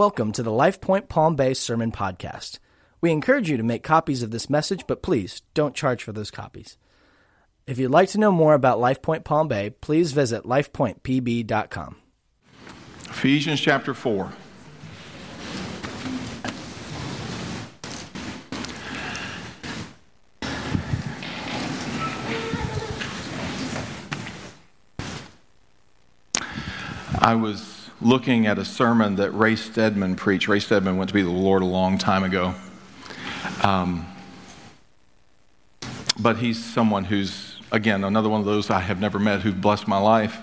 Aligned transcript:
Welcome 0.00 0.32
to 0.32 0.42
the 0.42 0.50
LifePoint 0.50 1.10
Palm 1.10 1.36
Bay 1.36 1.52
Sermon 1.52 1.92
Podcast. 1.92 2.58
We 3.02 3.10
encourage 3.10 3.50
you 3.50 3.58
to 3.58 3.62
make 3.62 3.82
copies 3.82 4.22
of 4.22 4.30
this 4.30 4.48
message, 4.48 4.86
but 4.86 5.02
please 5.02 5.42
don't 5.52 5.74
charge 5.74 6.02
for 6.02 6.12
those 6.12 6.30
copies. 6.30 6.78
If 7.66 7.76
you'd 7.78 7.90
like 7.90 8.08
to 8.12 8.18
know 8.18 8.32
more 8.32 8.54
about 8.54 8.78
LifePoint 8.78 9.24
Palm 9.24 9.46
Bay, 9.46 9.68
please 9.68 10.12
visit 10.12 10.44
lifepointpb.com. 10.44 11.96
Ephesians 13.10 13.60
chapter 13.60 13.92
4. 13.92 14.32
I 27.18 27.34
was 27.34 27.79
looking 28.02 28.46
at 28.46 28.58
a 28.58 28.64
sermon 28.64 29.16
that 29.16 29.30
Ray 29.32 29.56
Stedman 29.56 30.16
preached. 30.16 30.48
Ray 30.48 30.60
Stedman 30.60 30.96
went 30.96 31.08
to 31.08 31.14
be 31.14 31.22
the 31.22 31.30
Lord 31.30 31.62
a 31.62 31.66
long 31.66 31.98
time 31.98 32.24
ago. 32.24 32.54
Um, 33.62 34.06
but 36.18 36.38
he's 36.38 36.62
someone 36.62 37.04
who's, 37.04 37.56
again, 37.72 38.04
another 38.04 38.28
one 38.28 38.40
of 38.40 38.46
those 38.46 38.70
I 38.70 38.80
have 38.80 39.00
never 39.00 39.18
met 39.18 39.40
who 39.40 39.52
blessed 39.52 39.86
my 39.86 39.98
life. 39.98 40.38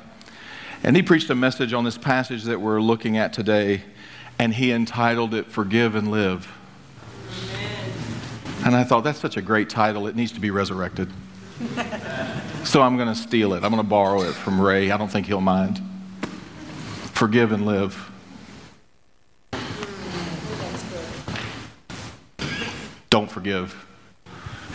And 0.83 0.95
he 0.95 1.01
preached 1.01 1.29
a 1.29 1.35
message 1.35 1.73
on 1.73 1.83
this 1.83 1.97
passage 1.97 2.43
that 2.43 2.61
we're 2.61 2.81
looking 2.81 3.17
at 3.17 3.33
today, 3.33 3.83
and 4.37 4.53
he 4.53 4.71
entitled 4.71 5.33
it 5.33 5.47
Forgive 5.47 5.95
and 5.95 6.11
Live. 6.11 6.47
And 8.65 8.75
I 8.75 8.83
thought, 8.83 9.03
that's 9.03 9.19
such 9.19 9.37
a 9.37 9.41
great 9.41 9.69
title, 9.69 10.07
it 10.07 10.15
needs 10.15 10.31
to 10.33 10.39
be 10.39 10.51
resurrected. 10.51 11.09
so 12.63 12.81
I'm 12.81 12.97
going 12.97 13.07
to 13.07 13.15
steal 13.15 13.53
it. 13.53 13.63
I'm 13.63 13.71
going 13.71 13.77
to 13.77 13.83
borrow 13.83 14.21
it 14.21 14.33
from 14.33 14.61
Ray. 14.61 14.91
I 14.91 14.97
don't 14.97 15.09
think 15.09 15.25
he'll 15.25 15.41
mind. 15.41 15.81
Forgive 17.17 17.51
and 17.51 17.65
live. 17.65 18.11
Don't 23.09 23.31
forgive 23.31 23.87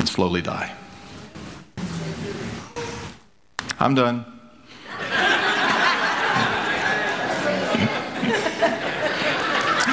and 0.01 0.09
slowly 0.09 0.43
die. 0.43 0.75
I'm 3.79 3.95
done. 3.95 4.25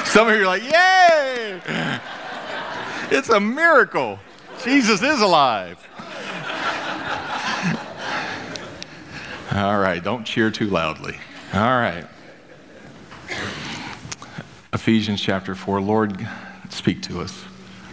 Some 0.05 0.27
of 0.27 0.35
you 0.35 0.41
are 0.41 0.47
like, 0.47 0.63
yay! 0.63 1.61
It's 3.11 3.29
a 3.29 3.39
miracle. 3.39 4.17
Jesus 4.63 5.03
is 5.03 5.21
alive. 5.21 5.77
All 9.53 9.77
right, 9.77 10.03
don't 10.03 10.23
cheer 10.23 10.49
too 10.49 10.71
loudly. 10.71 11.15
All 11.53 11.61
right. 11.61 12.07
Ephesians 14.79 15.19
chapter 15.19 15.55
4. 15.55 15.81
Lord, 15.81 16.25
speak 16.69 17.01
to 17.01 17.19
us. 17.19 17.43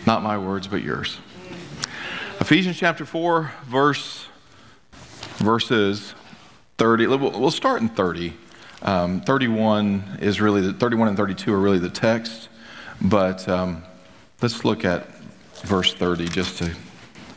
Not 0.06 0.22
my 0.22 0.38
words, 0.38 0.68
but 0.68 0.84
yours. 0.84 1.18
Ephesians 2.38 2.76
chapter 2.76 3.04
4, 3.04 3.50
verse, 3.64 4.28
verses 5.38 6.14
30. 6.78 7.08
We'll 7.08 7.50
start 7.50 7.82
in 7.82 7.88
30. 7.88 8.34
Um, 8.82 9.20
31 9.20 10.18
is 10.20 10.40
really 10.40 10.60
the 10.60 10.74
31 10.74 11.08
and 11.08 11.16
32 11.16 11.52
are 11.52 11.58
really 11.58 11.80
the 11.80 11.90
text, 11.90 12.48
but 13.00 13.48
um, 13.48 13.82
let's 14.40 14.64
look 14.64 14.84
at 14.84 15.08
verse 15.64 15.92
30 15.92 16.28
just 16.28 16.58
to 16.58 16.72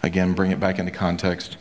again 0.04 0.34
bring 0.34 0.52
it 0.52 0.60
back 0.60 0.78
into 0.78 0.92
context. 0.92 1.58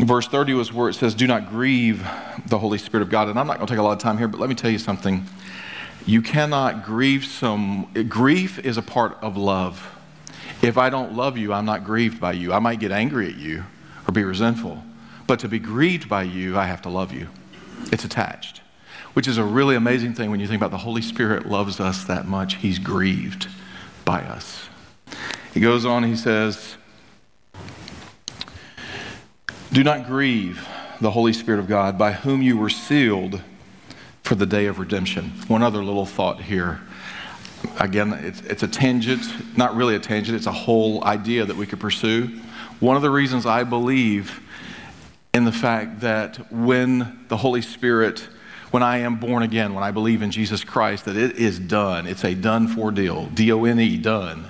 Verse 0.00 0.28
30 0.28 0.52
was 0.52 0.70
where 0.70 0.90
it 0.90 0.94
says, 0.94 1.14
Do 1.14 1.26
not 1.26 1.48
grieve 1.48 2.06
the 2.44 2.58
Holy 2.58 2.76
Spirit 2.76 3.04
of 3.04 3.08
God. 3.08 3.28
And 3.28 3.38
I'm 3.38 3.46
not 3.46 3.56
going 3.56 3.66
to 3.66 3.72
take 3.72 3.80
a 3.80 3.82
lot 3.82 3.92
of 3.92 4.00
time 4.00 4.18
here, 4.18 4.28
but 4.28 4.38
let 4.38 4.50
me 4.50 4.54
tell 4.54 4.70
you 4.70 4.78
something. 4.78 5.26
You 6.06 6.22
cannot 6.22 6.84
grieve 6.84 7.24
some, 7.24 7.90
grief 8.08 8.58
is 8.58 8.76
a 8.76 8.82
part 8.82 9.18
of 9.22 9.36
love. 9.36 9.96
If 10.62 10.76
I 10.76 10.90
don't 10.90 11.14
love 11.14 11.38
you, 11.38 11.52
I'm 11.52 11.64
not 11.64 11.84
grieved 11.84 12.20
by 12.20 12.32
you. 12.32 12.52
I 12.52 12.58
might 12.58 12.80
get 12.80 12.92
angry 12.92 13.28
at 13.28 13.36
you 13.36 13.64
or 14.06 14.12
be 14.12 14.24
resentful. 14.24 14.82
But 15.26 15.40
to 15.40 15.48
be 15.48 15.58
grieved 15.58 16.08
by 16.08 16.24
you, 16.24 16.58
I 16.58 16.66
have 16.66 16.82
to 16.82 16.88
love 16.88 17.12
you. 17.12 17.28
It's 17.92 18.04
attached, 18.04 18.60
which 19.14 19.28
is 19.28 19.38
a 19.38 19.44
really 19.44 19.76
amazing 19.76 20.14
thing 20.14 20.30
when 20.30 20.40
you 20.40 20.46
think 20.46 20.60
about 20.60 20.70
the 20.70 20.78
Holy 20.78 21.02
Spirit 21.02 21.46
loves 21.46 21.80
us 21.80 22.04
that 22.04 22.26
much. 22.26 22.56
He's 22.56 22.78
grieved 22.78 23.48
by 24.04 24.22
us. 24.22 24.68
He 25.54 25.60
goes 25.60 25.84
on, 25.84 26.04
he 26.04 26.16
says, 26.16 26.76
Do 29.72 29.84
not 29.84 30.06
grieve 30.06 30.66
the 31.00 31.12
Holy 31.12 31.32
Spirit 31.32 31.60
of 31.60 31.68
God, 31.68 31.96
by 31.96 32.12
whom 32.12 32.42
you 32.42 32.58
were 32.58 32.70
sealed 32.70 33.40
for 34.30 34.36
the 34.36 34.46
day 34.46 34.66
of 34.66 34.78
redemption. 34.78 35.24
One 35.48 35.60
other 35.60 35.82
little 35.82 36.06
thought 36.06 36.40
here. 36.40 36.80
Again, 37.80 38.12
it's, 38.12 38.40
it's 38.42 38.62
a 38.62 38.68
tangent, 38.68 39.24
not 39.58 39.74
really 39.74 39.96
a 39.96 39.98
tangent, 39.98 40.36
it's 40.36 40.46
a 40.46 40.52
whole 40.52 41.02
idea 41.02 41.44
that 41.44 41.56
we 41.56 41.66
could 41.66 41.80
pursue. 41.80 42.40
One 42.78 42.94
of 42.94 43.02
the 43.02 43.10
reasons 43.10 43.44
I 43.44 43.64
believe 43.64 44.40
in 45.34 45.46
the 45.46 45.50
fact 45.50 46.02
that 46.02 46.52
when 46.52 47.24
the 47.26 47.36
Holy 47.38 47.60
Spirit, 47.60 48.20
when 48.70 48.84
I 48.84 48.98
am 48.98 49.16
born 49.16 49.42
again, 49.42 49.74
when 49.74 49.82
I 49.82 49.90
believe 49.90 50.22
in 50.22 50.30
Jesus 50.30 50.62
Christ, 50.62 51.06
that 51.06 51.16
it 51.16 51.34
is 51.36 51.58
done. 51.58 52.06
It's 52.06 52.24
a 52.24 52.32
done 52.32 52.68
for 52.68 52.92
deal. 52.92 53.26
D 53.34 53.50
O 53.50 53.64
N 53.64 53.80
E, 53.80 53.96
done. 53.96 54.44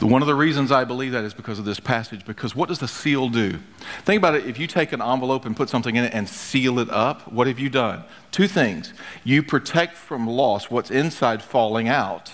One 0.00 0.22
of 0.22 0.28
the 0.28 0.34
reasons 0.34 0.70
I 0.70 0.84
believe 0.84 1.10
that 1.12 1.24
is 1.24 1.34
because 1.34 1.58
of 1.58 1.64
this 1.64 1.80
passage, 1.80 2.24
because 2.24 2.54
what 2.54 2.68
does 2.68 2.78
the 2.78 2.86
seal 2.86 3.28
do? 3.28 3.58
Think 4.04 4.18
about 4.18 4.36
it. 4.36 4.46
If 4.46 4.56
you 4.56 4.68
take 4.68 4.92
an 4.92 5.02
envelope 5.02 5.44
and 5.44 5.56
put 5.56 5.68
something 5.68 5.96
in 5.96 6.04
it 6.04 6.14
and 6.14 6.28
seal 6.28 6.78
it 6.78 6.88
up, 6.88 7.32
what 7.32 7.48
have 7.48 7.58
you 7.58 7.68
done? 7.68 8.04
Two 8.30 8.46
things. 8.46 8.94
You 9.24 9.42
protect 9.42 9.96
from 9.96 10.28
loss 10.28 10.70
what's 10.70 10.92
inside 10.92 11.42
falling 11.42 11.88
out, 11.88 12.30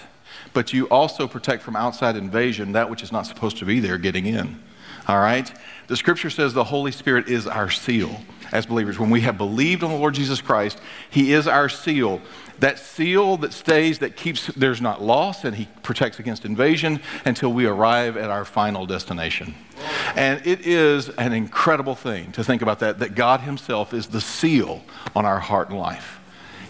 but 0.53 0.75
you 0.75 0.87
also 0.91 1.27
protect 1.27 1.63
from 1.63 1.75
outside 1.75 2.17
invasion 2.17 2.73
that 2.73 2.91
which 2.91 3.03
is 3.03 3.11
not 3.11 3.27
supposed 3.27 3.57
to 3.59 3.65
be 3.65 3.81
there 3.81 3.97
getting 3.97 4.27
in. 4.27 4.63
All 5.09 5.19
right? 5.19 5.51
The 5.87 5.97
scripture 5.97 6.31
says 6.31 6.53
the 6.53 6.65
Holy 6.65 6.93
Spirit 6.93 7.29
is 7.29 7.47
our 7.47 7.71
seal 7.71 8.21
as 8.53 8.67
believers. 8.67 8.99
When 8.99 9.11
we 9.11 9.23
have 9.23 9.39
believed 9.39 9.83
on 9.83 9.91
the 9.91 9.97
Lord 9.97 10.15
Jesus 10.15 10.41
Christ, 10.41 10.79
He 11.11 11.33
is 11.33 11.47
our 11.47 11.69
seal. 11.69 12.21
That 12.61 12.79
seal 12.79 13.37
that 13.39 13.53
stays, 13.53 13.99
that 13.99 14.17
keeps, 14.17 14.47
there's 14.49 14.81
not 14.81 15.03
loss, 15.03 15.45
and 15.45 15.57
He 15.57 15.69
protects 15.83 16.19
against 16.19 16.45
invasion 16.45 17.01
until 17.25 17.53
we 17.53 17.67
arrive 17.67 18.17
at 18.17 18.31
our 18.31 18.45
final 18.45 18.87
destination. 18.87 19.55
And 20.17 20.47
it 20.47 20.67
is 20.67 21.09
an 21.11 21.33
incredible 21.33 21.95
thing 21.95 22.33
to 22.33 22.45
think 22.45 22.63
about 22.63 22.79
that, 22.81 23.01
that 23.01 23.15
God 23.15 23.41
Himself 23.41 23.93
is 23.93 24.07
the 24.07 24.21
seal 24.21 24.85
on 25.15 25.27
our 25.27 25.41
heart 25.41 25.71
and 25.71 25.79
life. 25.79 26.21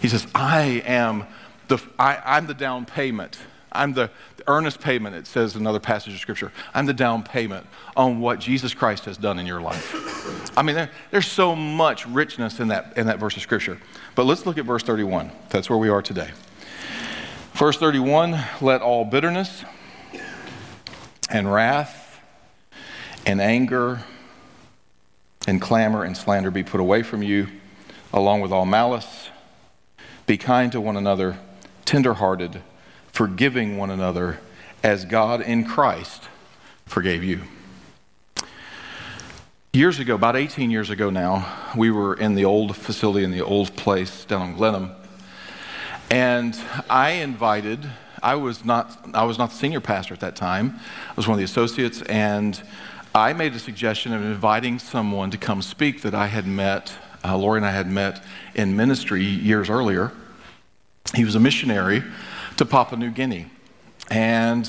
He 0.01 0.07
says, 0.07 0.27
I 0.33 0.83
am 0.85 1.25
the, 1.67 1.81
I, 1.97 2.21
I'm 2.25 2.47
the 2.47 2.53
down 2.53 2.85
payment. 2.85 3.37
I'm 3.71 3.93
the 3.93 4.09
earnest 4.47 4.79
payment, 4.79 5.15
it 5.15 5.27
says 5.27 5.55
in 5.55 5.61
another 5.61 5.79
passage 5.79 6.13
of 6.13 6.19
Scripture. 6.19 6.51
I'm 6.73 6.85
the 6.85 6.93
down 6.93 7.23
payment 7.23 7.65
on 7.95 8.19
what 8.19 8.39
Jesus 8.39 8.73
Christ 8.73 9.05
has 9.05 9.17
done 9.17 9.39
in 9.39 9.45
your 9.45 9.61
life. 9.61 10.57
I 10.57 10.61
mean, 10.61 10.75
there, 10.75 10.91
there's 11.11 11.27
so 11.27 11.55
much 11.55 12.07
richness 12.07 12.59
in 12.59 12.69
that, 12.69 12.97
in 12.97 13.07
that 13.07 13.19
verse 13.19 13.35
of 13.35 13.41
Scripture. 13.41 13.79
But 14.15 14.25
let's 14.25 14.45
look 14.45 14.57
at 14.57 14.65
verse 14.65 14.83
31. 14.83 15.31
That's 15.49 15.69
where 15.69 15.79
we 15.79 15.89
are 15.89 16.01
today. 16.01 16.31
Verse 17.53 17.77
31 17.77 18.37
let 18.61 18.81
all 18.81 19.05
bitterness 19.05 19.63
and 21.29 21.51
wrath 21.51 22.19
and 23.25 23.41
anger 23.41 24.01
and 25.47 25.61
clamor 25.61 26.03
and 26.03 26.15
slander 26.17 26.51
be 26.51 26.63
put 26.63 26.79
away 26.79 27.03
from 27.03 27.23
you, 27.23 27.47
along 28.13 28.41
with 28.41 28.51
all 28.51 28.65
malice. 28.65 29.29
Be 30.25 30.37
kind 30.37 30.71
to 30.71 30.81
one 30.81 30.97
another, 30.97 31.37
tenderhearted, 31.85 32.61
forgiving 33.15 33.77
one 33.77 33.89
another 33.89 34.37
as 34.83 35.05
God 35.05 35.41
in 35.41 35.63
Christ 35.63 36.23
forgave 36.85 37.23
you. 37.23 37.43
Years 39.71 39.99
ago, 39.99 40.15
about 40.15 40.35
18 40.35 40.69
years 40.69 40.89
ago 40.89 41.09
now, 41.09 41.71
we 41.77 41.91
were 41.91 42.15
in 42.15 42.35
the 42.35 42.43
old 42.43 42.75
facility 42.75 43.23
in 43.23 43.31
the 43.31 43.39
old 43.39 43.73
place 43.77 44.25
down 44.25 44.49
in 44.49 44.55
Glenham. 44.57 44.91
And 46.11 46.59
I 46.89 47.11
invited, 47.11 47.89
I 48.21 48.35
was 48.35 48.65
not, 48.65 49.09
I 49.13 49.23
was 49.23 49.37
not 49.37 49.51
the 49.51 49.55
senior 49.55 49.79
pastor 49.79 50.13
at 50.13 50.19
that 50.19 50.35
time. 50.35 50.77
I 51.09 51.13
was 51.15 51.25
one 51.25 51.35
of 51.35 51.39
the 51.39 51.45
associates, 51.45 52.01
and 52.01 52.61
I 53.13 53.31
made 53.31 53.55
a 53.55 53.59
suggestion 53.59 54.11
of 54.11 54.21
inviting 54.23 54.77
someone 54.77 55.31
to 55.31 55.37
come 55.37 55.61
speak 55.61 56.01
that 56.01 56.13
I 56.13 56.27
had 56.27 56.47
met, 56.47 56.91
uh, 57.23 57.37
Lori 57.37 57.59
and 57.59 57.65
I 57.65 57.71
had 57.71 57.89
met 57.89 58.21
in 58.55 58.75
ministry 58.75 59.23
years 59.23 59.69
earlier. 59.69 60.11
He 61.13 61.23
was 61.23 61.35
a 61.35 61.39
missionary 61.39 62.03
to 62.57 62.65
Papua 62.65 62.99
New 62.99 63.11
Guinea. 63.11 63.47
And 64.09 64.67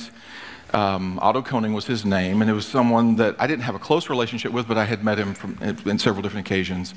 um, 0.73 1.19
Otto 1.23 1.43
Koning 1.43 1.73
was 1.73 1.87
his 1.87 2.05
name, 2.05 2.43
and 2.43 2.51
it 2.51 2.55
was 2.55 2.67
someone 2.67 3.17
that 3.17 3.37
I 3.39 3.47
didn't 3.47 3.63
have 3.63 3.75
a 3.75 3.79
close 3.79 4.11
relationship 4.11 4.53
with, 4.53 4.67
but 4.67 4.77
I 4.77 4.85
had 4.85 5.05
met 5.05 5.19
him 5.19 5.33
from, 5.35 5.57
in 5.63 5.99
several 5.99 6.23
different 6.23 6.47
occasions. 6.47 6.95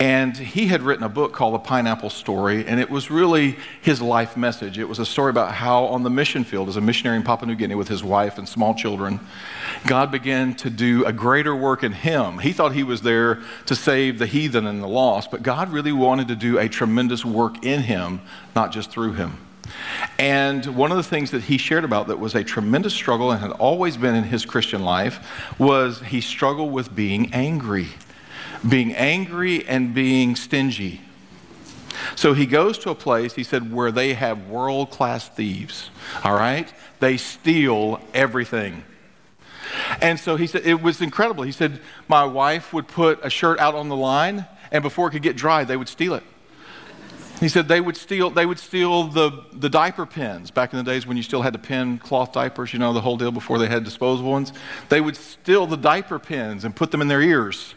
And 0.00 0.36
he 0.36 0.66
had 0.66 0.82
written 0.82 1.04
a 1.04 1.08
book 1.08 1.32
called 1.32 1.54
The 1.54 1.60
Pineapple 1.60 2.10
Story, 2.10 2.66
and 2.66 2.80
it 2.80 2.90
was 2.90 3.10
really 3.10 3.56
his 3.80 4.02
life 4.02 4.36
message. 4.36 4.78
It 4.78 4.88
was 4.88 4.98
a 4.98 5.06
story 5.06 5.30
about 5.30 5.52
how, 5.52 5.84
on 5.84 6.02
the 6.02 6.10
mission 6.10 6.42
field, 6.42 6.68
as 6.68 6.76
a 6.76 6.80
missionary 6.80 7.16
in 7.16 7.22
Papua 7.22 7.46
New 7.46 7.54
Guinea 7.54 7.76
with 7.76 7.88
his 7.88 8.02
wife 8.02 8.36
and 8.36 8.48
small 8.48 8.74
children, 8.74 9.20
God 9.86 10.10
began 10.10 10.54
to 10.56 10.68
do 10.68 11.04
a 11.04 11.12
greater 11.12 11.54
work 11.54 11.84
in 11.84 11.92
him. 11.92 12.38
He 12.38 12.52
thought 12.52 12.72
he 12.72 12.82
was 12.82 13.02
there 13.02 13.42
to 13.66 13.76
save 13.76 14.18
the 14.18 14.26
heathen 14.26 14.66
and 14.66 14.82
the 14.82 14.88
lost, 14.88 15.30
but 15.30 15.42
God 15.42 15.70
really 15.72 15.92
wanted 15.92 16.28
to 16.28 16.34
do 16.34 16.58
a 16.58 16.68
tremendous 16.68 17.24
work 17.24 17.64
in 17.64 17.82
him, 17.82 18.20
not 18.56 18.72
just 18.72 18.90
through 18.90 19.12
him. 19.12 19.38
And 20.18 20.64
one 20.76 20.90
of 20.90 20.96
the 20.96 21.02
things 21.02 21.30
that 21.32 21.42
he 21.42 21.58
shared 21.58 21.84
about 21.84 22.08
that 22.08 22.18
was 22.18 22.34
a 22.34 22.44
tremendous 22.44 22.94
struggle 22.94 23.30
and 23.30 23.40
had 23.40 23.50
always 23.52 23.96
been 23.96 24.14
in 24.14 24.24
his 24.24 24.44
Christian 24.44 24.82
life 24.82 25.26
was 25.58 26.00
he 26.00 26.20
struggled 26.20 26.72
with 26.72 26.94
being 26.94 27.32
angry, 27.32 27.88
being 28.68 28.94
angry 28.94 29.66
and 29.66 29.94
being 29.94 30.36
stingy. 30.36 31.00
So 32.16 32.34
he 32.34 32.46
goes 32.46 32.78
to 32.78 32.90
a 32.90 32.94
place, 32.94 33.34
he 33.34 33.44
said, 33.44 33.72
where 33.72 33.92
they 33.92 34.14
have 34.14 34.48
world 34.48 34.90
class 34.90 35.28
thieves, 35.28 35.90
all 36.22 36.34
right? 36.34 36.72
They 37.00 37.16
steal 37.16 38.00
everything. 38.12 38.84
And 40.00 40.18
so 40.18 40.36
he 40.36 40.46
said, 40.46 40.66
it 40.66 40.82
was 40.82 41.00
incredible. 41.00 41.44
He 41.44 41.52
said, 41.52 41.80
my 42.08 42.24
wife 42.24 42.72
would 42.72 42.88
put 42.88 43.24
a 43.24 43.30
shirt 43.30 43.58
out 43.58 43.74
on 43.74 43.88
the 43.88 43.96
line, 43.96 44.46
and 44.70 44.82
before 44.82 45.08
it 45.08 45.12
could 45.12 45.22
get 45.22 45.36
dry, 45.36 45.64
they 45.64 45.76
would 45.76 45.88
steal 45.88 46.14
it. 46.14 46.22
He 47.40 47.48
said 47.48 47.68
they 47.68 47.80
would 47.80 47.96
steal, 47.96 48.30
they 48.30 48.46
would 48.46 48.58
steal 48.58 49.04
the, 49.04 49.44
the 49.52 49.68
diaper 49.68 50.06
pins 50.06 50.50
back 50.50 50.72
in 50.72 50.78
the 50.78 50.84
days 50.84 51.06
when 51.06 51.16
you 51.16 51.22
still 51.22 51.42
had 51.42 51.52
to 51.52 51.58
pin 51.58 51.98
cloth 51.98 52.32
diapers, 52.32 52.72
you 52.72 52.78
know, 52.78 52.92
the 52.92 53.00
whole 53.00 53.16
deal 53.16 53.32
before 53.32 53.58
they 53.58 53.66
had 53.66 53.84
disposable 53.84 54.30
ones. 54.30 54.52
They 54.88 55.00
would 55.00 55.16
steal 55.16 55.66
the 55.66 55.76
diaper 55.76 56.18
pins 56.18 56.64
and 56.64 56.74
put 56.74 56.90
them 56.90 57.02
in 57.02 57.08
their 57.08 57.20
ears. 57.20 57.74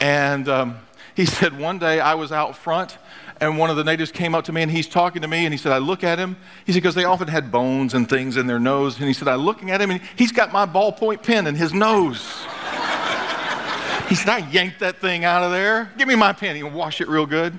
And 0.00 0.48
um, 0.48 0.78
he 1.14 1.26
said 1.26 1.58
one 1.58 1.78
day 1.78 2.00
I 2.00 2.14
was 2.14 2.32
out 2.32 2.56
front 2.56 2.96
and 3.40 3.58
one 3.58 3.70
of 3.70 3.76
the 3.76 3.82
natives 3.82 4.12
came 4.12 4.36
up 4.36 4.44
to 4.44 4.52
me 4.52 4.62
and 4.62 4.70
he's 4.70 4.86
talking 4.86 5.22
to 5.22 5.28
me 5.28 5.44
and 5.44 5.52
he 5.52 5.58
said, 5.58 5.72
I 5.72 5.78
look 5.78 6.04
at 6.04 6.16
him. 6.16 6.36
He 6.64 6.72
said, 6.72 6.80
because 6.80 6.94
they 6.94 7.04
often 7.04 7.26
had 7.26 7.50
bones 7.50 7.94
and 7.94 8.08
things 8.08 8.36
in 8.36 8.46
their 8.46 8.60
nose. 8.60 8.98
And 8.98 9.08
he 9.08 9.12
said, 9.12 9.26
I'm 9.26 9.40
looking 9.40 9.72
at 9.72 9.80
him 9.80 9.90
and 9.90 10.00
he's 10.14 10.30
got 10.30 10.52
my 10.52 10.64
ballpoint 10.64 11.24
pen 11.24 11.48
in 11.48 11.56
his 11.56 11.74
nose. 11.74 12.20
he 14.08 14.14
said, 14.14 14.28
I 14.28 14.48
yanked 14.52 14.78
that 14.78 15.00
thing 15.00 15.24
out 15.24 15.42
of 15.42 15.50
there. 15.50 15.90
Give 15.98 16.06
me 16.06 16.14
my 16.14 16.32
pen. 16.32 16.54
He 16.54 16.62
wash 16.62 17.00
it 17.00 17.08
real 17.08 17.26
good. 17.26 17.58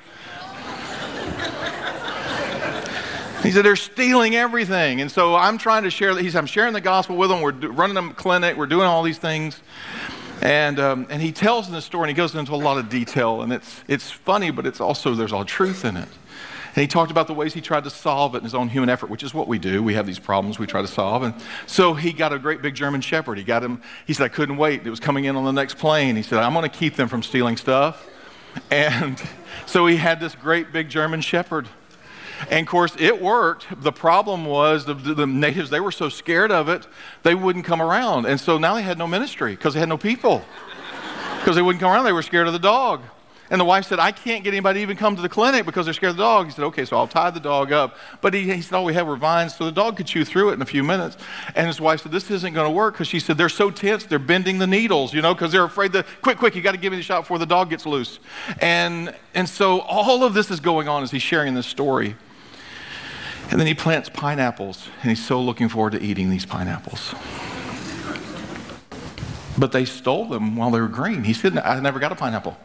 He 3.44 3.52
said, 3.52 3.66
they're 3.66 3.76
stealing 3.76 4.36
everything. 4.36 5.02
And 5.02 5.12
so 5.12 5.36
I'm 5.36 5.58
trying 5.58 5.84
to 5.84 5.92
share, 5.92 6.18
he 6.18 6.30
said, 6.30 6.40
I'm 6.40 6.46
sharing 6.46 6.74
the 6.74 6.82
gospel 6.82 7.18
with 7.18 7.30
them. 7.30 7.42
We're 7.42 7.52
running 7.52 7.98
a 7.98 8.14
clinic. 8.14 8.56
We're 8.56 8.68
doing 8.68 8.88
all 8.88 9.04
these 9.04 9.18
things. 9.18 9.62
And, 10.42 10.80
um, 10.80 11.08
and 11.10 11.22
he 11.22 11.32
tells 11.32 11.68
in 11.68 11.74
the 11.74 11.82
story, 11.82 12.10
and 12.10 12.18
he 12.18 12.22
goes 12.22 12.34
into 12.36 12.54
a 12.54 12.56
lot 12.56 12.78
of 12.78 12.90
detail, 12.90 13.42
and 13.44 13.54
it's, 13.54 13.84
it's 13.88 14.10
funny, 14.10 14.50
but 14.50 14.66
it's 14.66 14.82
also, 14.82 15.14
there's 15.14 15.32
all 15.32 15.46
truth 15.46 15.86
in 15.86 15.96
it. 15.98 16.08
And 16.76 16.82
he 16.82 16.88
talked 16.88 17.12
about 17.12 17.28
the 17.28 17.34
ways 17.34 17.54
he 17.54 17.62
tried 17.62 17.84
to 17.84 17.90
solve 17.90 18.34
it 18.34 18.40
in 18.40 18.44
his 18.46 18.56
own 18.56 18.68
human 18.68 18.90
effort, 18.90 19.10
which 19.10 19.24
is 19.24 19.34
what 19.34 19.48
we 19.48 19.60
do. 19.60 19.84
We 19.84 19.94
have 19.94 20.08
these 20.08 20.20
problems 20.20 20.58
we 20.58 20.66
try 20.66 20.82
to 20.82 20.88
solve. 20.88 21.24
And 21.24 21.36
so 21.68 21.94
he 21.94 22.12
got 22.12 22.34
a 22.34 22.40
great 22.40 22.62
big 22.62 22.76
German 22.76 23.00
shepherd. 23.02 23.38
He 23.38 23.44
got 23.44 23.64
him, 23.64 23.82
he 24.08 24.14
said, 24.14 24.26
I 24.26 24.30
couldn't 24.30 24.58
wait. 24.58 24.86
It 24.86 24.90
was 24.90 25.00
coming 25.00 25.26
in 25.26 25.36
on 25.36 25.44
the 25.44 25.52
next 25.52 25.78
plane. 25.78 26.16
He 26.16 26.24
said, 26.24 26.40
I'm 26.40 26.54
going 26.54 26.70
to 26.70 26.78
keep 26.78 26.96
them 26.96 27.08
from 27.08 27.24
stealing 27.24 27.58
stuff. 27.58 28.10
And 28.72 29.22
so 29.66 29.86
he 29.86 29.98
had 29.98 30.20
this 30.20 30.34
great 30.34 30.72
big 30.72 30.90
German 30.90 31.22
shepherd. 31.22 31.68
And 32.50 32.66
of 32.66 32.68
course, 32.68 32.96
it 33.00 33.22
worked. 33.22 33.68
The 33.82 33.92
problem 33.92 34.46
was 34.46 34.86
the, 34.86 34.94
the, 34.94 35.28
natives, 35.28 35.70
they 35.70 35.80
were 35.80 35.92
so 35.92 36.10
scared 36.10 36.52
of 36.52 36.70
it, 36.70 36.88
they 37.24 37.36
wouldn't 37.36 37.66
come 37.66 37.82
around. 37.82 38.26
And 38.26 38.40
so 38.40 38.58
now 38.58 38.76
they 38.76 38.82
had 38.82 38.98
no 38.98 39.08
ministry 39.08 39.56
because 39.56 39.74
they 39.74 39.80
had 39.80 39.90
no 39.90 39.98
people. 39.98 40.44
Because 41.40 41.56
they 41.56 41.62
wouldn't 41.62 41.82
come 41.82 41.92
around, 41.92 42.06
they 42.06 42.14
were 42.14 42.22
scared 42.22 42.48
of 42.48 42.54
the 42.54 42.60
dog. 42.60 43.02
And 43.50 43.60
the 43.60 43.66
wife 43.66 43.86
said, 43.86 44.00
I 44.00 44.12
can't 44.12 44.44
get 44.44 44.54
anybody 44.54 44.80
to 44.80 44.82
even 44.82 44.98
come 44.98 45.16
to 45.16 45.22
the 45.22 45.30
clinic 45.30 45.66
because 45.66 45.86
they're 45.86 45.94
scared 45.94 46.12
of 46.12 46.18
the 46.18 46.24
dog. 46.24 46.48
He 46.48 46.52
said, 46.54 46.64
okay, 46.66 46.86
so 46.86 46.98
I'll 46.98 47.08
tie 47.08 47.30
the 47.30 47.40
dog 47.40 47.72
up. 47.72 47.98
But 48.22 48.34
he, 48.34 48.52
he 48.52 48.62
said, 48.62 48.76
all 48.76 48.86
we 48.86 48.94
have 48.96 49.06
were 49.06 49.18
vines, 49.18 49.56
so 49.56 49.66
the 49.66 49.72
dog 49.72 49.98
could 49.98 50.08
chew 50.08 50.26
through 50.26 50.50
it 50.50 50.54
in 50.54 50.62
a 50.62 50.66
few 50.66 50.82
minutes. 50.82 51.18
And 51.56 51.68
his 51.68 51.80
wife 51.80 52.02
said, 52.02 52.12
this 52.12 52.32
isn't 52.32 52.54
going 52.54 52.66
to 52.66 52.72
work 52.74 52.96
because 52.96 53.08
she 53.08 53.20
said, 53.20 53.38
they're 53.38 53.50
so 53.50 53.70
tense, 53.70 54.06
they're 54.06 54.18
bending 54.18 54.58
the 54.58 54.66
needles, 54.66 55.14
you 55.14 55.22
know, 55.22 55.36
because 55.36 55.52
they're 55.52 55.66
afraid 55.66 55.92
that, 55.92 56.08
quick, 56.22 56.38
quick, 56.38 56.56
you 56.56 56.62
got 56.62 56.72
to 56.72 56.78
give 56.78 56.92
me 56.92 56.98
the 56.98 57.04
shot 57.04 57.22
before 57.22 57.38
the 57.38 57.46
dog 57.46 57.70
gets 57.70 57.86
loose. 57.86 58.20
And, 58.60 59.14
and 59.36 59.48
so 59.48 59.82
all 59.82 60.24
of 60.24 60.34
this 60.34 60.50
is 60.50 60.60
going 60.60 60.88
on 60.88 61.04
as 61.04 61.12
he's 61.12 61.22
sharing 61.22 61.54
this 61.54 61.68
story. 61.68 62.16
And 63.50 63.60
then 63.60 63.68
he 63.68 63.74
plants 63.74 64.10
pineapples, 64.10 64.88
and 65.02 65.10
he's 65.10 65.24
so 65.24 65.42
looking 65.42 65.70
forward 65.70 65.92
to 65.92 66.02
eating 66.02 66.30
these 66.30 66.46
pineapples. 66.46 67.14
But 69.58 69.72
they 69.72 69.86
stole 69.86 70.26
them 70.26 70.56
while 70.56 70.72
they 70.72 70.82
were 70.82 70.88
green. 70.88 71.24
He 71.24 71.34
said, 71.34 71.58
I 71.58 71.80
never 71.80 72.00
got 72.00 72.12
a 72.12 72.16
pineapple. 72.16 72.58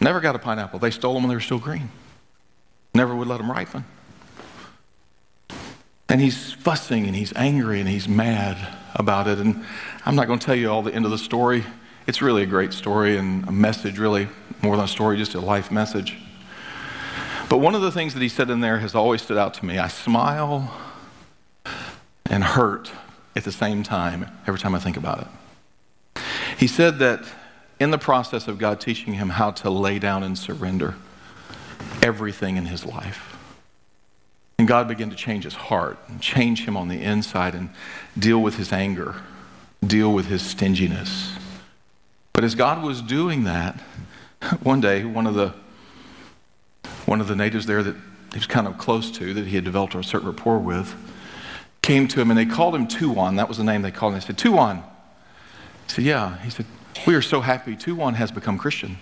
Never 0.00 0.20
got 0.20 0.36
a 0.36 0.38
pineapple. 0.38 0.78
They 0.78 0.90
stole 0.90 1.14
them 1.14 1.24
when 1.24 1.28
they 1.28 1.34
were 1.34 1.40
still 1.40 1.58
green. 1.58 1.90
Never 2.94 3.14
would 3.14 3.28
let 3.28 3.38
them 3.38 3.50
ripen. 3.50 3.84
And 6.08 6.20
he's 6.20 6.52
fussing 6.52 7.06
and 7.06 7.14
he's 7.14 7.32
angry 7.36 7.80
and 7.80 7.88
he's 7.88 8.08
mad 8.08 8.56
about 8.94 9.28
it. 9.28 9.38
And 9.38 9.64
I'm 10.04 10.16
not 10.16 10.26
going 10.26 10.38
to 10.38 10.44
tell 10.44 10.56
you 10.56 10.70
all 10.70 10.82
the 10.82 10.94
end 10.94 11.04
of 11.04 11.10
the 11.10 11.18
story. 11.18 11.64
It's 12.06 12.20
really 12.22 12.42
a 12.42 12.46
great 12.46 12.72
story 12.72 13.16
and 13.16 13.46
a 13.46 13.52
message, 13.52 13.98
really, 13.98 14.28
more 14.62 14.76
than 14.76 14.86
a 14.86 14.88
story, 14.88 15.16
just 15.18 15.34
a 15.34 15.40
life 15.40 15.70
message. 15.70 16.16
But 17.50 17.58
one 17.58 17.74
of 17.74 17.82
the 17.82 17.90
things 17.90 18.14
that 18.14 18.22
he 18.22 18.28
said 18.28 18.48
in 18.48 18.60
there 18.60 18.78
has 18.78 18.94
always 18.94 19.22
stood 19.22 19.36
out 19.36 19.54
to 19.54 19.66
me. 19.66 19.76
I 19.76 19.88
smile 19.88 20.72
and 22.26 22.44
hurt 22.44 22.92
at 23.34 23.42
the 23.42 23.50
same 23.50 23.82
time 23.82 24.30
every 24.46 24.60
time 24.60 24.72
I 24.72 24.78
think 24.78 24.96
about 24.96 25.26
it. 26.16 26.22
He 26.56 26.68
said 26.68 27.00
that 27.00 27.24
in 27.80 27.90
the 27.90 27.98
process 27.98 28.46
of 28.46 28.58
God 28.58 28.80
teaching 28.80 29.14
him 29.14 29.30
how 29.30 29.50
to 29.50 29.68
lay 29.68 29.98
down 29.98 30.22
and 30.22 30.38
surrender 30.38 30.94
everything 32.00 32.56
in 32.56 32.66
his 32.66 32.86
life, 32.86 33.36
and 34.60 34.68
God 34.68 34.86
began 34.86 35.10
to 35.10 35.16
change 35.16 35.42
his 35.42 35.54
heart 35.54 35.98
and 36.06 36.20
change 36.20 36.66
him 36.66 36.76
on 36.76 36.86
the 36.86 37.02
inside 37.02 37.56
and 37.56 37.70
deal 38.16 38.40
with 38.40 38.58
his 38.58 38.72
anger, 38.72 39.16
deal 39.84 40.14
with 40.14 40.26
his 40.26 40.42
stinginess. 40.42 41.32
But 42.32 42.44
as 42.44 42.54
God 42.54 42.84
was 42.84 43.02
doing 43.02 43.42
that, 43.42 43.80
one 44.62 44.80
day, 44.80 45.04
one 45.04 45.26
of 45.26 45.34
the 45.34 45.52
one 47.10 47.20
of 47.20 47.26
the 47.26 47.34
natives 47.34 47.66
there 47.66 47.82
that 47.82 47.96
he 48.32 48.38
was 48.38 48.46
kind 48.46 48.68
of 48.68 48.78
close 48.78 49.10
to, 49.10 49.34
that 49.34 49.44
he 49.44 49.56
had 49.56 49.64
developed 49.64 49.96
a 49.96 50.02
certain 50.04 50.28
rapport 50.28 50.60
with, 50.60 50.94
came 51.82 52.06
to 52.06 52.20
him 52.20 52.30
and 52.30 52.38
they 52.38 52.46
called 52.46 52.72
him 52.72 52.86
Tuwan. 52.86 53.34
That 53.36 53.48
was 53.48 53.58
the 53.58 53.64
name 53.64 53.82
they 53.82 53.90
called 53.90 54.12
him. 54.12 54.20
They 54.20 54.26
said, 54.26 54.38
Tuwan. 54.38 54.84
He 55.88 55.92
said, 55.92 56.04
Yeah. 56.04 56.38
He 56.38 56.50
said, 56.50 56.66
We 57.08 57.16
are 57.16 57.22
so 57.22 57.40
happy 57.40 57.74
Tuwan 57.74 58.14
has 58.14 58.30
become 58.30 58.58
Christian. 58.58 58.96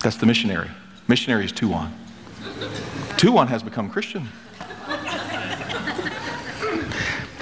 That's 0.00 0.16
the 0.18 0.26
missionary. 0.26 0.68
Missionary 1.08 1.46
is 1.46 1.52
Tuwan. 1.52 1.90
Tuwan 3.16 3.48
has 3.48 3.62
become 3.62 3.88
Christian. 3.88 4.28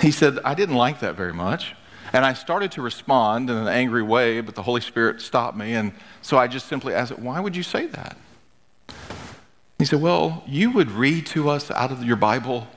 He 0.01 0.13
said, 0.13 0.39
I 0.45 0.55
didn't 0.55 0.77
like 0.77 1.01
that 1.01 1.17
very 1.17 1.33
much. 1.33 1.75
And 2.13 2.25
I 2.25 2.35
started 2.35 2.71
to 2.73 2.83
respond 2.83 3.51
in 3.51 3.57
an 3.57 3.67
angry 3.67 4.05
way, 4.05 4.41
but 4.43 4.55
the 4.55 4.63
Holy 4.63 4.81
Spirit 4.81 5.21
stopped 5.21 5.57
me. 5.57 5.73
And 5.75 5.91
so 6.21 6.39
I 6.39 6.47
just 6.47 6.69
simply 6.69 6.95
asked, 6.95 7.19
Why 7.19 7.41
would 7.41 7.57
you 7.57 7.65
say 7.65 7.87
that? 7.87 8.17
He 9.83 9.87
said, 9.87 10.01
Well, 10.01 10.45
you 10.47 10.71
would 10.71 10.93
read 10.93 11.27
to 11.27 11.51
us 11.51 11.69
out 11.73 11.91
of 11.91 12.05
your 12.05 12.15
Bible. 12.15 12.69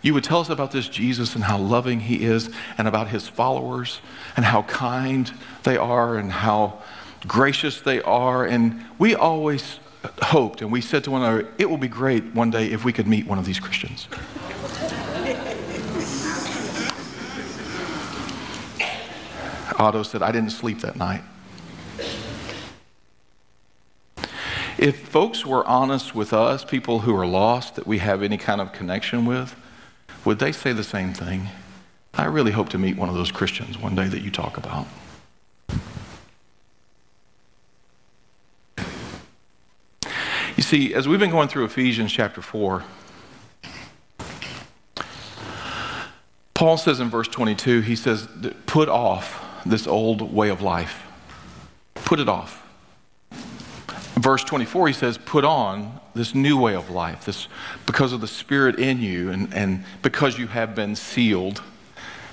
You 0.00 0.14
would 0.14 0.24
tell 0.24 0.40
us 0.40 0.48
about 0.48 0.70
this 0.70 0.88
Jesus 0.88 1.34
and 1.34 1.44
how 1.44 1.58
loving 1.58 2.00
he 2.00 2.24
is, 2.24 2.48
and 2.78 2.88
about 2.88 3.08
his 3.08 3.28
followers, 3.28 4.00
and 4.34 4.46
how 4.46 4.62
kind 4.62 5.30
they 5.64 5.76
are, 5.76 6.16
and 6.16 6.32
how 6.32 6.82
gracious 7.26 7.82
they 7.82 8.00
are. 8.00 8.46
And 8.46 8.82
we 8.98 9.14
always 9.14 9.78
hoped, 10.22 10.62
and 10.62 10.72
we 10.72 10.80
said 10.80 11.04
to 11.04 11.10
one 11.10 11.20
another, 11.20 11.52
it 11.58 11.68
will 11.68 11.76
be 11.76 11.86
great 11.86 12.32
one 12.32 12.50
day 12.50 12.68
if 12.68 12.82
we 12.82 12.94
could 12.94 13.06
meet 13.06 13.26
one 13.26 13.38
of 13.38 13.44
these 13.44 13.60
Christians. 13.60 14.08
Otto 19.78 20.02
said, 20.02 20.22
I 20.22 20.32
didn't 20.32 20.52
sleep 20.52 20.80
that 20.80 20.96
night. 20.96 21.20
If 24.84 25.08
folks 25.08 25.46
were 25.46 25.66
honest 25.66 26.14
with 26.14 26.34
us, 26.34 26.62
people 26.62 26.98
who 26.98 27.16
are 27.16 27.26
lost 27.26 27.76
that 27.76 27.86
we 27.86 28.00
have 28.00 28.22
any 28.22 28.36
kind 28.36 28.60
of 28.60 28.74
connection 28.74 29.24
with, 29.24 29.56
would 30.26 30.40
they 30.40 30.52
say 30.52 30.74
the 30.74 30.84
same 30.84 31.14
thing? 31.14 31.48
I 32.12 32.26
really 32.26 32.52
hope 32.52 32.68
to 32.68 32.78
meet 32.78 32.98
one 32.98 33.08
of 33.08 33.14
those 33.14 33.32
Christians 33.32 33.78
one 33.78 33.94
day 33.94 34.08
that 34.08 34.20
you 34.20 34.30
talk 34.30 34.58
about. 34.58 34.86
You 40.54 40.62
see, 40.62 40.92
as 40.92 41.08
we've 41.08 41.18
been 41.18 41.30
going 41.30 41.48
through 41.48 41.64
Ephesians 41.64 42.12
chapter 42.12 42.42
4, 42.42 42.84
Paul 46.52 46.76
says 46.76 47.00
in 47.00 47.08
verse 47.08 47.28
22, 47.28 47.80
he 47.80 47.96
says, 47.96 48.28
put 48.66 48.90
off 48.90 49.62
this 49.64 49.86
old 49.86 50.34
way 50.34 50.50
of 50.50 50.60
life. 50.60 51.04
Put 51.94 52.20
it 52.20 52.28
off 52.28 52.63
verse 54.14 54.44
24, 54.44 54.88
he 54.88 54.94
says, 54.94 55.18
Put 55.18 55.44
on 55.44 56.00
this 56.14 56.34
new 56.34 56.56
way 56.58 56.74
of 56.74 56.90
life, 56.90 57.24
this 57.24 57.48
because 57.86 58.12
of 58.12 58.20
the 58.20 58.28
Spirit 58.28 58.78
in 58.78 59.00
you, 59.00 59.30
and, 59.30 59.52
and 59.52 59.84
because 60.02 60.38
you 60.38 60.46
have 60.46 60.74
been 60.74 60.96
sealed, 60.96 61.62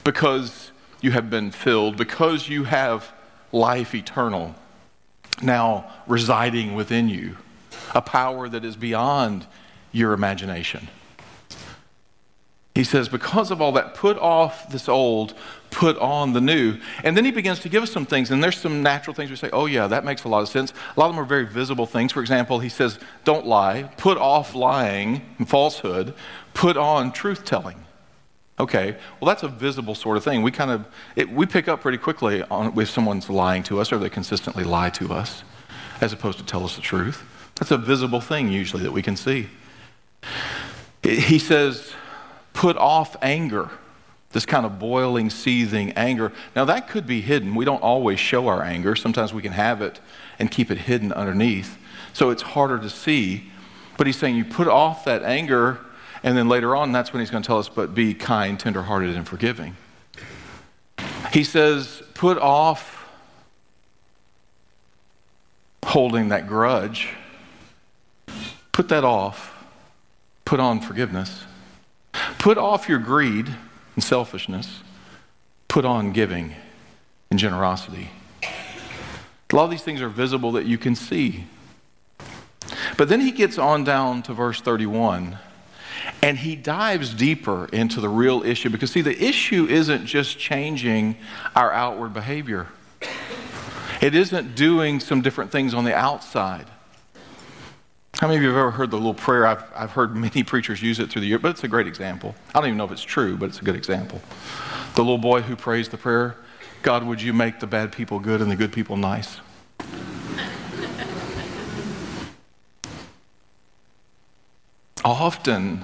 because 0.04 0.72
you 1.02 1.12
have 1.12 1.30
been 1.30 1.52
filled, 1.52 1.98
because 1.98 2.48
you 2.48 2.64
have 2.66 3.12
life 3.52 3.94
eternal 3.94 4.56
now 5.42 5.92
residing 6.08 6.76
within 6.76 7.10
you, 7.10 7.38
a 7.96 8.02
power 8.02 8.48
that 8.48 8.64
is 8.64 8.76
beyond 8.76 9.46
your 9.92 10.14
imagination. 10.14 10.88
He 12.76 12.82
He 12.82 12.84
says, 12.84 13.10
because 13.10 13.52
of 13.52 13.62
all 13.62 13.74
that, 13.74 13.96
put 13.96 14.18
off 14.18 14.72
this 14.72 14.88
old, 14.88 15.34
put 15.72 15.98
on 15.98 16.34
the 16.34 16.42
new. 16.42 16.78
And 17.04 17.18
then 17.18 17.26
he 17.26 17.32
begins 17.32 17.60
to 17.62 17.70
give 17.70 17.82
us 17.82 17.92
some 17.92 18.06
things, 18.06 18.30
and 18.30 18.44
there's 18.44 18.58
some 18.58 18.84
natural 18.84 19.16
things 19.16 19.30
we 19.30 19.36
say, 19.36 19.50
oh, 19.52 19.66
yeah, 19.66 19.88
that 19.88 20.06
makes 20.06 20.26
a 20.26 20.28
lot 20.28 20.42
of 20.42 20.50
sense. 20.50 20.72
A 20.96 21.00
lot 21.00 21.08
of 21.08 21.16
them 21.16 21.24
are 21.24 21.28
very 21.28 21.46
visible 21.46 21.86
things. 21.86 22.12
For 22.12 22.22
example, 22.22 22.60
he 22.60 22.70
says, 22.70 23.00
don't 23.24 23.48
lie, 23.48 23.84
put 23.98 24.18
off 24.18 24.54
lying 24.54 25.26
and 25.40 25.50
falsehood, 25.50 26.14
put 26.54 26.78
on 26.78 27.12
truth 27.12 27.46
telling. 27.46 27.84
Okay, 28.60 28.96
well, 29.20 29.28
that's 29.28 29.42
a 29.42 29.48
visible 29.48 29.96
sort 29.96 30.18
of 30.18 30.24
thing. 30.24 30.44
We 30.44 30.52
kind 30.52 30.70
of, 30.70 30.86
it, 31.16 31.28
we 31.32 31.48
pick 31.48 31.68
up 31.68 31.82
pretty 31.82 31.98
quickly 31.98 32.44
on 32.44 32.78
if 32.80 32.92
someone's 32.92 33.28
lying 33.28 33.64
to 33.64 33.80
us 33.80 33.92
or 33.92 33.98
they 33.98 34.10
consistently 34.10 34.64
lie 34.64 34.92
to 34.92 35.12
us 35.12 35.44
as 36.00 36.14
opposed 36.14 36.38
to 36.38 36.46
tell 36.46 36.64
us 36.64 36.76
the 36.76 36.82
truth. 36.82 37.24
That's 37.56 37.72
a 37.72 37.78
visible 37.78 38.22
thing 38.22 38.52
usually 38.52 38.84
that 38.84 38.92
we 38.92 39.02
can 39.02 39.16
see. 39.16 39.48
He 41.02 41.40
says, 41.40 41.92
put 42.54 42.78
off 42.78 43.16
anger, 43.24 43.70
this 44.32 44.46
kind 44.46 44.66
of 44.66 44.80
boiling, 44.80 45.30
seething 45.30 45.92
anger. 45.92 46.32
Now, 46.56 46.66
that 46.66 46.88
could 46.90 47.06
be 47.06 47.22
hidden. 47.22 47.56
We 47.56 47.66
don't 47.66 47.82
always 47.82 48.20
show 48.20 48.48
our 48.48 48.64
anger. 48.64 48.96
Sometimes 48.96 49.34
we 49.34 49.42
can 49.42 49.52
have 49.52 49.82
it 49.82 50.00
and 50.40 50.50
keep 50.50 50.72
it 50.72 50.78
hidden 50.78 51.12
underneath. 51.12 51.78
So 52.14 52.30
it's 52.30 52.42
harder 52.42 52.80
to 52.80 52.90
see. 52.90 53.52
But 53.98 54.08
he's 54.08 54.18
saying 54.18 54.36
you 54.36 54.46
put 54.46 54.68
off 54.68 55.06
that 55.06 55.24
anger, 55.24 55.80
and 56.24 56.38
then 56.38 56.48
later 56.48 56.76
on, 56.76 56.92
that's 56.92 57.14
when 57.14 57.20
he's 57.20 57.30
going 57.30 57.44
to 57.44 57.48
tell 57.48 57.60
us, 57.60 57.70
but 57.70 57.94
be 57.94 58.14
kind, 58.14 58.60
tenderhearted, 58.60 59.16
and 59.16 59.28
forgiving. 59.28 59.76
He 61.32 61.44
says, 61.44 62.02
put 62.14 62.38
off 62.38 63.10
holding 65.84 66.30
that 66.30 66.48
grudge. 66.48 67.10
Put 68.72 68.90
that 68.90 69.04
off. 69.04 69.54
Put 70.46 70.60
on 70.60 70.80
forgiveness. 70.80 71.44
Put 72.40 72.58
off 72.58 72.90
your 72.90 73.00
greed 73.00 73.54
and 73.96 74.04
selfishness. 74.04 74.82
Put 75.68 75.86
on 75.86 76.12
giving 76.12 76.54
and 77.30 77.40
generosity. 77.40 78.10
A 78.44 79.56
lot 79.56 79.66
of 79.66 79.72
these 79.72 79.84
things 79.84 80.02
are 80.02 80.10
visible 80.10 80.54
that 80.54 80.66
you 80.66 80.78
can 80.78 80.96
see. 80.96 81.46
But 82.98 83.10
then 83.10 83.20
he 83.20 83.32
gets 83.32 83.58
on 83.58 83.84
down 83.84 84.24
to 84.24 84.34
verse 84.34 84.62
31 84.62 85.38
and 86.22 86.38
he 86.38 86.56
dives 86.56 87.14
deeper 87.14 87.66
into 87.72 88.00
the 88.00 88.10
real 88.10 88.44
issue 88.44 88.70
because, 88.70 88.92
see, 88.92 89.02
the 89.02 89.24
issue 89.24 89.68
isn't 89.68 90.06
just 90.06 90.38
changing 90.38 91.18
our 91.56 91.72
outward 91.72 92.14
behavior, 92.14 92.68
it 94.02 94.16
isn't 94.16 94.56
doing 94.56 95.00
some 95.00 95.22
different 95.22 95.52
things 95.52 95.74
on 95.74 95.84
the 95.84 95.96
outside. 95.96 96.68
How 98.22 98.28
many 98.28 98.38
of 98.38 98.44
you 98.44 98.50
have 98.50 98.58
ever 98.60 98.70
heard 98.70 98.92
the 98.92 98.98
little 98.98 99.16
prayer? 99.16 99.48
I've, 99.48 99.64
I've 99.76 99.90
heard 99.94 100.16
many 100.16 100.44
preachers 100.44 100.80
use 100.80 101.00
it 101.00 101.10
through 101.10 101.22
the 101.22 101.28
year, 101.28 101.40
but 101.40 101.50
it's 101.50 101.64
a 101.64 101.68
great 101.68 101.88
example. 101.88 102.36
I 102.54 102.60
don't 102.60 102.68
even 102.68 102.78
know 102.78 102.86
if 102.86 102.92
it's 102.92 103.02
true, 103.02 103.36
but 103.36 103.50
it's 103.50 103.60
a 103.60 103.64
good 103.64 103.76
example. 103.76 104.22
The 104.94 105.02
little 105.02 105.18
boy 105.18 105.42
who 105.42 105.56
prays 105.56 105.90
the 105.90 105.98
prayer 105.98 106.36
God, 106.84 107.04
would 107.04 107.20
you 107.20 107.34
make 107.34 107.60
the 107.60 107.66
bad 107.66 107.92
people 107.92 108.20
good 108.20 108.40
and 108.40 108.52
the 108.52 108.56
good 108.56 108.72
people 108.72 108.96
nice? 108.96 109.40
Often 115.04 115.84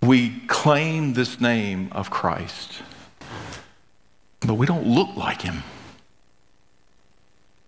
we 0.00 0.40
claim 0.46 1.12
this 1.12 1.38
name 1.38 1.90
of 1.92 2.08
Christ, 2.08 2.80
but 4.40 4.54
we 4.54 4.64
don't 4.64 4.86
look 4.86 5.14
like 5.16 5.42
him. 5.42 5.64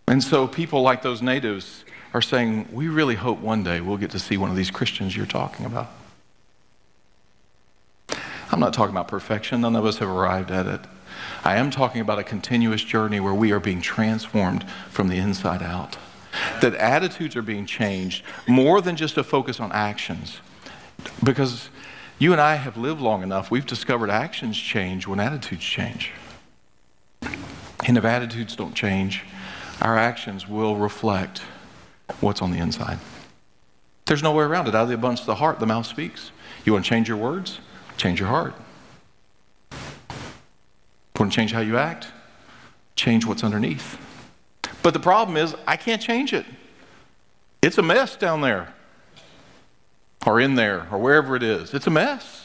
And 0.09 0.23
so 0.23 0.49
people 0.49 0.81
like 0.81 1.03
those 1.03 1.21
natives 1.21 1.85
are 2.15 2.23
saying, 2.23 2.69
We 2.73 2.89
really 2.89 3.15
hope 3.15 3.39
one 3.39 3.63
day 3.63 3.81
we'll 3.81 3.97
get 3.97 4.11
to 4.11 4.19
see 4.19 4.37
one 4.37 4.51
of 4.51 4.57
these 4.57 4.71
Christians 4.71 5.17
you're 5.17 5.27
talking 5.27 5.67
about. 5.67 5.89
I'm 8.51 8.61
not 8.61 8.75
talking 8.75 8.95
about 8.95 9.09
perfection, 9.09 9.63
none 9.63 9.77
of 9.77 9.87
us 9.87 9.99
have 9.99 10.09
arrived 10.09 10.51
at 10.51 10.67
it. 10.67 10.81
I 11.45 11.57
am 11.57 11.71
talking 11.71 12.01
about 12.01 12.19
a 12.19 12.25
continuous 12.25 12.83
journey 12.83 13.19
where 13.19 13.35
we 13.35 13.51
are 13.53 13.61
being 13.61 13.81
transformed 13.81 14.69
from 14.91 15.09
the 15.09 15.17
inside 15.17 15.63
out. 15.63 15.97
That 16.61 16.75
attitudes 16.75 17.35
are 17.37 17.43
being 17.43 17.67
changed 17.67 18.25
more 18.47 18.81
than 18.81 18.97
just 18.97 19.17
a 19.17 19.25
focus 19.25 19.59
on 19.59 19.73
actions. 19.73 20.41
Because 21.23 21.69
you 22.19 22.33
and 22.33 22.41
I 22.41 22.57
have 22.57 22.77
lived 22.77 23.01
long 23.01 23.23
enough, 23.23 23.51
we've 23.51 23.67
discovered 23.67 24.11
actions 24.11 24.59
change 24.59 25.07
when 25.07 25.19
attitudes 25.19 25.65
change. 25.65 26.13
And 27.85 27.99
if 27.99 28.05
attitudes 28.05 28.55
don't 28.55 28.75
change, 28.75 29.25
our 29.81 29.99
actions 29.99 30.47
will 30.49 30.77
reflect 30.77 31.43
what's 32.21 32.43
on 32.43 32.51
the 32.51 32.59
inside. 32.59 32.99
There's 34.07 34.23
no 34.23 34.33
way 34.33 34.45
around 34.45 34.69
it. 34.69 34.75
Out 34.75 34.83
of 34.83 34.89
the 34.89 34.95
abundance 34.95 35.21
of 35.21 35.27
the 35.27 35.37
heart, 35.37 35.61
the 35.61 35.67
mouth 35.67 35.87
speaks. 35.87 36.31
You 36.65 36.73
want 36.73 36.85
to 36.85 36.89
change 36.89 37.09
your 37.09 37.17
words? 37.17 37.61
Change 37.97 38.19
your 38.21 38.29
heart. 38.29 38.55
Want 41.19 41.33
to 41.33 41.37
change 41.37 41.53
how 41.53 41.61
you 41.61 41.79
act? 41.79 42.09
Change 42.97 43.25
what's 43.25 43.45
underneath. 43.45 43.99
But 44.83 44.93
the 44.93 45.01
problem 45.01 45.37
is, 45.37 45.55
I 45.67 45.77
can't 45.77 46.03
change 46.03 46.33
it. 46.33 46.45
It's 47.63 47.79
a 47.79 47.83
mess 47.83 48.17
down 48.17 48.41
there, 48.41 48.75
or 50.27 50.41
in 50.41 50.57
there, 50.57 50.89
or 50.91 50.99
wherever 50.99 51.37
it 51.37 51.45
is. 51.45 51.73
It's 51.75 51.87
a 51.87 51.91
mess. 51.91 52.42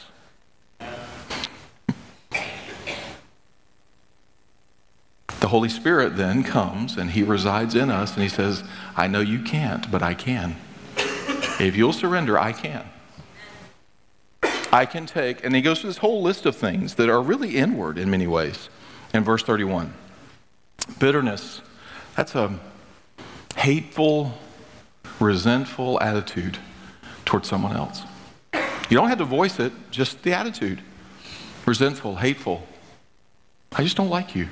The 5.48 5.52
Holy 5.52 5.70
Spirit 5.70 6.18
then 6.18 6.42
comes 6.42 6.98
and 6.98 7.10
He 7.10 7.22
resides 7.22 7.74
in 7.74 7.90
us 7.90 8.12
and 8.12 8.22
He 8.22 8.28
says, 8.28 8.62
I 8.94 9.06
know 9.06 9.20
you 9.20 9.40
can't, 9.40 9.90
but 9.90 10.02
I 10.02 10.12
can. 10.12 10.56
If 11.58 11.74
you'll 11.74 11.94
surrender, 11.94 12.38
I 12.38 12.52
can. 12.52 12.84
I 14.70 14.84
can 14.84 15.06
take, 15.06 15.42
and 15.42 15.54
he 15.54 15.62
goes 15.62 15.80
through 15.80 15.88
this 15.88 15.96
whole 15.96 16.20
list 16.20 16.44
of 16.44 16.54
things 16.54 16.96
that 16.96 17.08
are 17.08 17.22
really 17.22 17.56
inward 17.56 17.96
in 17.96 18.10
many 18.10 18.26
ways. 18.26 18.68
In 19.14 19.24
verse 19.24 19.42
31, 19.42 19.94
bitterness, 20.98 21.62
that's 22.14 22.34
a 22.34 22.60
hateful, 23.56 24.34
resentful 25.18 25.98
attitude 26.02 26.58
towards 27.24 27.48
someone 27.48 27.74
else. 27.74 28.02
You 28.52 28.98
don't 28.98 29.08
have 29.08 29.16
to 29.16 29.24
voice 29.24 29.58
it, 29.58 29.72
just 29.90 30.22
the 30.24 30.34
attitude. 30.34 30.82
Resentful, 31.64 32.16
hateful. 32.16 32.66
I 33.72 33.82
just 33.82 33.96
don't 33.96 34.10
like 34.10 34.36
you. 34.36 34.46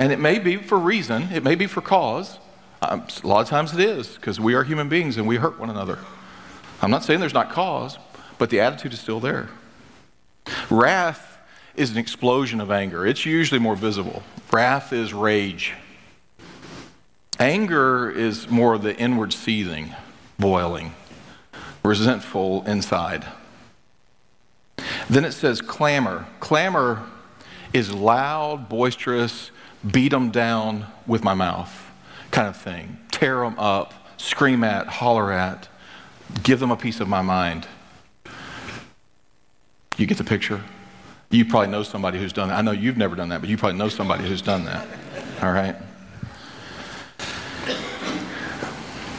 And 0.00 0.12
it 0.12 0.18
may 0.18 0.38
be 0.38 0.56
for 0.56 0.78
reason, 0.78 1.28
it 1.32 1.44
may 1.44 1.54
be 1.54 1.66
for 1.66 1.80
cause. 1.80 2.38
Um, 2.82 3.06
a 3.22 3.26
lot 3.26 3.40
of 3.40 3.48
times 3.48 3.72
it 3.72 3.80
is, 3.80 4.08
because 4.08 4.40
we 4.40 4.54
are 4.54 4.64
human 4.64 4.88
beings 4.88 5.16
and 5.16 5.26
we 5.26 5.36
hurt 5.36 5.58
one 5.58 5.70
another. 5.70 5.98
I'm 6.82 6.90
not 6.90 7.04
saying 7.04 7.20
there's 7.20 7.34
not 7.34 7.50
cause, 7.50 7.98
but 8.38 8.50
the 8.50 8.60
attitude 8.60 8.92
is 8.92 9.00
still 9.00 9.20
there. 9.20 9.48
Wrath 10.68 11.38
is 11.76 11.90
an 11.90 11.98
explosion 11.98 12.60
of 12.60 12.70
anger, 12.70 13.06
it's 13.06 13.24
usually 13.24 13.58
more 13.58 13.76
visible. 13.76 14.22
Wrath 14.52 14.92
is 14.92 15.14
rage. 15.14 15.74
Anger 17.38 18.10
is 18.10 18.48
more 18.48 18.74
of 18.74 18.82
the 18.82 18.96
inward 18.96 19.32
seething, 19.32 19.94
boiling, 20.38 20.94
resentful 21.82 22.64
inside. 22.64 23.24
Then 25.08 25.24
it 25.24 25.32
says 25.32 25.60
clamor. 25.60 26.26
Clamor 26.40 27.02
is 27.72 27.92
loud, 27.92 28.68
boisterous, 28.68 29.50
beat 29.90 30.10
them 30.10 30.30
down 30.30 30.86
with 31.06 31.22
my 31.22 31.34
mouth 31.34 31.90
kind 32.30 32.48
of 32.48 32.56
thing. 32.56 32.98
Tear 33.10 33.40
them 33.40 33.58
up, 33.58 33.94
scream 34.16 34.64
at, 34.64 34.86
holler 34.86 35.30
at, 35.30 35.68
give 36.42 36.60
them 36.60 36.70
a 36.70 36.76
piece 36.76 37.00
of 37.00 37.08
my 37.08 37.22
mind. 37.22 37.66
You 39.96 40.06
get 40.06 40.18
the 40.18 40.24
picture? 40.24 40.62
You 41.30 41.44
probably 41.44 41.68
know 41.68 41.82
somebody 41.82 42.18
who's 42.18 42.32
done 42.32 42.48
that. 42.48 42.58
I 42.58 42.62
know 42.62 42.72
you've 42.72 42.96
never 42.96 43.14
done 43.14 43.28
that, 43.28 43.40
but 43.40 43.48
you 43.48 43.56
probably 43.56 43.78
know 43.78 43.88
somebody 43.88 44.26
who's 44.26 44.42
done 44.42 44.64
that. 44.64 44.86
All 45.42 45.52
right? 45.52 45.76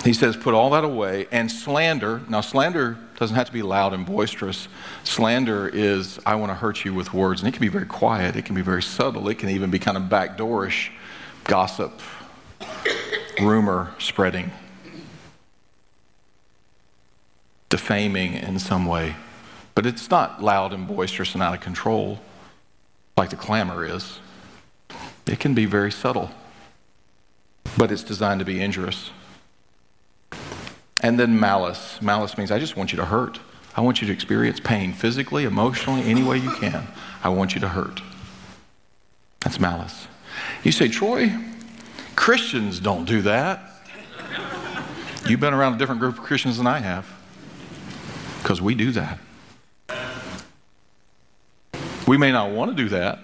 He 0.04 0.14
says, 0.14 0.38
put 0.38 0.54
all 0.54 0.70
that 0.72 0.84
away. 0.84 1.28
And 1.32 1.52
slander, 1.52 2.22
now 2.30 2.42
slander 2.42 2.98
doesn't 3.18 3.36
have 3.36 3.48
to 3.48 3.54
be 3.54 3.62
loud 3.62 3.94
and 3.94 4.06
boisterous. 4.06 4.68
Slander 5.04 5.68
is, 5.68 6.20
I 6.26 6.36
want 6.36 6.50
to 6.50 6.56
hurt 6.56 6.84
you 6.84 6.94
with 6.94 7.14
words. 7.14 7.42
And 7.42 7.48
it 7.48 7.52
can 7.52 7.62
be 7.62 7.70
very 7.70 7.86
quiet, 7.86 8.36
it 8.36 8.46
can 8.46 8.56
be 8.56 8.62
very 8.62 8.84
subtle, 8.84 9.28
it 9.30 9.40
can 9.40 9.50
even 9.50 9.72
be 9.72 9.80
kind 9.80 9.98
of 9.98 10.04
backdoorish 10.04 10.90
gossip, 11.46 12.02
rumor 13.42 13.94
spreading, 14.00 14.52
defaming 17.70 18.34
in 18.34 18.60
some 18.60 18.86
way. 18.86 19.16
But 19.76 19.86
it's 19.86 20.10
not 20.10 20.42
loud 20.42 20.74
and 20.74 20.88
boisterous 20.88 21.34
and 21.34 21.44
out 21.44 21.54
of 21.54 21.62
control 21.62 22.20
like 23.18 23.30
the 23.30 23.36
clamor 23.36 23.86
is. 23.86 24.20
It 25.28 25.40
can 25.40 25.54
be 25.54 25.66
very 25.66 25.92
subtle, 25.92 26.32
but 27.78 27.92
it's 27.92 28.04
designed 28.04 28.40
to 28.40 28.46
be 28.46 28.62
injurious. 28.62 29.10
And 31.02 31.20
then 31.20 31.40
malice. 31.40 32.02
Malice 32.02 32.38
means 32.38 32.52
I 32.52 32.60
just 32.60 32.76
want 32.78 32.92
you 32.92 32.98
to 32.98 33.06
hurt. 33.06 33.40
I 33.76 33.82
want 33.82 34.02
you 34.02 34.08
to 34.08 34.14
experience 34.14 34.60
pain 34.60 34.94
physically, 34.94 35.44
emotionally, 35.44 36.04
any 36.04 36.24
way 36.24 36.38
you 36.38 36.52
can. 36.52 36.88
I 37.24 37.30
want 37.30 37.54
you 37.54 37.62
to 37.62 37.68
hurt. 37.68 38.02
That's 39.42 39.60
malice. 39.60 40.08
You 40.64 40.72
say, 40.72 40.88
Troy, 40.88 41.32
Christians 42.16 42.80
don't 42.80 43.06
do 43.06 43.22
that. 43.24 43.72
You've 45.28 45.40
been 45.40 45.54
around 45.54 45.74
a 45.74 45.78
different 45.78 46.00
group 46.00 46.18
of 46.18 46.24
Christians 46.24 46.58
than 46.58 46.68
I 46.68 46.80
have. 46.80 47.06
because 48.46 48.62
we 48.62 48.76
do 48.76 48.92
that. 48.92 49.18
We 52.08 52.16
may 52.16 52.32
not 52.32 52.52
want 52.52 52.70
to 52.70 52.78
do 52.78 52.90
that. 52.90 53.18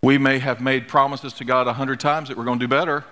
We 0.00 0.16
may 0.16 0.38
have 0.38 0.60
made 0.60 0.86
promises 0.86 1.32
to 1.34 1.44
God 1.44 1.66
a 1.66 1.72
hundred 1.72 1.98
times 1.98 2.28
that 2.28 2.38
we're 2.38 2.44
going 2.44 2.60
to 2.60 2.64
do 2.64 2.68
better. 2.68 3.04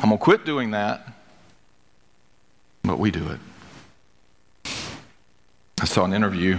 I'm 0.00 0.08
going 0.08 0.18
to 0.18 0.24
quit 0.24 0.44
doing 0.44 0.72
that. 0.72 1.06
But 2.84 2.98
we 2.98 3.10
do 3.10 3.28
it. 3.28 3.40
I 5.80 5.84
saw 5.84 6.04
an 6.04 6.12
interview 6.12 6.58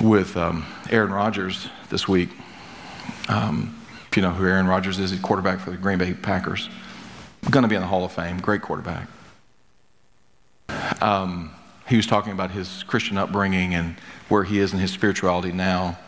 with 0.00 0.36
um, 0.36 0.66
Aaron 0.90 1.12
Rodgers 1.12 1.68
this 1.90 2.08
week. 2.08 2.30
Um, 3.28 3.80
if 4.10 4.16
you 4.16 4.22
know 4.22 4.30
who 4.30 4.46
Aaron 4.46 4.66
Rodgers 4.66 4.98
is, 4.98 5.10
he's 5.10 5.20
quarterback 5.20 5.60
for 5.60 5.70
the 5.70 5.76
Green 5.76 5.98
Bay 5.98 6.14
Packers. 6.14 6.68
Going 7.50 7.62
to 7.62 7.68
be 7.68 7.74
in 7.74 7.82
the 7.82 7.88
Hall 7.88 8.04
of 8.04 8.12
Fame. 8.12 8.38
Great 8.38 8.62
quarterback. 8.62 9.08
Um, 11.00 11.50
he 11.88 11.96
was 11.96 12.06
talking 12.06 12.32
about 12.32 12.50
his 12.50 12.82
Christian 12.84 13.18
upbringing 13.18 13.74
and 13.74 13.96
where 14.28 14.44
he 14.44 14.58
is 14.58 14.72
in 14.72 14.78
his 14.78 14.90
spirituality 14.90 15.52
now. 15.52 15.98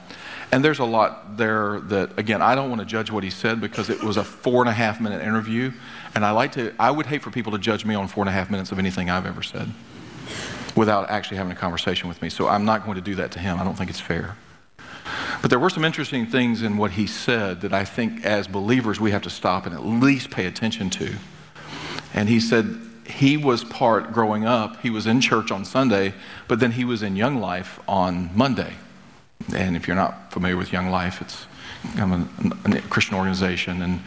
And 0.53 0.65
there's 0.65 0.79
a 0.79 0.85
lot 0.85 1.37
there 1.37 1.81
that, 1.81 2.19
again, 2.19 2.41
I 2.41 2.55
don't 2.55 2.71
want 2.71 2.81
to 2.81 2.87
judge 2.87 3.11
what 3.11 3.25
he 3.25 3.31
said 3.31 3.61
because 3.61 3.91
it 3.91 4.03
was 4.03 4.17
a 4.17 4.25
four 4.25 4.62
and 4.62 4.69
a 4.69 4.73
half 4.73 5.00
minute 5.00 5.23
interview. 5.23 5.73
And 6.15 6.25
I 6.25 6.31
like 6.31 6.53
to, 6.53 6.73
I 6.79 6.91
would 6.91 7.07
hate 7.07 7.23
for 7.23 7.31
people 7.31 7.53
to 7.53 7.59
judge 7.59 7.85
me 7.85 7.95
on 7.95 8.07
four 8.09 8.23
and 8.23 8.29
a 8.29 8.33
half 8.33 8.50
minutes 8.50 8.73
of 8.73 8.79
anything 8.79 9.11
I've 9.11 9.26
ever 9.26 9.43
said 9.43 9.69
without 10.76 11.11
actually 11.11 11.38
having 11.38 11.53
a 11.53 11.57
conversation 11.57 12.09
with 12.09 12.23
me. 12.23 12.29
So 12.29 12.49
I'm 12.49 12.65
not 12.65 12.85
going 12.85 12.95
to 12.97 13.00
do 13.00 13.17
that 13.17 13.33
to 13.33 13.38
him. 13.38 13.59
I 13.59 13.65
don't 13.65 13.76
think 13.76 13.91
it's 13.91 14.00
fair. 14.00 14.37
But 15.41 15.50
there 15.50 15.59
were 15.59 15.71
some 15.71 15.85
interesting 15.85 16.26
things 16.26 16.62
in 16.62 16.76
what 16.76 16.93
he 16.93 17.07
said 17.07 17.61
that 17.62 17.73
I 17.73 17.85
think 17.85 18.25
as 18.25 18.47
believers 18.47 19.00
we 19.00 19.11
have 19.11 19.23
to 19.23 19.31
stop 19.31 19.67
and 19.67 19.75
at 19.75 19.85
least 19.85 20.31
pay 20.31 20.47
attention 20.47 20.91
to. 20.91 21.15
And 22.15 22.29
he 22.29 22.41
said 22.41 22.81
he 23.07 23.37
was 23.37 23.65
part 23.65 24.12
growing 24.12 24.45
up, 24.45 24.81
he 24.81 24.91
was 24.91 25.07
in 25.07 25.21
church 25.21 25.50
on 25.50 25.65
Sunday, 25.65 26.15
but 26.49 26.61
then 26.61 26.73
he 26.73 26.85
was 26.85 27.03
in 27.03 27.17
Young 27.17 27.41
Life 27.41 27.79
on 27.87 28.31
Monday. 28.35 28.75
And 29.55 29.76
if 29.76 29.87
you're 29.87 29.97
not 29.97 30.33
familiar 30.33 30.57
with 30.57 30.73
Young 30.73 30.91
Life, 30.91 31.21
it's 31.21 31.47
a, 31.99 32.26
a 32.65 32.81
Christian 32.83 33.17
organization, 33.17 33.83
and 33.83 34.00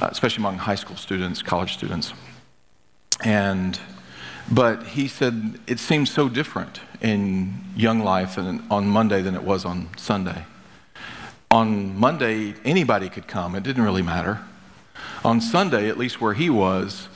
uh, 0.00 0.08
especially 0.10 0.42
among 0.42 0.58
high 0.58 0.74
school 0.74 0.96
students, 0.96 1.42
college 1.42 1.74
students. 1.74 2.12
And 3.24 3.78
but 4.50 4.84
he 4.84 5.08
said 5.08 5.58
it 5.66 5.78
seems 5.80 6.10
so 6.10 6.28
different 6.28 6.80
in 7.00 7.64
Young 7.76 8.00
Life 8.00 8.36
than 8.36 8.64
on 8.70 8.86
Monday 8.86 9.22
than 9.22 9.34
it 9.34 9.42
was 9.42 9.64
on 9.64 9.88
Sunday. 9.96 10.44
On 11.50 11.98
Monday, 11.98 12.54
anybody 12.64 13.08
could 13.08 13.26
come, 13.26 13.54
it 13.54 13.62
didn't 13.62 13.82
really 13.82 14.02
matter. 14.02 14.40
On 15.24 15.40
Sunday, 15.40 15.88
at 15.88 15.98
least 15.98 16.20
where 16.20 16.34
he 16.34 16.50
was, 16.50 17.08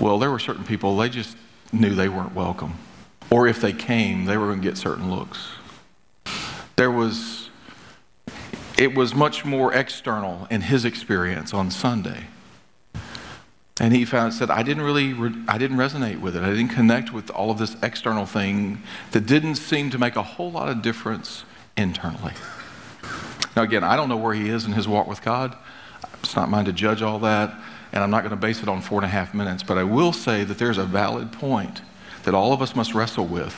well, 0.00 0.18
there 0.18 0.30
were 0.30 0.38
certain 0.38 0.64
people, 0.64 0.96
they 0.96 1.08
just 1.08 1.36
knew 1.72 1.94
they 1.94 2.08
weren't 2.08 2.34
welcome. 2.34 2.74
Or 3.30 3.46
if 3.46 3.60
they 3.60 3.72
came, 3.72 4.24
they 4.24 4.36
were 4.36 4.46
going 4.46 4.60
to 4.60 4.68
get 4.68 4.78
certain 4.78 5.10
looks. 5.10 5.48
There 6.78 6.92
was, 6.92 7.50
it 8.78 8.94
was 8.94 9.12
much 9.12 9.44
more 9.44 9.74
external 9.74 10.46
in 10.48 10.60
his 10.60 10.84
experience 10.84 11.52
on 11.52 11.72
Sunday. 11.72 12.26
And 13.80 13.92
he 13.92 14.04
found 14.04 14.32
said, 14.32 14.48
I 14.48 14.62
didn't 14.62 14.84
really, 14.84 15.12
I 15.48 15.58
didn't 15.58 15.76
resonate 15.76 16.20
with 16.20 16.36
it. 16.36 16.44
I 16.44 16.50
didn't 16.50 16.68
connect 16.68 17.12
with 17.12 17.30
all 17.30 17.50
of 17.50 17.58
this 17.58 17.74
external 17.82 18.26
thing 18.26 18.80
that 19.10 19.26
didn't 19.26 19.56
seem 19.56 19.90
to 19.90 19.98
make 19.98 20.14
a 20.14 20.22
whole 20.22 20.52
lot 20.52 20.68
of 20.68 20.80
difference 20.80 21.44
internally. 21.76 22.34
Now, 23.56 23.62
again, 23.62 23.82
I 23.82 23.96
don't 23.96 24.08
know 24.08 24.16
where 24.16 24.34
he 24.34 24.48
is 24.48 24.64
in 24.64 24.70
his 24.70 24.86
walk 24.86 25.08
with 25.08 25.20
God. 25.20 25.56
It's 26.22 26.36
not 26.36 26.48
mine 26.48 26.66
to 26.66 26.72
judge 26.72 27.02
all 27.02 27.18
that, 27.18 27.60
and 27.90 28.04
I'm 28.04 28.10
not 28.12 28.20
going 28.20 28.30
to 28.30 28.36
base 28.36 28.62
it 28.62 28.68
on 28.68 28.82
four 28.82 29.00
and 29.00 29.04
a 29.04 29.08
half 29.08 29.34
minutes. 29.34 29.64
But 29.64 29.78
I 29.78 29.82
will 29.82 30.12
say 30.12 30.44
that 30.44 30.58
there's 30.58 30.78
a 30.78 30.84
valid 30.84 31.32
point 31.32 31.82
that 32.22 32.34
all 32.34 32.52
of 32.52 32.62
us 32.62 32.76
must 32.76 32.94
wrestle 32.94 33.26
with: 33.26 33.56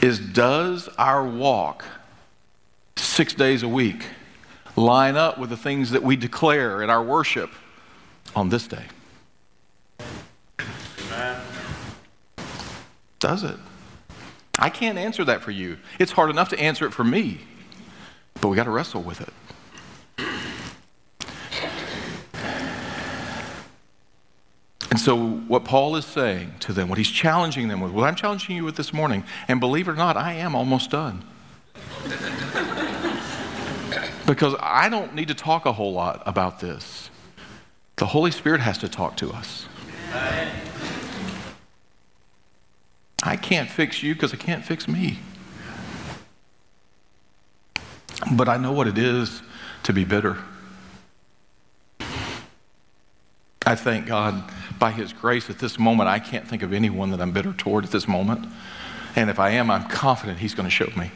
is 0.00 0.18
does 0.18 0.88
our 0.96 1.26
walk 1.26 1.84
six 2.96 3.34
days 3.34 3.62
a 3.62 3.68
week 3.68 4.06
line 4.76 5.16
up 5.16 5.38
with 5.38 5.50
the 5.50 5.56
things 5.56 5.90
that 5.90 6.02
we 6.02 6.16
declare 6.16 6.82
in 6.82 6.90
our 6.90 7.02
worship 7.02 7.50
on 8.34 8.48
this 8.48 8.66
day? 8.66 8.84
Does 13.18 13.44
it? 13.44 13.56
I 14.58 14.68
can't 14.68 14.98
answer 14.98 15.24
that 15.24 15.42
for 15.42 15.50
you. 15.50 15.78
It's 15.98 16.12
hard 16.12 16.30
enough 16.30 16.48
to 16.50 16.58
answer 16.58 16.86
it 16.86 16.92
for 16.92 17.04
me, 17.04 17.40
but 18.40 18.48
we 18.48 18.56
got 18.56 18.64
to 18.64 18.70
wrestle 18.70 19.02
with 19.02 19.20
it. 19.20 19.28
And 24.90 25.00
so, 25.00 25.16
what 25.16 25.64
Paul 25.64 25.96
is 25.96 26.04
saying 26.04 26.52
to 26.60 26.72
them, 26.74 26.88
what 26.90 26.98
he's 26.98 27.10
challenging 27.10 27.68
them 27.68 27.80
with, 27.80 27.92
what 27.92 28.06
I'm 28.06 28.14
challenging 28.14 28.56
you 28.56 28.64
with 28.64 28.76
this 28.76 28.92
morning, 28.92 29.24
and 29.48 29.58
believe 29.58 29.88
it 29.88 29.92
or 29.92 29.96
not, 29.96 30.18
I 30.18 30.34
am 30.34 30.54
almost 30.54 30.90
done. 30.90 31.24
Because 34.26 34.54
I 34.60 34.88
don't 34.88 35.14
need 35.14 35.28
to 35.28 35.34
talk 35.34 35.66
a 35.66 35.72
whole 35.72 35.92
lot 35.92 36.22
about 36.26 36.60
this. 36.60 37.10
The 37.96 38.06
Holy 38.06 38.30
Spirit 38.30 38.60
has 38.60 38.78
to 38.78 38.88
talk 38.88 39.16
to 39.18 39.30
us. 39.30 39.66
I 43.22 43.36
can't 43.36 43.70
fix 43.70 44.02
you 44.02 44.14
because 44.14 44.32
I 44.32 44.36
can't 44.36 44.64
fix 44.64 44.88
me. 44.88 45.18
But 48.32 48.48
I 48.48 48.56
know 48.56 48.72
what 48.72 48.86
it 48.86 48.98
is 48.98 49.42
to 49.84 49.92
be 49.92 50.04
bitter. 50.04 50.38
I 53.64 53.76
thank 53.76 54.06
God 54.06 54.42
by 54.78 54.90
His 54.90 55.12
grace 55.12 55.48
at 55.50 55.58
this 55.58 55.78
moment, 55.78 56.08
I 56.08 56.18
can't 56.18 56.46
think 56.46 56.62
of 56.62 56.72
anyone 56.72 57.10
that 57.12 57.20
I'm 57.20 57.30
bitter 57.30 57.52
toward 57.52 57.84
at 57.84 57.92
this 57.92 58.08
moment. 58.08 58.46
And 59.14 59.30
if 59.30 59.38
I 59.38 59.50
am, 59.50 59.70
I'm 59.70 59.88
confident 59.88 60.38
He's 60.38 60.54
going 60.54 60.66
to 60.66 60.70
show 60.70 60.90
me. 60.96 61.12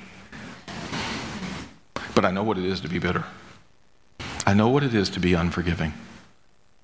I 2.26 2.32
know 2.32 2.42
what 2.42 2.58
it 2.58 2.64
is 2.64 2.80
to 2.80 2.88
be 2.88 2.98
bitter. 2.98 3.24
I 4.44 4.52
know 4.52 4.68
what 4.68 4.82
it 4.82 4.92
is 4.92 5.10
to 5.10 5.20
be 5.20 5.34
unforgiving. 5.34 5.94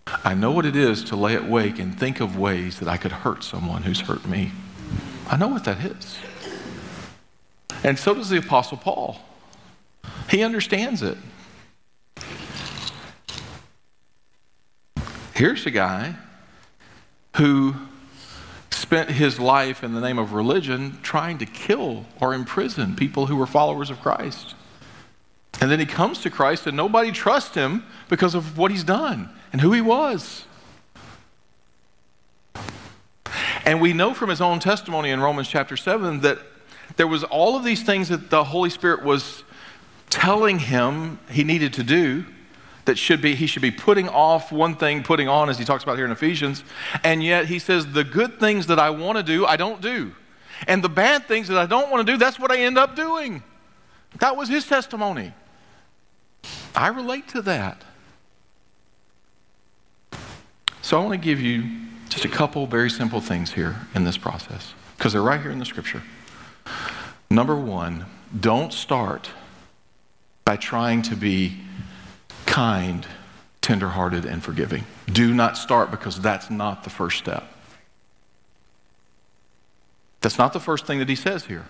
I 0.07 0.35
know 0.35 0.53
what 0.53 0.65
it 0.65 0.77
is 0.77 1.03
to 1.05 1.17
lay 1.17 1.35
awake 1.35 1.81
and 1.81 1.99
think 1.99 2.21
of 2.21 2.39
ways 2.39 2.79
that 2.79 2.87
I 2.87 2.97
could 2.97 3.11
hurt 3.11 3.43
someone 3.43 3.83
who's 3.83 3.99
hurt 3.99 4.25
me. 4.25 4.53
I 5.29 5.37
know 5.37 5.49
what 5.49 5.65
that 5.65 5.85
is. 5.85 6.17
And 7.83 7.99
so 7.99 8.15
does 8.15 8.29
the 8.29 8.37
Apostle 8.37 8.77
Paul. 8.77 9.19
He 10.31 10.45
understands 10.45 11.03
it. 11.03 11.19
Here's 15.35 15.67
a 15.67 15.73
guy 15.73 16.15
who 17.37 17.75
spent 18.71 19.11
his 19.11 19.41
life 19.41 19.83
in 19.83 19.93
the 19.93 20.01
name 20.01 20.21
of 20.21 20.35
religion 20.35 21.01
trying 21.03 21.39
to 21.39 21.47
kill 21.47 22.07
or 22.21 22.33
imprison 22.33 22.95
people 22.95 23.27
who 23.27 23.35
were 23.35 23.47
followers 23.47 23.91
of 23.91 24.01
Christ. 24.01 24.55
And 25.63 25.71
then 25.71 25.79
he 25.79 25.87
comes 25.87 26.19
to 26.23 26.29
Christ 26.29 26.67
and 26.67 26.77
nobody 26.77 27.13
trusts 27.13 27.55
him 27.55 27.85
because 28.09 28.35
of 28.35 28.59
what 28.59 28.73
he's 28.73 28.83
done 28.83 29.31
and 29.53 29.61
who 29.61 29.73
he 29.73 29.81
was. 29.81 30.45
And 33.65 33.81
we 33.81 33.93
know 33.93 34.13
from 34.13 34.29
his 34.29 34.41
own 34.41 34.59
testimony 34.59 35.11
in 35.11 35.21
Romans 35.21 35.47
chapter 35.47 35.77
7 35.77 36.23
that 36.23 36.39
there 36.97 37.07
was 37.07 37.23
all 37.23 37.55
of 37.55 37.63
these 37.63 37.85
things 37.85 38.09
that 38.09 38.29
the 38.29 38.43
Holy 38.43 38.71
Spirit 38.71 39.05
was 39.05 39.45
telling 40.11 40.59
him 40.59 41.21
he 41.31 41.45
needed 41.45 41.75
to 41.75 41.85
do 41.85 42.25
that 42.85 42.99
should 42.99 43.23
be 43.23 43.37
he 43.37 43.47
should 43.47 43.63
be 43.63 43.71
putting 43.71 44.09
off 44.09 44.51
one 44.51 44.75
thing 44.75 45.05
putting 45.05 45.29
on 45.29 45.49
as 45.49 45.59
he 45.59 45.65
talks 45.65 45.85
about 45.85 45.97
here 45.97 46.07
in 46.07 46.11
Ephesians. 46.11 46.65
And 47.05 47.23
yet 47.23 47.47
he 47.47 47.61
says 47.61 47.87
the 47.93 48.03
good 48.03 48.41
things 48.41 48.67
that 48.67 48.81
I 48.81 48.91
want 48.91 49.17
to 49.17 49.23
do 49.23 49.47
I 49.47 49.57
don't 49.57 49.81
do. 49.81 50.11
And 50.67 50.83
the 50.83 50.89
bad 50.89 51.29
things 51.29 51.47
that 51.47 51.57
I 51.57 51.67
don't 51.67 51.89
want 51.89 52.05
to 52.05 52.13
do 52.13 52.19
that's 52.19 52.41
what 52.41 52.51
I 52.51 52.59
end 52.59 52.79
up 52.79 52.97
doing. 52.97 53.45
That 54.19 54.37
was 54.37 54.49
his 54.49 54.67
testimony 54.67 55.33
I 56.75 56.89
relate 56.89 57.29
to 57.29 57.43
that 57.43 57.85
so 60.83 61.01
I 61.01 61.05
want 61.05 61.13
to 61.13 61.25
give 61.25 61.41
you 61.41 61.65
just 62.09 62.25
a 62.25 62.29
couple 62.29 62.67
very 62.67 62.91
simple 62.91 63.21
things 63.21 63.53
here 63.53 63.77
in 63.95 64.03
this 64.05 64.19
process, 64.19 64.75
because 64.99 65.13
they're 65.13 65.23
right 65.23 65.41
here 65.41 65.53
in 65.53 65.61
the 65.61 65.65
scripture. 65.65 66.03
Number 67.31 67.57
one, 67.57 68.05
don't 68.39 68.73
start 68.73 69.31
by 70.45 70.57
trying 70.57 71.01
to 71.03 71.17
be 71.17 71.57
kind, 72.47 73.07
tenderhearted, 73.63 74.25
and 74.25 74.43
forgiving. 74.43 74.85
Do 75.07 75.33
not 75.33 75.57
start 75.57 75.91
because 75.93 76.21
that's 76.21 76.51
not 76.51 76.83
the 76.85 76.91
first 76.91 77.17
step. 77.17 77.45
That's 80.21 80.37
not 80.37 80.53
the 80.53 80.61
first 80.61 80.85
thing 80.85 80.99
that 80.99 81.09
he 81.09 81.17
says 81.17 81.47
here. 81.47 81.65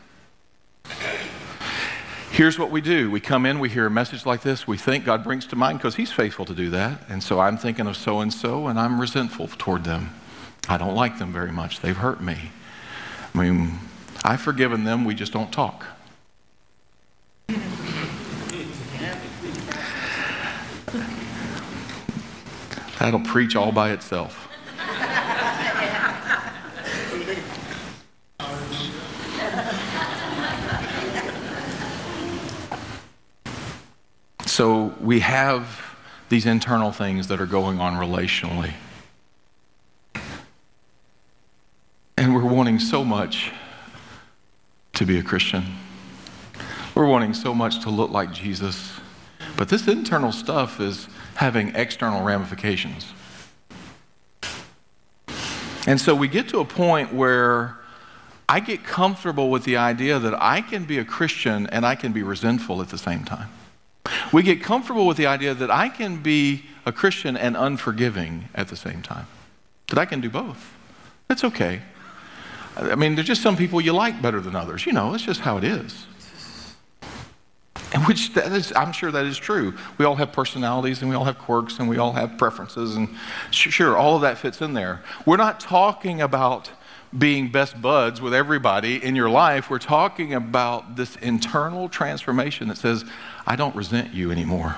Here's 2.32 2.58
what 2.58 2.70
we 2.70 2.80
do 2.80 3.10
we 3.10 3.20
come 3.20 3.44
in, 3.44 3.58
we 3.58 3.68
hear 3.68 3.84
a 3.84 3.90
message 3.90 4.24
like 4.24 4.40
this, 4.40 4.66
we 4.66 4.78
think 4.78 5.04
God 5.04 5.22
brings 5.22 5.44
to 5.48 5.56
mind 5.56 5.76
because 5.76 5.96
he's 5.96 6.10
faithful 6.10 6.46
to 6.46 6.54
do 6.54 6.70
that. 6.70 7.02
And 7.10 7.22
so 7.22 7.38
I'm 7.38 7.58
thinking 7.58 7.86
of 7.86 7.94
so 7.94 8.20
and 8.20 8.32
so, 8.32 8.68
and 8.68 8.80
I'm 8.80 8.98
resentful 8.98 9.48
toward 9.48 9.84
them. 9.84 10.14
I 10.66 10.78
don't 10.78 10.94
like 10.94 11.18
them 11.18 11.30
very 11.30 11.52
much. 11.52 11.80
They've 11.80 11.94
hurt 11.94 12.22
me. 12.22 12.38
I 13.34 13.38
mean, 13.38 13.78
I've 14.24 14.40
forgiven 14.40 14.84
them, 14.84 15.04
we 15.04 15.14
just 15.14 15.34
don't 15.34 15.52
talk. 15.52 15.84
That'll 22.98 23.20
preach 23.20 23.56
all 23.56 23.72
by 23.72 23.90
itself. 23.90 24.41
So 34.52 34.92
we 35.00 35.20
have 35.20 35.96
these 36.28 36.44
internal 36.44 36.92
things 36.92 37.28
that 37.28 37.40
are 37.40 37.46
going 37.46 37.80
on 37.80 37.94
relationally. 37.94 38.74
And 42.18 42.34
we're 42.34 42.44
wanting 42.44 42.78
so 42.78 43.02
much 43.02 43.50
to 44.92 45.06
be 45.06 45.18
a 45.18 45.22
Christian. 45.22 45.64
We're 46.94 47.06
wanting 47.06 47.32
so 47.32 47.54
much 47.54 47.80
to 47.84 47.88
look 47.88 48.10
like 48.10 48.30
Jesus. 48.30 48.92
But 49.56 49.70
this 49.70 49.88
internal 49.88 50.32
stuff 50.32 50.80
is 50.80 51.08
having 51.36 51.74
external 51.74 52.22
ramifications. 52.22 53.06
And 55.86 55.98
so 55.98 56.14
we 56.14 56.28
get 56.28 56.50
to 56.50 56.58
a 56.58 56.66
point 56.66 57.14
where 57.14 57.78
I 58.50 58.60
get 58.60 58.84
comfortable 58.84 59.48
with 59.48 59.64
the 59.64 59.78
idea 59.78 60.18
that 60.18 60.34
I 60.42 60.60
can 60.60 60.84
be 60.84 60.98
a 60.98 61.06
Christian 61.06 61.68
and 61.68 61.86
I 61.86 61.94
can 61.94 62.12
be 62.12 62.22
resentful 62.22 62.82
at 62.82 62.90
the 62.90 62.98
same 62.98 63.24
time. 63.24 63.48
We 64.32 64.42
get 64.42 64.62
comfortable 64.62 65.06
with 65.06 65.18
the 65.18 65.26
idea 65.26 65.54
that 65.54 65.70
I 65.70 65.88
can 65.88 66.22
be 66.22 66.64
a 66.86 66.92
Christian 66.92 67.36
and 67.36 67.56
unforgiving 67.56 68.48
at 68.54 68.68
the 68.68 68.76
same 68.76 69.02
time. 69.02 69.26
That 69.88 69.98
I 69.98 70.06
can 70.06 70.20
do 70.20 70.30
both. 70.30 70.74
That's 71.28 71.44
okay. 71.44 71.82
I 72.76 72.94
mean, 72.94 73.14
there's 73.14 73.26
just 73.26 73.42
some 73.42 73.56
people 73.56 73.80
you 73.80 73.92
like 73.92 74.22
better 74.22 74.40
than 74.40 74.56
others. 74.56 74.86
You 74.86 74.92
know, 74.92 75.12
it's 75.12 75.24
just 75.24 75.40
how 75.40 75.58
it 75.58 75.64
is. 75.64 76.06
And 77.94 78.06
which 78.06 78.30
I'm 78.74 78.92
sure 78.92 79.10
that 79.10 79.26
is 79.26 79.36
true. 79.36 79.74
We 79.98 80.06
all 80.06 80.14
have 80.14 80.32
personalities 80.32 81.02
and 81.02 81.10
we 81.10 81.16
all 81.16 81.24
have 81.24 81.38
quirks 81.38 81.78
and 81.78 81.90
we 81.90 81.98
all 81.98 82.12
have 82.12 82.38
preferences, 82.38 82.96
and 82.96 83.08
sure, 83.50 83.98
all 83.98 84.16
of 84.16 84.22
that 84.22 84.38
fits 84.38 84.62
in 84.62 84.72
there. 84.72 85.02
We're 85.26 85.36
not 85.36 85.60
talking 85.60 86.22
about 86.22 86.70
being 87.16 87.50
best 87.50 87.80
buds 87.80 88.20
with 88.20 88.32
everybody 88.32 89.02
in 89.02 89.14
your 89.14 89.28
life. 89.28 89.68
We're 89.68 89.78
talking 89.78 90.34
about 90.34 90.96
this 90.96 91.16
internal 91.16 91.88
transformation 91.88 92.68
that 92.68 92.78
says, 92.78 93.04
I 93.46 93.56
don't 93.56 93.76
resent 93.76 94.14
you 94.14 94.30
anymore. 94.30 94.76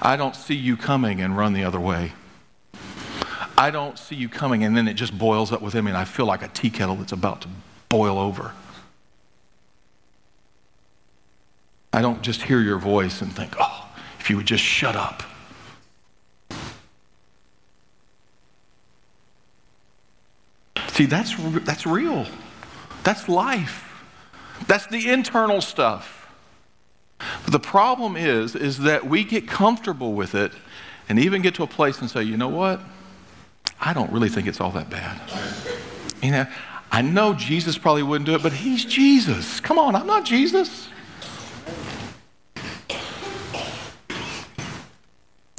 I 0.00 0.16
don't 0.16 0.36
see 0.36 0.54
you 0.54 0.76
coming 0.76 1.20
and 1.20 1.36
run 1.36 1.52
the 1.52 1.64
other 1.64 1.80
way. 1.80 2.12
I 3.58 3.70
don't 3.70 3.98
see 3.98 4.14
you 4.14 4.28
coming, 4.28 4.64
and 4.64 4.74
then 4.76 4.88
it 4.88 4.94
just 4.94 5.16
boils 5.18 5.52
up 5.52 5.60
within 5.60 5.84
me, 5.84 5.90
and 5.90 5.98
I 5.98 6.04
feel 6.04 6.26
like 6.26 6.42
a 6.42 6.48
tea 6.48 6.70
kettle 6.70 6.96
that's 6.96 7.12
about 7.12 7.42
to 7.42 7.48
boil 7.88 8.18
over. 8.18 8.52
I 11.92 12.00
don't 12.00 12.22
just 12.22 12.42
hear 12.42 12.60
your 12.60 12.78
voice 12.78 13.20
and 13.20 13.32
think, 13.32 13.54
oh, 13.58 13.88
if 14.18 14.30
you 14.30 14.36
would 14.36 14.46
just 14.46 14.64
shut 14.64 14.96
up. 14.96 15.22
See, 21.00 21.06
that's, 21.06 21.34
that's 21.64 21.86
real. 21.86 22.26
That's 23.04 23.26
life. 23.26 23.90
That's 24.66 24.86
the 24.88 25.08
internal 25.08 25.62
stuff. 25.62 26.30
But 27.18 27.52
the 27.52 27.58
problem 27.58 28.18
is, 28.18 28.54
is 28.54 28.80
that 28.80 29.06
we 29.06 29.24
get 29.24 29.48
comfortable 29.48 30.12
with 30.12 30.34
it 30.34 30.52
and 31.08 31.18
even 31.18 31.40
get 31.40 31.54
to 31.54 31.62
a 31.62 31.66
place 31.66 32.02
and 32.02 32.10
say, 32.10 32.22
you 32.22 32.36
know 32.36 32.50
what? 32.50 32.82
I 33.80 33.94
don't 33.94 34.12
really 34.12 34.28
think 34.28 34.46
it's 34.46 34.60
all 34.60 34.72
that 34.72 34.90
bad. 34.90 35.18
You 36.22 36.32
know, 36.32 36.46
I 36.92 37.00
know 37.00 37.32
Jesus 37.32 37.78
probably 37.78 38.02
wouldn't 38.02 38.26
do 38.26 38.34
it, 38.34 38.42
but 38.42 38.52
he's 38.52 38.84
Jesus. 38.84 39.58
Come 39.58 39.78
on, 39.78 39.96
I'm 39.96 40.06
not 40.06 40.26
Jesus. 40.26 40.90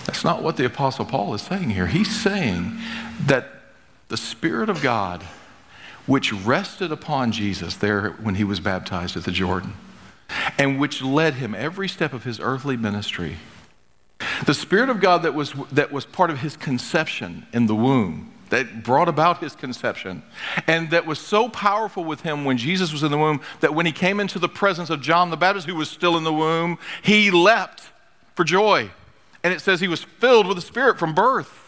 That's 0.06 0.24
not 0.24 0.44
what 0.44 0.58
the 0.58 0.66
Apostle 0.66 1.06
Paul 1.06 1.34
is 1.34 1.42
saying 1.42 1.72
here. 1.72 1.88
He's 1.88 2.16
saying 2.16 2.78
that 3.26 3.61
the 4.12 4.18
Spirit 4.18 4.70
of 4.70 4.82
God, 4.82 5.24
which 6.06 6.34
rested 6.34 6.92
upon 6.92 7.32
Jesus 7.32 7.76
there 7.76 8.10
when 8.22 8.36
he 8.36 8.44
was 8.44 8.60
baptized 8.60 9.16
at 9.16 9.24
the 9.24 9.32
Jordan, 9.32 9.74
and 10.58 10.82
which 10.82 11.02
led 11.02 11.36
him 11.36 11.56
every 11.56 11.88
step 11.88 12.12
of 12.12 12.26
his 12.26 12.38
earthly 12.38 12.76
ministry, 12.76 13.38
the 14.46 14.54
Spirit 14.54 14.90
of 14.90 15.00
God 15.00 15.24
that 15.24 15.34
was, 15.34 15.54
that 15.72 15.94
was 15.94 16.06
part 16.06 16.30
of 16.30 16.40
his 16.40 16.58
conception 16.58 17.48
in 17.54 17.68
the 17.68 17.76
womb, 17.76 18.34
that 18.50 18.84
brought 18.84 19.08
about 19.08 19.40
his 19.40 19.56
conception, 19.56 20.24
and 20.68 20.90
that 20.90 21.06
was 21.06 21.18
so 21.18 21.48
powerful 21.48 22.04
with 22.04 22.20
him 22.20 22.44
when 22.44 22.58
Jesus 22.58 22.92
was 22.92 23.04
in 23.04 23.12
the 23.12 23.18
womb 23.18 23.40
that 23.62 23.74
when 23.74 23.86
he 23.86 23.94
came 23.94 24.20
into 24.20 24.40
the 24.40 24.50
presence 24.50 24.90
of 24.90 25.00
John 25.00 25.30
the 25.30 25.38
Baptist, 25.38 25.68
who 25.68 25.76
was 25.76 25.90
still 25.90 26.18
in 26.18 26.26
the 26.26 26.34
womb, 26.34 26.78
he 27.02 27.32
leapt 27.32 27.84
for 28.36 28.44
joy. 28.44 28.92
And 29.42 29.54
it 29.54 29.62
says 29.62 29.80
he 29.80 29.88
was 29.88 30.04
filled 30.04 30.48
with 30.48 30.58
the 30.58 30.62
Spirit 30.62 31.00
from 31.00 31.16
birth. 31.16 31.61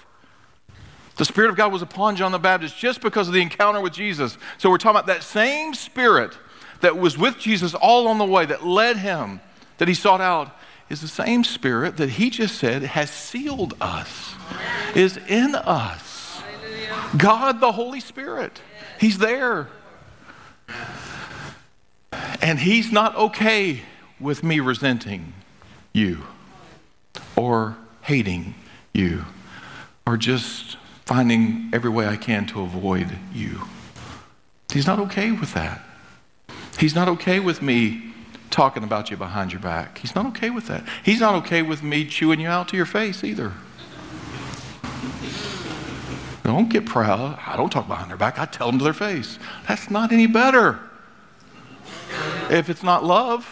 The 1.16 1.26
Spirit 1.26 1.50
of 1.50 1.56
God 1.56 1.72
was 1.72 1.82
upon 1.82 2.16
John 2.16 2.32
the 2.32 2.40
Baptist 2.40 2.78
just 2.78 3.02
because 3.02 3.28
of 3.28 3.34
the 3.34 3.42
encounter 3.42 3.82
with 3.82 3.94
Jesus. 3.94 4.38
So 4.58 4.70
we're 4.70 4.78
talking 4.78 4.98
about 4.98 5.08
that 5.08 5.24
same 5.24 5.74
Spirit 5.74 6.36
that 6.82 6.98
was 6.98 7.18
with 7.18 7.38
Jesus 7.38 7.74
all 7.74 8.08
on 8.08 8.18
the 8.18 8.26
way, 8.26 8.46
that 8.46 8.66
led 8.66 8.98
him, 8.98 9.40
that 9.78 9.88
he 9.88 9.94
sought 9.94 10.22
out, 10.22 10.58
is 10.90 11.02
the 11.02 11.08
same 11.08 11.44
Spirit 11.44 11.98
that 11.98 12.10
he 12.12 12.30
just 12.30 12.58
said 12.58 12.84
has 12.84 13.10
sealed 13.10 13.76
us, 13.80 14.34
is 14.96 15.18
in 15.18 15.56
us. 15.56 16.42
God, 17.18 17.60
the 17.60 17.72
Holy 17.72 18.00
Spirit, 18.00 18.62
he's 19.00 19.20
there. 19.20 19.68
And 22.42 22.60
he's 22.60 22.92
not 22.92 23.16
okay 23.16 23.82
with 24.20 24.44
me 24.44 24.60
resenting 24.60 25.34
you 25.94 26.24
or 27.36 27.78
hating 28.02 28.56
you 28.94 29.26
or 30.06 30.18
just 30.18 30.78
finding 31.06 31.70
every 31.74 31.90
way 31.90 32.08
I 32.08 32.16
can 32.16 32.46
to 32.48 32.62
avoid 32.62 33.08
you. 33.34 33.62
He's 34.72 34.88
not 34.88 35.00
okay 35.00 35.32
with 35.32 35.54
that. 35.54 35.82
He's 36.80 36.96
not 36.96 37.08
okay 37.08 37.40
with 37.40 37.62
me 37.62 38.14
talking 38.50 38.84
about 38.84 39.12
you 39.12 39.18
behind 39.18 39.52
your 39.52 39.62
back. 39.62 39.98
He's 39.98 40.16
not 40.16 40.26
okay 40.28 40.50
with 40.50 40.68
that. 40.68 40.84
He's 41.04 41.20
not 41.20 41.36
okay 41.36 41.62
with 41.62 41.84
me 41.84 42.06
chewing 42.06 42.40
you 42.40 42.48
out 42.48 42.68
to 42.70 42.78
your 42.78 42.86
face 42.86 43.24
either. 43.24 43.54
Don't 46.44 46.70
get 46.70 46.86
proud. 46.86 47.40
I 47.46 47.56
don't 47.56 47.72
talk 47.72 47.88
behind 47.88 48.10
their 48.10 48.18
back. 48.18 48.38
I 48.38 48.46
tell 48.46 48.68
them 48.68 48.78
to 48.80 48.84
their 48.84 48.94
face. 48.94 49.40
That's 49.68 49.90
not 49.90 50.12
any 50.12 50.28
better. 50.28 50.80
If 52.50 52.70
it's 52.70 52.84
not 52.84 53.04
love, 53.04 53.48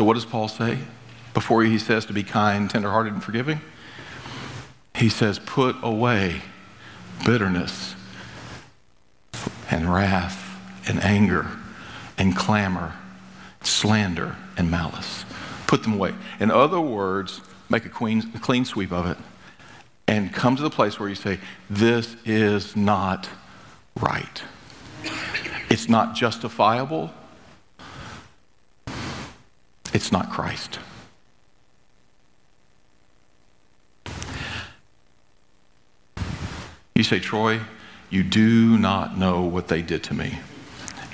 So, 0.00 0.04
what 0.04 0.14
does 0.14 0.24
Paul 0.24 0.48
say 0.48 0.78
before 1.34 1.62
he 1.62 1.78
says 1.78 2.06
to 2.06 2.14
be 2.14 2.22
kind, 2.22 2.70
tenderhearted, 2.70 3.12
and 3.12 3.22
forgiving? 3.22 3.60
He 4.94 5.10
says, 5.10 5.38
put 5.38 5.76
away 5.82 6.40
bitterness 7.26 7.94
and 9.70 9.92
wrath 9.92 10.58
and 10.88 11.04
anger 11.04 11.48
and 12.16 12.34
clamor, 12.34 12.94
slander 13.60 14.36
and 14.56 14.70
malice. 14.70 15.26
Put 15.66 15.82
them 15.82 15.92
away. 15.92 16.14
In 16.40 16.50
other 16.50 16.80
words, 16.80 17.42
make 17.68 17.84
a 17.84 17.90
clean, 17.90 18.32
a 18.34 18.38
clean 18.38 18.64
sweep 18.64 18.92
of 18.92 19.04
it 19.04 19.18
and 20.08 20.32
come 20.32 20.56
to 20.56 20.62
the 20.62 20.70
place 20.70 20.98
where 20.98 21.10
you 21.10 21.14
say, 21.14 21.38
This 21.68 22.16
is 22.24 22.74
not 22.74 23.28
right. 24.00 24.42
It's 25.68 25.90
not 25.90 26.14
justifiable. 26.14 27.12
It's 30.00 30.12
not 30.12 30.30
Christ. 30.30 30.78
You 36.94 37.04
say, 37.04 37.20
Troy, 37.20 37.60
you 38.08 38.22
do 38.22 38.78
not 38.78 39.18
know 39.18 39.42
what 39.42 39.68
they 39.68 39.82
did 39.82 40.02
to 40.04 40.14
me. 40.14 40.38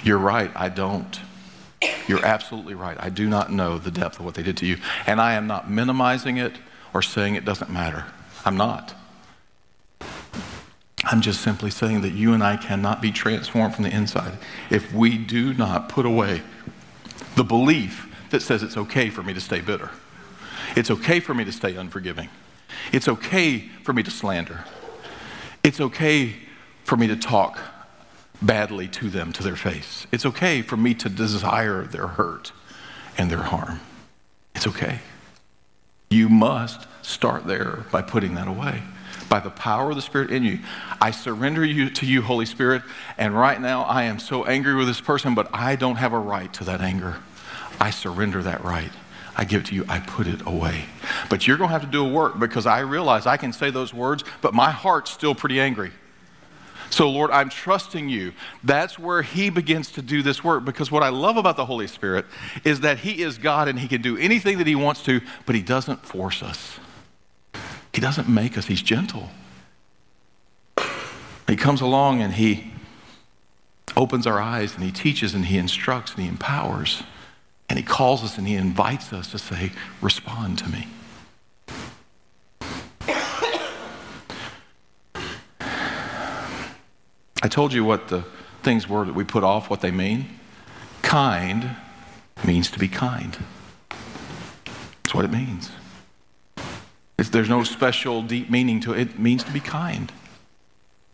You're 0.05 0.18
right, 0.18 0.53
I 0.55 0.68
don't. 0.68 1.18
You're 2.07 2.25
absolutely 2.25 2.75
right. 2.75 2.96
I 3.01 3.09
do 3.09 3.29
not 3.29 3.51
know 3.51 3.77
the 3.77 3.90
depth 3.90 4.20
of 4.20 4.25
what 4.25 4.35
they 4.35 4.44
did 4.44 4.57
to 4.59 4.66
you. 4.66 4.77
And 5.05 5.20
I 5.20 5.33
am 5.33 5.49
not 5.49 5.68
minimizing 5.68 6.37
it 6.37 6.53
or 6.94 7.03
saying 7.03 7.35
it 7.35 7.44
doesn't 7.44 7.72
matter. 7.72 8.05
I'm 8.44 8.57
not. 8.57 8.94
I'm 11.03 11.22
just 11.22 11.40
simply 11.40 11.72
saying 11.72 12.03
that 12.03 12.12
you 12.12 12.35
and 12.35 12.44
I 12.44 12.57
cannot 12.57 13.03
be 13.03 13.11
transformed 13.11 13.75
from 13.75 13.83
the 13.83 13.90
inside 13.92 14.38
if 14.70 14.94
we 14.94 15.18
do 15.18 15.55
not 15.55 15.88
put 15.88 16.07
away 16.07 16.42
the 17.35 17.42
belief 17.42 18.06
that 18.30 18.42
says 18.42 18.62
it's 18.62 18.76
okay 18.76 19.10
for 19.10 19.22
me 19.22 19.32
to 19.34 19.40
stay 19.40 19.60
bitter. 19.60 19.90
It's 20.76 20.90
okay 20.90 21.20
for 21.20 21.34
me 21.34 21.44
to 21.44 21.52
stay 21.52 21.76
unforgiving. 21.76 22.28
It's 22.92 23.08
okay 23.08 23.60
for 23.82 23.92
me 23.92 24.02
to 24.02 24.10
slander. 24.10 24.64
It's 25.62 25.80
okay 25.80 26.34
for 26.84 26.96
me 26.96 27.06
to 27.08 27.16
talk 27.16 27.58
badly 28.42 28.88
to 28.88 29.08
them 29.08 29.32
to 29.32 29.42
their 29.42 29.56
face. 29.56 30.06
It's 30.12 30.26
okay 30.26 30.62
for 30.62 30.76
me 30.76 30.94
to 30.94 31.08
desire 31.08 31.84
their 31.84 32.06
hurt 32.06 32.52
and 33.18 33.30
their 33.30 33.42
harm. 33.42 33.80
It's 34.54 34.66
okay. 34.66 35.00
You 36.10 36.28
must 36.28 36.86
start 37.02 37.46
there 37.46 37.84
by 37.90 38.02
putting 38.02 38.34
that 38.34 38.48
away. 38.48 38.82
By 39.28 39.40
the 39.40 39.50
power 39.50 39.90
of 39.90 39.96
the 39.96 40.02
Spirit 40.02 40.30
in 40.30 40.44
you. 40.44 40.60
I 41.00 41.10
surrender 41.10 41.64
you 41.64 41.90
to 41.90 42.06
you, 42.06 42.22
Holy 42.22 42.46
Spirit, 42.46 42.82
and 43.18 43.36
right 43.36 43.60
now 43.60 43.82
I 43.82 44.04
am 44.04 44.20
so 44.20 44.44
angry 44.44 44.74
with 44.74 44.86
this 44.86 45.00
person, 45.00 45.34
but 45.34 45.48
I 45.52 45.74
don't 45.74 45.96
have 45.96 46.12
a 46.12 46.18
right 46.18 46.52
to 46.54 46.64
that 46.64 46.80
anger. 46.80 47.16
I 47.80 47.90
surrender 47.90 48.42
that 48.42 48.64
right. 48.64 48.90
I 49.36 49.44
give 49.44 49.62
it 49.62 49.66
to 49.66 49.74
you. 49.74 49.84
I 49.88 50.00
put 50.00 50.26
it 50.26 50.46
away. 50.46 50.86
But 51.28 51.46
you're 51.46 51.58
going 51.58 51.68
to 51.68 51.72
have 51.72 51.82
to 51.82 51.88
do 51.88 52.04
a 52.04 52.08
work 52.08 52.38
because 52.38 52.66
I 52.66 52.80
realize 52.80 53.26
I 53.26 53.36
can 53.36 53.52
say 53.52 53.70
those 53.70 53.92
words, 53.92 54.24
but 54.40 54.54
my 54.54 54.70
heart's 54.70 55.10
still 55.10 55.34
pretty 55.34 55.60
angry. 55.60 55.92
So, 56.88 57.10
Lord, 57.10 57.30
I'm 57.30 57.50
trusting 57.50 58.08
you. 58.08 58.32
That's 58.64 58.98
where 58.98 59.20
He 59.20 59.50
begins 59.50 59.90
to 59.92 60.02
do 60.02 60.22
this 60.22 60.42
work 60.42 60.64
because 60.64 60.90
what 60.90 61.02
I 61.02 61.10
love 61.10 61.36
about 61.36 61.56
the 61.56 61.66
Holy 61.66 61.86
Spirit 61.86 62.24
is 62.64 62.80
that 62.80 62.98
He 62.98 63.22
is 63.22 63.36
God 63.38 63.68
and 63.68 63.78
He 63.78 63.88
can 63.88 64.00
do 64.00 64.16
anything 64.16 64.58
that 64.58 64.66
He 64.66 64.74
wants 64.74 65.02
to, 65.04 65.20
but 65.44 65.54
He 65.54 65.62
doesn't 65.62 66.06
force 66.06 66.42
us. 66.42 66.78
He 67.92 68.00
doesn't 68.00 68.28
make 68.28 68.56
us, 68.56 68.66
He's 68.66 68.82
gentle. 68.82 69.30
He 71.46 71.56
comes 71.56 71.80
along 71.80 72.22
and 72.22 72.32
He 72.32 72.72
opens 73.96 74.26
our 74.26 74.40
eyes 74.40 74.74
and 74.74 74.84
He 74.84 74.92
teaches 74.92 75.34
and 75.34 75.46
He 75.46 75.58
instructs 75.58 76.14
and 76.14 76.22
He 76.22 76.28
empowers 76.28 77.02
and 77.68 77.79
He 77.79 77.85
calls 77.85 78.22
us 78.22 78.38
and 78.38 78.46
He 78.46 78.55
invites 78.55 79.12
us 79.12 79.31
to 79.33 79.38
say, 79.38 79.72
Respond 80.00 80.59
to 80.59 80.68
me. 80.68 80.87
I 87.42 87.48
told 87.48 87.72
you 87.72 87.85
what 87.85 88.09
the 88.09 88.24
things 88.62 88.88
were 88.88 89.05
that 89.05 89.14
we 89.14 89.22
put 89.22 89.44
off, 89.44 89.70
what 89.70 89.81
they 89.81 89.92
mean. 89.92 90.26
Kind 91.02 91.76
means 92.44 92.70
to 92.72 92.79
be 92.79 92.88
kind. 92.88 93.37
That's 95.05 95.14
what 95.14 95.24
it 95.24 95.31
means. 95.31 95.70
There's 97.18 97.48
no 97.48 97.62
special 97.64 98.22
deep 98.22 98.50
meaning 98.50 98.81
to 98.81 98.92
it. 98.92 99.11
It 99.11 99.18
means 99.18 99.44
to 99.44 99.52
be 99.52 99.61
kind. 99.61 100.11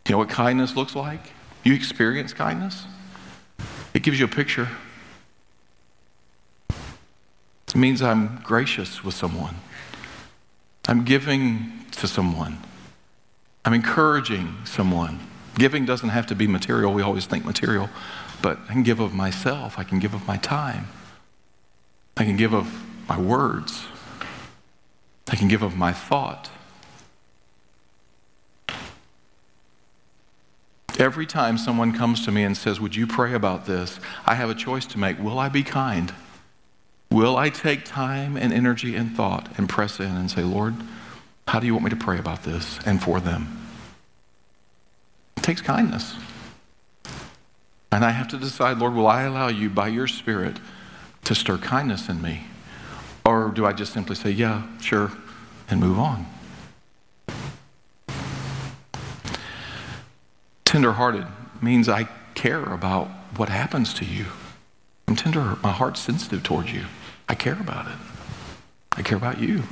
You 0.06 0.12
know 0.12 0.18
what 0.18 0.30
kindness 0.30 0.76
looks 0.76 0.96
like? 0.96 1.32
You 1.64 1.74
experience 1.74 2.32
kindness? 2.32 2.86
It 3.92 4.02
gives 4.02 4.18
you 4.18 4.26
a 4.26 4.28
picture. 4.28 4.68
It 7.74 7.78
means 7.78 8.02
I'm 8.02 8.38
gracious 8.44 9.02
with 9.02 9.14
someone. 9.14 9.56
I'm 10.86 11.04
giving 11.04 11.86
to 11.92 12.06
someone. 12.06 12.58
I'm 13.64 13.72
encouraging 13.72 14.56
someone. 14.64 15.20
Giving 15.54 15.86
doesn't 15.86 16.10
have 16.10 16.26
to 16.26 16.34
be 16.34 16.46
material. 16.46 16.92
We 16.92 17.02
always 17.02 17.24
think 17.24 17.44
material. 17.44 17.88
But 18.42 18.58
I 18.68 18.72
can 18.72 18.82
give 18.82 19.00
of 19.00 19.14
myself. 19.14 19.78
I 19.78 19.84
can 19.84 19.98
give 20.00 20.12
of 20.12 20.26
my 20.26 20.36
time. 20.36 20.88
I 22.16 22.24
can 22.24 22.36
give 22.36 22.52
of 22.52 22.70
my 23.08 23.18
words. 23.18 23.86
I 25.30 25.36
can 25.36 25.48
give 25.48 25.62
of 25.62 25.76
my 25.76 25.92
thought. 25.92 26.50
Every 30.98 31.24
time 31.24 31.56
someone 31.56 31.92
comes 31.92 32.24
to 32.26 32.32
me 32.32 32.44
and 32.44 32.54
says, 32.54 32.80
Would 32.80 32.94
you 32.94 33.06
pray 33.06 33.32
about 33.32 33.64
this? 33.64 33.98
I 34.26 34.34
have 34.34 34.50
a 34.50 34.54
choice 34.54 34.84
to 34.86 34.98
make. 34.98 35.18
Will 35.18 35.38
I 35.38 35.48
be 35.48 35.62
kind? 35.62 36.12
Will 37.12 37.36
I 37.36 37.50
take 37.50 37.84
time 37.84 38.38
and 38.38 38.54
energy 38.54 38.96
and 38.96 39.14
thought 39.14 39.46
and 39.58 39.68
press 39.68 40.00
in 40.00 40.06
and 40.06 40.30
say, 40.30 40.42
Lord, 40.42 40.74
how 41.46 41.60
do 41.60 41.66
you 41.66 41.74
want 41.74 41.84
me 41.84 41.90
to 41.90 41.96
pray 41.96 42.18
about 42.18 42.42
this 42.42 42.78
and 42.86 43.02
for 43.02 43.20
them? 43.20 43.68
It 45.36 45.42
takes 45.42 45.60
kindness. 45.60 46.14
And 47.92 48.02
I 48.02 48.12
have 48.12 48.28
to 48.28 48.38
decide, 48.38 48.78
Lord, 48.78 48.94
will 48.94 49.06
I 49.06 49.24
allow 49.24 49.48
you 49.48 49.68
by 49.68 49.88
your 49.88 50.06
Spirit 50.06 50.56
to 51.24 51.34
stir 51.34 51.58
kindness 51.58 52.08
in 52.08 52.22
me? 52.22 52.46
Or 53.26 53.50
do 53.50 53.66
I 53.66 53.74
just 53.74 53.92
simply 53.92 54.16
say, 54.16 54.30
yeah, 54.30 54.62
sure, 54.80 55.12
and 55.68 55.80
move 55.80 55.98
on? 55.98 56.24
Tenderhearted 60.64 61.26
means 61.60 61.90
I 61.90 62.08
care 62.34 62.64
about 62.64 63.08
what 63.36 63.50
happens 63.50 63.92
to 63.94 64.06
you. 64.06 64.24
I'm 65.06 65.14
tender, 65.14 65.58
my 65.62 65.72
heart's 65.72 66.00
sensitive 66.00 66.42
towards 66.42 66.72
you. 66.72 66.86
I 67.32 67.34
care 67.34 67.58
about 67.58 67.86
it. 67.86 67.96
I 68.92 69.00
care 69.00 69.16
about 69.16 69.40
you. 69.40 69.62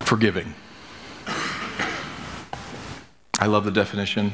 Forgiving. 0.00 0.52
I 3.38 3.46
love 3.46 3.64
the 3.64 3.70
definition 3.70 4.32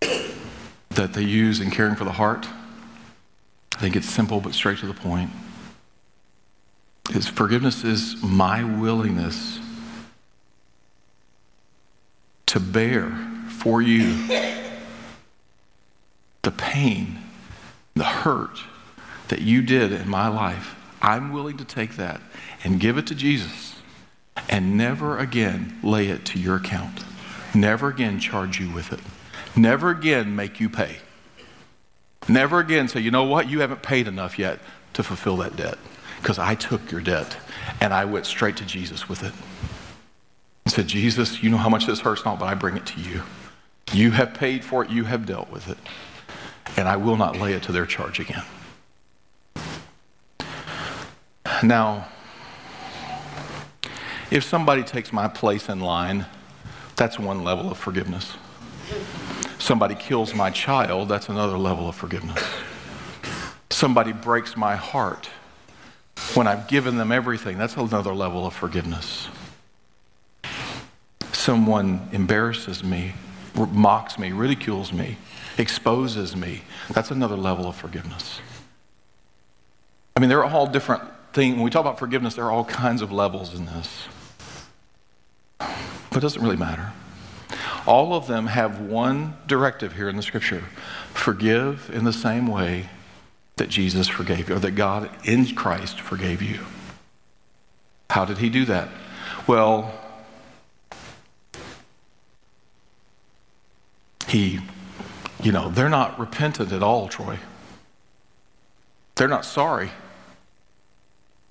that 0.00 1.12
they 1.12 1.20
use 1.20 1.60
in 1.60 1.70
caring 1.70 1.94
for 1.94 2.04
the 2.04 2.12
heart. 2.12 2.48
I 3.76 3.80
think 3.80 3.96
it's 3.96 4.08
simple 4.08 4.40
but 4.40 4.54
straight 4.54 4.78
to 4.78 4.86
the 4.86 4.94
point. 4.94 5.30
Is 7.10 7.28
forgiveness 7.28 7.84
is 7.84 8.16
my 8.22 8.64
willingness 8.64 9.58
to 12.46 12.58
bear 12.58 13.10
for 13.50 13.82
you 13.82 14.63
the 16.44 16.52
pain, 16.52 17.18
the 17.94 18.04
hurt 18.04 18.58
that 19.28 19.40
you 19.40 19.62
did 19.62 19.92
in 19.92 20.08
my 20.08 20.28
life. 20.28 20.76
I'm 21.02 21.32
willing 21.32 21.56
to 21.56 21.64
take 21.64 21.96
that 21.96 22.20
and 22.62 22.78
give 22.78 22.96
it 22.96 23.06
to 23.08 23.14
Jesus 23.14 23.74
and 24.48 24.76
never 24.76 25.18
again 25.18 25.78
lay 25.82 26.08
it 26.08 26.24
to 26.26 26.38
your 26.38 26.56
account. 26.56 27.04
Never 27.54 27.88
again 27.88 28.20
charge 28.20 28.60
you 28.60 28.70
with 28.70 28.92
it. 28.92 29.00
Never 29.56 29.90
again 29.90 30.34
make 30.34 30.60
you 30.60 30.68
pay. 30.68 30.96
Never 32.28 32.58
again 32.58 32.88
say, 32.88 33.00
you 33.00 33.10
know 33.10 33.24
what, 33.24 33.48
you 33.48 33.60
haven't 33.60 33.82
paid 33.82 34.08
enough 34.08 34.38
yet 34.38 34.58
to 34.94 35.02
fulfill 35.02 35.36
that 35.38 35.56
debt 35.56 35.78
because 36.20 36.38
I 36.38 36.54
took 36.54 36.90
your 36.90 37.00
debt 37.00 37.36
and 37.80 37.92
I 37.92 38.06
went 38.06 38.26
straight 38.26 38.56
to 38.58 38.64
Jesus 38.64 39.08
with 39.08 39.22
it. 39.22 39.32
And 40.64 40.72
said, 40.72 40.88
Jesus, 40.88 41.42
you 41.42 41.50
know 41.50 41.58
how 41.58 41.68
much 41.68 41.86
this 41.86 42.00
hurts 42.00 42.24
not, 42.24 42.38
but 42.38 42.46
I 42.46 42.54
bring 42.54 42.76
it 42.76 42.86
to 42.86 43.00
you. 43.00 43.22
You 43.92 44.10
have 44.12 44.32
paid 44.34 44.64
for 44.64 44.82
it, 44.82 44.90
you 44.90 45.04
have 45.04 45.26
dealt 45.26 45.50
with 45.50 45.68
it, 45.68 45.76
and 46.76 46.88
I 46.88 46.96
will 46.96 47.16
not 47.16 47.38
lay 47.38 47.52
it 47.52 47.62
to 47.64 47.72
their 47.72 47.86
charge 47.86 48.20
again. 48.20 48.42
Now, 51.62 52.08
if 54.30 54.44
somebody 54.44 54.82
takes 54.82 55.12
my 55.12 55.28
place 55.28 55.68
in 55.68 55.80
line, 55.80 56.26
that's 56.96 57.18
one 57.18 57.44
level 57.44 57.70
of 57.70 57.78
forgiveness. 57.78 58.34
Somebody 59.58 59.94
kills 59.94 60.34
my 60.34 60.50
child, 60.50 61.08
that's 61.08 61.28
another 61.28 61.56
level 61.56 61.88
of 61.88 61.94
forgiveness. 61.94 62.42
Somebody 63.70 64.12
breaks 64.12 64.56
my 64.56 64.76
heart 64.76 65.28
when 66.34 66.46
I've 66.46 66.68
given 66.68 66.96
them 66.96 67.12
everything, 67.12 67.58
that's 67.58 67.76
another 67.76 68.14
level 68.14 68.46
of 68.46 68.54
forgiveness. 68.54 69.28
Someone 71.32 72.08
embarrasses 72.12 72.82
me, 72.82 73.14
mocks 73.54 74.18
me, 74.18 74.32
ridicules 74.32 74.92
me, 74.92 75.16
exposes 75.58 76.36
me, 76.36 76.62
that's 76.92 77.10
another 77.10 77.36
level 77.36 77.66
of 77.66 77.76
forgiveness. 77.76 78.40
I 80.16 80.20
mean, 80.20 80.28
they're 80.28 80.44
all 80.44 80.66
different 80.66 81.02
things. 81.32 81.54
When 81.54 81.64
we 81.64 81.70
talk 81.70 81.80
about 81.80 81.98
forgiveness, 81.98 82.34
there 82.34 82.44
are 82.44 82.52
all 82.52 82.64
kinds 82.64 83.02
of 83.02 83.10
levels 83.10 83.54
in 83.54 83.66
this. 83.66 84.04
But 85.58 86.18
it 86.18 86.20
doesn't 86.20 86.42
really 86.42 86.56
matter. 86.56 86.92
All 87.86 88.14
of 88.14 88.26
them 88.26 88.46
have 88.46 88.80
one 88.80 89.36
directive 89.46 89.94
here 89.94 90.08
in 90.08 90.16
the 90.16 90.22
scripture 90.22 90.64
forgive 91.12 91.90
in 91.92 92.04
the 92.04 92.12
same 92.12 92.46
way 92.46 92.88
that 93.56 93.68
Jesus 93.68 94.08
forgave 94.08 94.48
you, 94.48 94.56
or 94.56 94.58
that 94.58 94.72
God 94.72 95.10
in 95.24 95.54
Christ 95.54 96.00
forgave 96.00 96.42
you. 96.42 96.60
How 98.10 98.24
did 98.24 98.38
he 98.38 98.48
do 98.48 98.64
that? 98.66 98.88
Well, 99.46 99.92
he, 104.26 104.60
you 105.44 105.52
know, 105.52 105.68
they're 105.68 105.90
not 105.90 106.18
repentant 106.18 106.72
at 106.72 106.82
all, 106.82 107.06
Troy. 107.06 107.38
They're 109.16 109.28
not 109.28 109.44
sorry. 109.44 109.90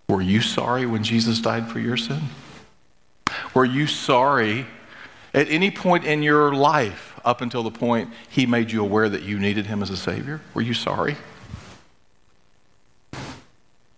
Were 0.10 0.22
you 0.22 0.42
sorry 0.42 0.86
when 0.86 1.04
Jesus 1.04 1.40
died 1.40 1.70
for 1.70 1.80
your 1.80 1.96
sin? 1.96 2.22
Were 3.54 3.66
you 3.66 3.86
sorry 3.86 4.66
at 5.34 5.48
any 5.50 5.72
point 5.72 6.06
in 6.06 6.24
your 6.24 6.54
life 6.54 7.20
up 7.24 7.42
until 7.42 7.64
the 7.64 7.72
point 7.72 8.12
he 8.30 8.46
made 8.46 8.72
you 8.72 8.84
aware 8.84 9.08
that 9.08 9.22
you 9.22 9.40
needed 9.40 9.68
him 9.68 9.84
as 9.84 9.92
a 9.92 9.98
Savior? 9.98 10.42
Were 10.54 10.62
you 10.62 10.74
sorry? 10.74 11.16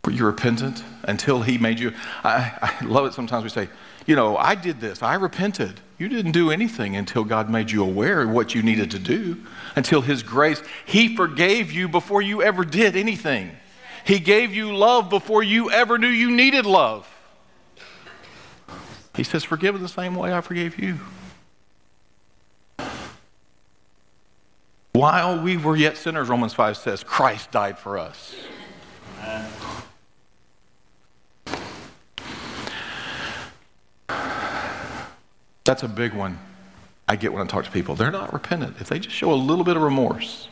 Were 0.03 0.11
you 0.11 0.25
repentant 0.25 0.83
until 1.03 1.41
he 1.41 1.57
made 1.57 1.79
you? 1.79 1.93
I, 2.23 2.75
I 2.81 2.85
love 2.85 3.07
it 3.07 3.13
sometimes 3.13 3.43
we 3.43 3.49
say, 3.49 3.69
you 4.05 4.15
know, 4.15 4.37
I 4.37 4.55
did 4.55 4.79
this, 4.79 5.01
I 5.01 5.15
repented. 5.15 5.79
You 5.97 6.09
didn't 6.09 6.33
do 6.33 6.51
anything 6.51 6.95
until 6.95 7.23
God 7.23 7.49
made 7.49 7.71
you 7.71 7.83
aware 7.83 8.21
of 8.21 8.29
what 8.29 8.53
you 8.53 8.61
needed 8.61 8.91
to 8.91 8.99
do, 8.99 9.41
until 9.75 10.01
his 10.01 10.23
grace. 10.23 10.61
He 10.85 11.15
forgave 11.15 11.71
you 11.71 11.87
before 11.87 12.21
you 12.21 12.41
ever 12.41 12.65
did 12.65 12.95
anything. 12.95 13.51
He 14.05 14.19
gave 14.19 14.53
you 14.53 14.75
love 14.75 15.09
before 15.09 15.41
you 15.41 15.71
ever 15.71 15.97
knew 15.97 16.07
you 16.07 16.31
needed 16.31 16.65
love. 16.65 17.09
He 19.15 19.23
says, 19.23 19.43
Forgive 19.43 19.79
the 19.79 19.87
same 19.87 20.15
way 20.15 20.33
I 20.33 20.41
forgave 20.41 20.77
you. 20.77 20.99
While 24.91 25.41
we 25.41 25.57
were 25.57 25.75
yet 25.75 25.97
sinners, 25.97 26.29
Romans 26.29 26.53
5 26.53 26.77
says, 26.77 27.03
Christ 27.03 27.51
died 27.51 27.77
for 27.77 27.97
us. 27.97 28.35
That's 35.65 35.83
a 35.83 35.87
big 35.87 36.13
one 36.13 36.39
I 37.07 37.15
get 37.15 37.33
when 37.33 37.41
I 37.41 37.45
talk 37.49 37.65
to 37.65 37.71
people. 37.71 37.95
They're 37.95 38.11
not 38.11 38.31
repentant. 38.31 38.77
If 38.79 38.87
they 38.87 38.99
just 38.99 39.15
show 39.15 39.33
a 39.33 39.35
little 39.35 39.65
bit 39.65 39.75
of 39.75 39.81
remorse, 39.81 40.47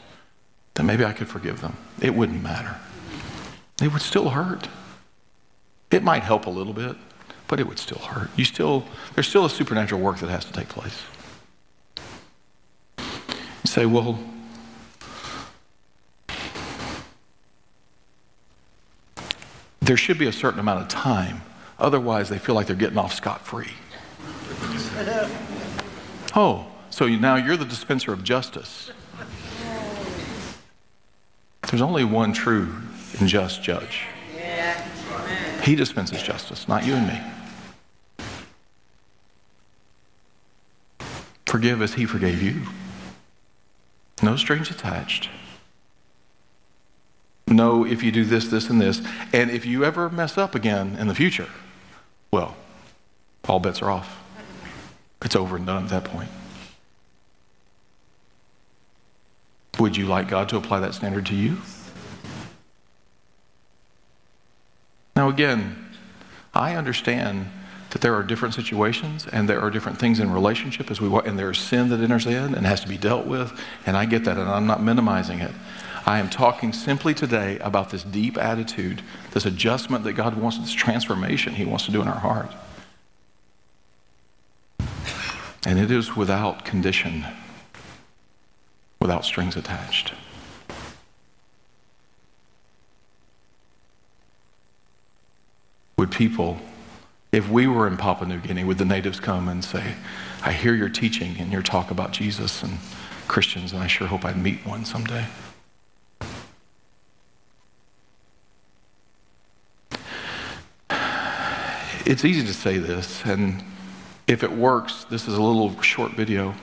then 0.74 0.86
maybe 0.86 1.06
I 1.06 1.14
could 1.14 1.28
forgive 1.28 1.62
them. 1.62 1.78
It 2.02 2.14
wouldn't 2.14 2.44
matter. 2.44 2.76
It 3.82 3.94
would 3.94 4.02
still 4.02 4.30
hurt. 4.30 4.68
It 5.92 6.04
might 6.04 6.24
help 6.24 6.48
a 6.48 6.50
little 6.50 6.74
bit, 6.74 6.96
but 7.48 7.60
it 7.60 7.68
would 7.68 7.80
still 7.80 8.00
hurt. 8.00 8.30
You 8.36 8.46
still, 8.46 8.84
there's 9.14 9.28
still 9.28 9.46
a 9.46 9.50
supernatural 9.50 10.02
work 10.02 10.18
that 10.20 10.30
has 10.30 10.46
to 10.46 10.52
take 10.52 10.70
place. 10.70 11.00
You 12.98 13.04
say, 13.66 13.86
well, 13.86 14.20
there 19.82 19.98
should 19.98 20.18
be 20.18 20.28
a 20.28 20.32
certain 20.32 20.60
amount 20.60 20.82
of 20.82 20.88
time. 20.88 21.42
Otherwise, 21.78 22.30
they 22.30 22.40
feel 22.40 22.56
like 22.56 22.68
they're 22.68 22.76
getting 22.76 22.98
off 22.98 23.14
scot 23.14 23.46
free. 23.46 23.72
Oh, 26.36 26.66
so 26.90 27.08
now 27.08 27.36
you're 27.36 27.58
the 27.58 27.66
dispenser 27.66 28.12
of 28.12 28.24
justice. 28.24 28.92
There's 31.70 31.82
only 31.82 32.04
one 32.04 32.34
true 32.34 32.74
and 33.20 33.28
just 33.28 33.64
judge. 33.64 34.06
He 35.64 35.76
dispenses 35.76 36.22
justice, 36.22 36.68
not 36.68 36.86
you 36.86 36.94
and 36.96 37.08
me. 37.08 37.22
Forgive 41.46 41.82
as 41.82 41.94
he 41.94 42.06
forgave 42.06 42.42
you. 42.42 42.64
No 44.22 44.36
strings 44.36 44.72
attached. 44.72 45.30
No, 47.48 47.86
if 47.86 48.02
you 48.02 48.12
do 48.12 48.26
this, 48.26 48.48
this, 48.48 48.70
and 48.70 48.82
this. 48.82 49.02
And 49.32 49.52
if 49.52 49.66
you 49.66 49.86
ever 49.86 50.10
mess 50.10 50.38
up 50.38 50.56
again 50.56 50.96
in 50.98 51.08
the 51.08 51.16
future, 51.16 51.48
well, 52.32 52.56
all 53.48 53.60
bets 53.60 53.82
are 53.82 53.92
off. 53.92 54.23
It's 55.24 55.36
over 55.36 55.56
and 55.56 55.66
done 55.66 55.84
at 55.84 55.90
that 55.90 56.06
point. 56.06 56.30
Would 59.80 59.98
you 59.98 60.06
like 60.06 60.28
God 60.28 60.50
to 60.50 60.58
apply 60.58 60.80
that 60.82 60.94
standard 60.94 61.26
to 61.28 61.36
you? 61.36 61.58
Now, 65.16 65.30
again, 65.30 65.90
I 66.54 66.76
understand 66.76 67.50
that 67.92 68.02
there 68.02 68.16
are 68.16 68.24
different 68.24 68.56
situations 68.56 69.28
and 69.32 69.48
there 69.48 69.62
are 69.62 69.70
different 69.70 70.00
things 70.00 70.20
in 70.20 70.32
relationship 70.32 70.90
as 70.90 71.00
we 71.00 71.08
and 71.20 71.38
there's 71.38 71.60
sin 71.60 71.90
that 71.90 72.02
enters 72.02 72.26
in 72.26 72.56
and 72.56 72.66
has 72.66 72.82
to 72.82 72.88
be 72.88 72.98
dealt 72.98 73.26
with, 73.28 73.60
and 73.86 73.96
I 73.96 74.06
get 74.06 74.26
that, 74.26 74.38
and 74.38 74.50
I'm 74.50 74.66
not 74.66 74.82
minimizing 74.82 75.40
it. 75.40 75.52
I 76.06 76.20
am 76.20 76.30
talking 76.30 76.74
simply 76.74 77.14
today 77.14 77.60
about 77.60 77.92
this 77.92 78.04
deep 78.04 78.38
attitude, 78.38 79.02
this 79.32 79.46
adjustment 79.46 80.04
that 80.04 80.14
God 80.14 80.36
wants, 80.36 80.58
this 80.58 80.74
transformation 80.74 81.54
He 81.54 81.66
wants 81.66 81.86
to 81.86 81.92
do 81.92 82.02
in 82.02 82.08
our 82.08 82.20
heart. 82.20 82.52
And 85.66 85.80
it 85.80 85.92
is 85.92 86.16
without 86.16 86.66
condition, 86.66 87.26
without 89.00 89.24
strings 89.24 89.56
attached. 89.56 90.14
Would 95.98 96.12
people, 96.12 96.58
if 97.32 97.48
we 97.50 97.66
were 97.66 97.88
in 97.88 97.96
Papua 97.96 98.28
New 98.28 98.40
Guinea, 98.40 98.66
would 98.66 98.78
the 98.78 98.84
natives 98.84 99.22
come 99.22 99.48
and 99.48 99.64
say, 99.64 99.96
I 100.44 100.52
hear 100.52 100.76
your 100.76 100.90
teaching 100.90 101.38
and 101.40 101.50
your 101.50 101.62
talk 101.62 101.92
about 101.92 102.12
Jesus 102.12 102.62
and 102.62 102.78
Christians, 103.30 103.72
and 103.72 103.82
I 103.82 103.88
sure 103.88 104.08
hope 104.08 104.26
I 104.26 104.34
meet 104.34 104.66
one 104.66 104.84
someday? 104.84 105.26
It's 112.06 112.26
easy 112.26 112.46
to 112.46 112.54
say 112.54 112.80
this, 112.80 113.24
and 113.24 113.64
if 114.34 114.44
it 114.44 114.52
works, 114.52 115.06
this 115.06 115.28
is 115.28 115.36
a 115.36 115.42
little 115.42 115.80
short 115.82 116.14
video. 116.14 116.56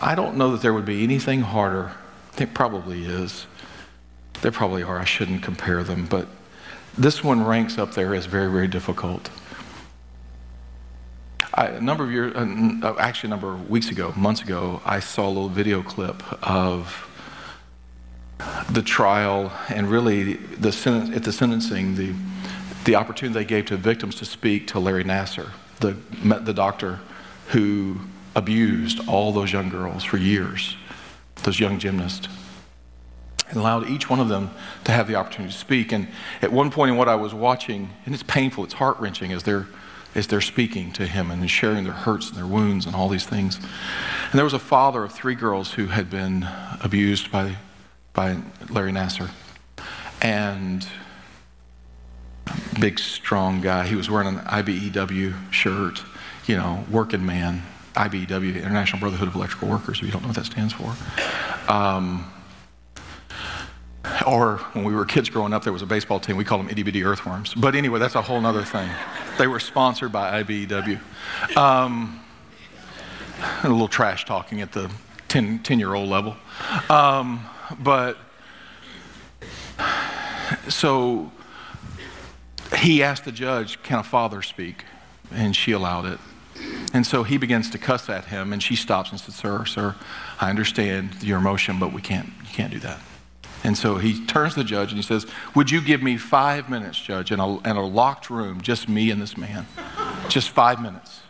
I 0.00 0.14
don't 0.14 0.36
know 0.36 0.52
that 0.52 0.60
there 0.60 0.74
would 0.74 0.84
be 0.84 1.02
anything 1.02 1.40
harder. 1.40 1.92
I 2.32 2.36
think 2.36 2.54
probably 2.54 3.06
is. 3.06 3.46
There 4.42 4.52
probably 4.52 4.82
are. 4.82 4.98
I 4.98 5.04
shouldn't 5.04 5.42
compare 5.42 5.82
them, 5.82 6.06
but 6.06 6.28
this 6.96 7.24
one 7.24 7.44
ranks 7.44 7.78
up 7.78 7.94
there 7.94 8.14
as 8.14 8.26
very, 8.26 8.50
very 8.50 8.68
difficult. 8.68 9.30
I, 11.54 11.68
a 11.68 11.80
number 11.80 12.04
of 12.04 12.12
years, 12.12 12.34
uh, 12.36 12.94
actually, 12.98 13.28
a 13.28 13.30
number 13.30 13.54
of 13.54 13.70
weeks 13.70 13.90
ago, 13.90 14.12
months 14.16 14.42
ago, 14.42 14.82
I 14.84 15.00
saw 15.00 15.26
a 15.26 15.28
little 15.28 15.48
video 15.48 15.82
clip 15.82 16.22
of 16.46 17.04
the 18.70 18.82
trial 18.82 19.50
and 19.68 19.90
really 19.90 20.34
the 20.34 20.68
at 21.14 21.24
the 21.24 21.32
sentencing, 21.32 21.96
the 21.96 22.12
the 22.88 22.96
opportunity 22.96 23.38
they 23.38 23.44
gave 23.44 23.66
to 23.66 23.76
victims 23.76 24.14
to 24.14 24.24
speak 24.24 24.66
to 24.66 24.78
Larry 24.78 25.04
Nassar, 25.04 25.50
the, 25.80 25.94
the 26.40 26.54
doctor 26.54 27.00
who 27.48 27.98
abused 28.34 29.06
all 29.06 29.30
those 29.30 29.52
young 29.52 29.68
girls 29.68 30.04
for 30.04 30.16
years, 30.16 30.74
those 31.42 31.60
young 31.60 31.78
gymnasts, 31.78 32.28
and 33.50 33.58
allowed 33.58 33.90
each 33.90 34.08
one 34.08 34.20
of 34.20 34.30
them 34.30 34.50
to 34.84 34.92
have 34.92 35.06
the 35.06 35.16
opportunity 35.16 35.52
to 35.52 35.58
speak. 35.58 35.92
And 35.92 36.08
at 36.40 36.50
one 36.50 36.70
point 36.70 36.90
in 36.90 36.96
what 36.96 37.10
I 37.10 37.14
was 37.14 37.34
watching, 37.34 37.90
and 38.06 38.14
it's 38.14 38.22
painful, 38.22 38.64
it's 38.64 38.72
heart 38.72 38.98
wrenching 39.00 39.32
as 39.32 39.42
they're, 39.42 39.66
as 40.14 40.26
they're 40.26 40.40
speaking 40.40 40.90
to 40.92 41.06
him 41.06 41.30
and 41.30 41.50
sharing 41.50 41.84
their 41.84 41.92
hurts 41.92 42.28
and 42.28 42.38
their 42.38 42.46
wounds 42.46 42.86
and 42.86 42.96
all 42.96 43.10
these 43.10 43.26
things. 43.26 43.56
And 43.56 44.32
there 44.32 44.44
was 44.44 44.54
a 44.54 44.58
father 44.58 45.04
of 45.04 45.12
three 45.12 45.34
girls 45.34 45.72
who 45.72 45.88
had 45.88 46.08
been 46.08 46.48
abused 46.82 47.30
by, 47.30 47.56
by 48.14 48.38
Larry 48.70 48.92
Nassar. 48.92 49.28
And 50.22 50.88
big, 52.80 52.98
strong 52.98 53.60
guy. 53.60 53.86
He 53.86 53.94
was 53.94 54.10
wearing 54.10 54.28
an 54.28 54.38
IBEW 54.40 55.52
shirt, 55.52 56.02
you 56.46 56.56
know, 56.56 56.84
working 56.90 57.24
man. 57.24 57.62
IBEW, 57.94 58.56
International 58.56 59.00
Brotherhood 59.00 59.28
of 59.28 59.34
Electrical 59.34 59.68
Workers, 59.68 59.98
if 59.98 60.04
you 60.04 60.12
don't 60.12 60.22
know 60.22 60.28
what 60.28 60.36
that 60.36 60.46
stands 60.46 60.72
for. 60.72 60.94
Um, 61.72 62.30
or 64.26 64.58
when 64.72 64.84
we 64.84 64.94
were 64.94 65.04
kids 65.04 65.28
growing 65.28 65.52
up, 65.52 65.64
there 65.64 65.72
was 65.72 65.82
a 65.82 65.86
baseball 65.86 66.20
team. 66.20 66.36
We 66.36 66.44
called 66.44 66.60
them 66.60 66.70
itty 66.70 66.82
bitty 66.82 67.02
earthworms. 67.02 67.54
But 67.54 67.74
anyway, 67.74 67.98
that's 67.98 68.14
a 68.14 68.22
whole 68.22 68.44
other 68.44 68.62
thing. 68.62 68.88
They 69.36 69.46
were 69.46 69.60
sponsored 69.60 70.12
by 70.12 70.42
IBEW. 70.42 71.00
Um, 71.56 72.20
a 73.62 73.68
little 73.68 73.88
trash 73.88 74.24
talking 74.24 74.60
at 74.60 74.72
the 74.72 74.90
10, 75.28 75.60
10 75.60 75.78
year 75.78 75.94
old 75.94 76.08
level. 76.08 76.36
Um, 76.88 77.44
but 77.80 78.16
so 80.68 81.30
he 82.78 83.02
asked 83.02 83.24
the 83.24 83.32
judge, 83.32 83.82
Can 83.82 83.98
a 83.98 84.02
father 84.02 84.42
speak? 84.42 84.84
And 85.30 85.54
she 85.54 85.72
allowed 85.72 86.06
it. 86.06 86.18
And 86.92 87.06
so 87.06 87.22
he 87.22 87.36
begins 87.36 87.70
to 87.70 87.78
cuss 87.78 88.08
at 88.08 88.26
him, 88.26 88.52
and 88.52 88.62
she 88.62 88.74
stops 88.76 89.10
and 89.10 89.20
says, 89.20 89.34
Sir, 89.34 89.64
sir, 89.64 89.94
I 90.40 90.50
understand 90.50 91.22
your 91.22 91.38
emotion, 91.38 91.78
but 91.78 91.92
we 91.92 92.00
can't, 92.00 92.26
you 92.26 92.52
can't 92.52 92.72
do 92.72 92.80
that. 92.80 93.00
And 93.64 93.76
so 93.76 93.96
he 93.96 94.24
turns 94.26 94.54
to 94.54 94.60
the 94.60 94.64
judge 94.64 94.92
and 94.92 94.98
he 94.98 95.02
says, 95.02 95.26
Would 95.54 95.70
you 95.70 95.80
give 95.80 96.02
me 96.02 96.16
five 96.16 96.70
minutes, 96.70 96.98
judge, 96.98 97.32
in 97.32 97.40
a, 97.40 97.58
in 97.68 97.76
a 97.76 97.86
locked 97.86 98.30
room, 98.30 98.60
just 98.60 98.88
me 98.88 99.10
and 99.10 99.20
this 99.20 99.36
man? 99.36 99.66
Just 100.28 100.50
five 100.50 100.80
minutes. 100.80 101.20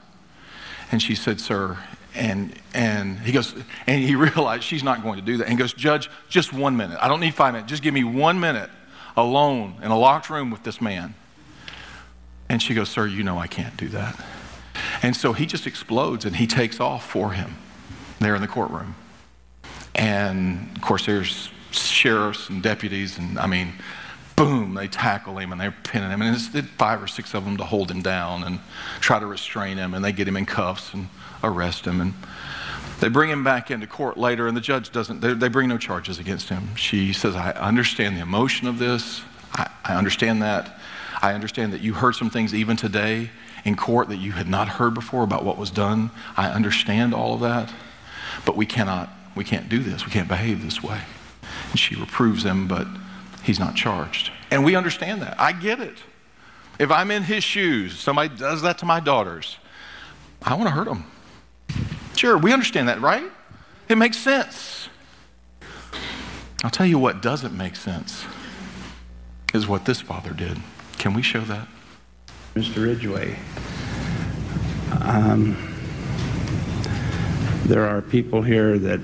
And 0.93 1.03
she 1.03 1.15
said, 1.15 1.41
Sir, 1.41 1.79
and, 2.15 2.55
and 2.75 3.19
he 3.21 3.33
goes, 3.33 3.55
and 3.87 4.03
he 4.03 4.15
realized 4.17 4.65
she's 4.65 4.83
not 4.83 5.03
going 5.03 5.19
to 5.19 5.25
do 5.25 5.39
that. 5.39 5.45
And 5.45 5.53
he 5.53 5.59
goes, 5.59 5.73
Judge, 5.73 6.11
just 6.29 6.53
one 6.53 6.77
minute. 6.77 6.99
I 7.01 7.09
don't 7.09 7.21
need 7.21 7.35
five 7.35 7.55
minutes. 7.55 7.71
Just 7.71 7.83
give 7.83 7.95
me 7.95 8.05
one 8.05 8.41
minute 8.41 8.71
alone 9.17 9.77
in 9.83 9.91
a 9.91 9.99
locked 9.99 10.31
room 10.31 10.51
with 10.51 10.63
this 10.63 10.81
man. 10.81 11.15
And 12.49 12.63
she 12.63 12.75
goes, 12.75 12.89
Sir, 12.89 13.07
you 13.07 13.23
know 13.23 13.39
I 13.39 13.47
can't 13.47 13.77
do 13.77 13.89
that. 13.89 14.19
And 15.03 15.15
so 15.15 15.33
he 15.33 15.47
just 15.47 15.67
explodes 15.67 16.25
and 16.25 16.37
he 16.37 16.47
takes 16.47 16.81
off 16.81 17.09
for 17.09 17.33
him 17.33 17.57
there 18.21 18.35
in 18.35 18.41
the 18.41 18.49
courtroom. 18.49 18.95
And 19.95 20.77
of 20.77 20.83
course, 20.83 21.07
there's 21.07 21.51
sheriffs 21.71 22.49
and 22.49 22.63
deputies, 22.63 23.19
and 23.19 23.39
I 23.39 23.47
mean, 23.47 23.73
boom, 24.37 24.75
they 24.75 24.87
tackle 24.87 25.37
him 25.39 25.51
and 25.51 25.61
they're 25.61 25.75
pinning 25.83 26.11
him. 26.11 26.23
And 26.23 26.35
it's 26.35 26.49
five 26.77 27.03
or 27.03 27.09
six 27.09 27.35
of 27.35 27.45
them 27.45 27.57
to 27.57 27.65
hold 27.65 27.91
him 27.91 28.03
down 28.03 28.45
and 28.45 28.61
try 29.01 29.19
to 29.19 29.27
restrain 29.27 29.77
him, 29.77 29.95
and 29.95 30.05
they 30.05 30.13
get 30.13 30.29
him 30.29 30.37
in 30.37 30.47
cuffs 30.47 30.95
and 30.95 31.09
arrest 31.43 31.85
him. 31.85 32.01
And 32.01 32.15
they 33.01 33.09
bring 33.09 33.31
him 33.31 33.45
back 33.45 33.71
into 33.71 33.87
court 33.87 34.17
later, 34.17 34.47
and 34.47 34.57
the 34.57 34.61
judge 34.61 34.91
doesn't, 34.93 35.21
they, 35.21 35.35
they 35.35 35.49
bring 35.49 35.69
no 35.69 35.79
charges 35.79 36.19
against 36.19 36.49
him. 36.49 36.75
She 36.77 37.13
says, 37.13 37.35
I 37.35 37.51
understand 37.53 38.17
the 38.17 38.21
emotion 38.21 38.69
of 38.69 38.79
this. 38.79 39.23
I, 39.53 39.71
I 39.85 39.97
understand 39.97 40.43
that. 40.43 40.78
I 41.21 41.33
understand 41.35 41.73
that 41.73 41.81
you 41.81 41.95
heard 41.95 42.15
some 42.15 42.31
things 42.31 42.55
even 42.55 42.77
today 42.77 43.31
in 43.65 43.77
court 43.77 44.09
that 44.09 44.19
you 44.19 44.33
had 44.33 44.49
not 44.49 44.69
heard 44.69 44.95
before 44.95 45.25
about 45.25 45.45
what 45.45 45.59
was 45.59 45.71
done. 45.71 46.11
I 46.37 46.49
understand 46.49 47.13
all 47.13 47.35
of 47.35 47.41
that, 47.41 47.73
but 48.45 48.57
we 48.57 48.67
cannot, 48.67 49.11
we 49.35 49.45
can't 49.45 49.69
do 49.69 49.81
this. 49.81 50.07
We 50.07 50.13
can't 50.13 50.29
behave 50.29 50.63
this 50.63 50.83
way. 50.83 51.01
And 51.71 51.79
she 51.79 51.97
reproves 51.97 52.45
him, 52.45 52.69
but 52.69 52.87
he's 53.43 53.59
not 53.59 53.75
charged. 53.75 54.31
And 54.51 54.65
we 54.65 54.77
understand 54.77 55.23
that. 55.23 55.39
I 55.41 55.53
get 55.53 55.81
it. 55.81 55.99
If 56.79 56.91
I'm 56.93 57.11
in 57.11 57.25
his 57.25 57.43
shoes, 57.43 57.99
somebody 57.99 58.35
does 58.37 58.63
that 58.63 58.79
to 58.79 58.87
my 58.87 59.01
daughters, 59.01 59.57
I 60.43 60.55
want 60.55 60.69
to 60.69 60.71
hurt 60.71 60.87
them. 60.87 61.05
Sure, 62.17 62.39
we 62.39 62.53
understand 62.53 62.89
that, 62.89 63.01
right? 63.01 63.25
It 63.89 63.99
makes 63.99 64.17
sense. 64.17 64.89
I'll 66.63 66.71
tell 66.71 66.87
you 66.87 66.99
what 66.99 67.23
doesn't 67.23 67.57
make 67.57 67.75
sense 67.75 68.25
is 69.55 69.67
what 69.67 69.85
this 69.85 70.01
father 70.01 70.33
did. 70.33 70.59
Can 70.99 71.15
we 71.15 71.23
show 71.23 71.41
that? 71.43 71.69
Mr. 72.57 72.85
Ridgway, 72.85 73.39
um, 75.01 75.57
there 77.67 77.87
are 77.87 78.03
people 78.03 78.43
here 78.43 78.79
that 78.81 78.99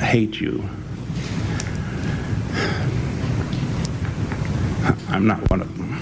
hate 0.00 0.40
you. 0.40 0.68
I'm 5.08 5.28
not 5.28 5.48
one 5.48 5.60
of 5.60 5.78
them. 5.78 5.96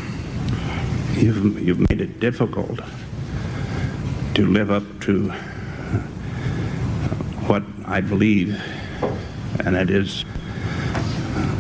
You've, 1.16 1.60
you've 1.60 1.90
made 1.90 2.00
it 2.00 2.18
difficult 2.18 2.80
to 4.34 4.46
live 4.46 4.70
up 4.70 4.84
to 5.02 5.28
what 7.46 7.62
I 7.84 8.00
believe, 8.00 8.58
and 9.60 9.76
that 9.76 9.90
is 9.90 10.22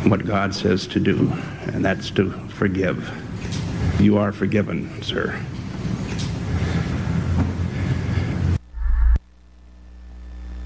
what 0.06 0.24
God 0.24 0.54
says 0.54 0.86
to 0.86 1.00
do, 1.00 1.30
and 1.74 1.84
that's 1.84 2.10
to 2.12 2.47
forgive. 2.58 3.08
You 4.00 4.18
are 4.18 4.32
forgiven, 4.32 5.00
sir. 5.00 5.40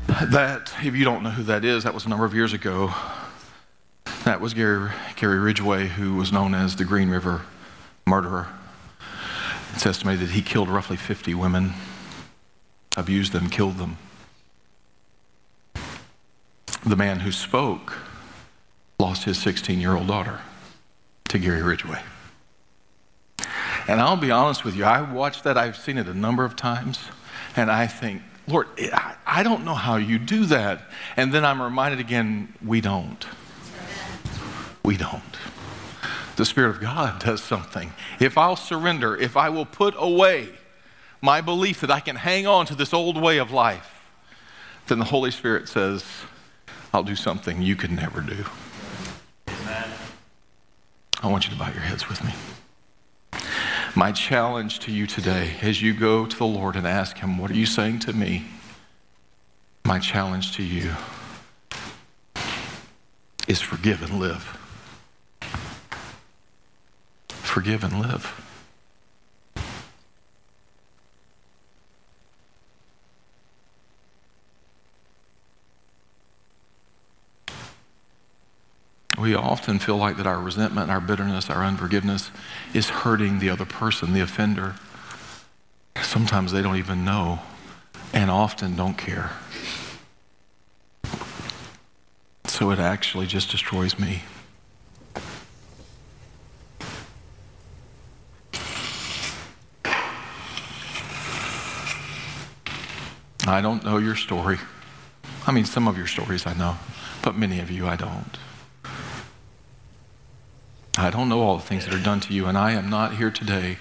That, 0.08 0.72
if 0.82 0.96
you 0.96 1.04
don't 1.04 1.22
know 1.22 1.28
who 1.28 1.42
that 1.42 1.66
is, 1.66 1.84
that 1.84 1.92
was 1.92 2.06
a 2.06 2.08
number 2.08 2.24
of 2.24 2.32
years 2.32 2.54
ago. 2.54 2.94
That 4.24 4.40
was 4.40 4.54
Gary, 4.54 4.90
Gary 5.16 5.38
Ridgway, 5.38 5.88
who 5.88 6.14
was 6.14 6.32
known 6.32 6.54
as 6.54 6.76
the 6.76 6.86
Green 6.86 7.10
River 7.10 7.42
murderer. 8.06 8.48
It's 9.74 9.84
estimated 9.84 10.28
that 10.28 10.32
he 10.32 10.40
killed 10.40 10.70
roughly 10.70 10.96
50 10.96 11.34
women, 11.34 11.74
abused 12.96 13.32
them, 13.32 13.50
killed 13.50 13.76
them. 13.76 13.98
The 16.86 16.96
man 16.96 17.20
who 17.20 17.32
spoke 17.32 17.98
lost 18.98 19.24
his 19.24 19.36
16 19.36 19.78
year 19.78 19.94
old 19.94 20.06
daughter 20.06 20.40
to 21.32 21.38
Gary 21.38 21.62
Ridgway. 21.62 21.98
And 23.88 24.02
I'll 24.02 24.18
be 24.18 24.30
honest 24.30 24.66
with 24.66 24.76
you, 24.76 24.84
I 24.84 25.00
watched 25.00 25.44
that, 25.44 25.56
I've 25.56 25.78
seen 25.78 25.96
it 25.96 26.06
a 26.06 26.12
number 26.12 26.44
of 26.44 26.56
times, 26.56 27.00
and 27.56 27.70
I 27.70 27.86
think, 27.86 28.20
Lord, 28.46 28.68
I 29.26 29.42
don't 29.42 29.64
know 29.64 29.74
how 29.74 29.96
you 29.96 30.18
do 30.18 30.44
that. 30.46 30.82
And 31.16 31.32
then 31.32 31.42
I'm 31.42 31.62
reminded 31.62 32.00
again, 32.00 32.52
we 32.62 32.82
don't. 32.82 33.26
We 34.84 34.98
don't. 34.98 35.22
The 36.36 36.44
Spirit 36.44 36.68
of 36.68 36.80
God 36.82 37.20
does 37.20 37.42
something. 37.42 37.94
If 38.20 38.36
I'll 38.36 38.56
surrender, 38.56 39.16
if 39.16 39.34
I 39.34 39.48
will 39.48 39.66
put 39.66 39.94
away 39.96 40.50
my 41.22 41.40
belief 41.40 41.80
that 41.80 41.90
I 41.90 42.00
can 42.00 42.16
hang 42.16 42.46
on 42.46 42.66
to 42.66 42.74
this 42.74 42.92
old 42.92 43.18
way 43.18 43.38
of 43.38 43.50
life, 43.50 44.02
then 44.88 44.98
the 44.98 45.06
Holy 45.06 45.30
Spirit 45.30 45.66
says, 45.68 46.04
I'll 46.92 47.04
do 47.04 47.16
something 47.16 47.62
you 47.62 47.74
could 47.74 47.90
never 47.90 48.20
do. 48.20 48.44
I 51.22 51.28
want 51.28 51.44
you 51.44 51.52
to 51.52 51.56
bow 51.56 51.70
your 51.70 51.82
heads 51.82 52.08
with 52.08 52.24
me. 52.24 52.32
My 53.94 54.10
challenge 54.10 54.80
to 54.80 54.92
you 54.92 55.06
today, 55.06 55.52
as 55.62 55.80
you 55.80 55.94
go 55.94 56.26
to 56.26 56.36
the 56.36 56.44
Lord 56.46 56.74
and 56.74 56.86
ask 56.86 57.18
Him, 57.18 57.38
What 57.38 57.50
are 57.50 57.54
you 57.54 57.66
saying 57.66 58.00
to 58.00 58.12
me? 58.12 58.44
My 59.84 60.00
challenge 60.00 60.56
to 60.56 60.64
you 60.64 60.94
is 63.46 63.60
forgive 63.60 64.02
and 64.02 64.18
live. 64.18 64.58
Forgive 67.28 67.84
and 67.84 68.00
live. 68.00 68.41
We 79.22 79.36
often 79.36 79.78
feel 79.78 79.96
like 79.96 80.16
that 80.16 80.26
our 80.26 80.40
resentment, 80.40 80.90
our 80.90 81.00
bitterness, 81.00 81.48
our 81.48 81.62
unforgiveness 81.62 82.32
is 82.74 82.88
hurting 82.88 83.38
the 83.38 83.48
other 83.48 83.64
person, 83.64 84.12
the 84.14 84.20
offender. 84.20 84.74
Sometimes 86.02 86.50
they 86.50 86.60
don't 86.60 86.76
even 86.76 87.04
know 87.04 87.38
and 88.12 88.32
often 88.32 88.74
don't 88.74 88.98
care. 88.98 89.30
So 92.46 92.72
it 92.72 92.80
actually 92.80 93.28
just 93.28 93.48
destroys 93.48 93.96
me. 93.96 94.24
I 103.46 103.60
don't 103.60 103.84
know 103.84 103.98
your 103.98 104.16
story. 104.16 104.58
I 105.46 105.52
mean, 105.52 105.64
some 105.64 105.86
of 105.86 105.96
your 105.96 106.08
stories 106.08 106.44
I 106.44 106.54
know, 106.54 106.76
but 107.22 107.36
many 107.36 107.60
of 107.60 107.70
you 107.70 107.86
I 107.86 107.94
don't. 107.94 108.38
I 110.98 111.08
don't 111.08 111.30
know 111.30 111.40
all 111.40 111.56
the 111.56 111.62
things 111.62 111.86
that 111.86 111.94
are 111.94 112.02
done 112.02 112.20
to 112.20 112.34
you, 112.34 112.46
and 112.46 112.58
I 112.58 112.72
am 112.72 112.90
not 112.90 113.16
here 113.16 113.30
today 113.30 113.78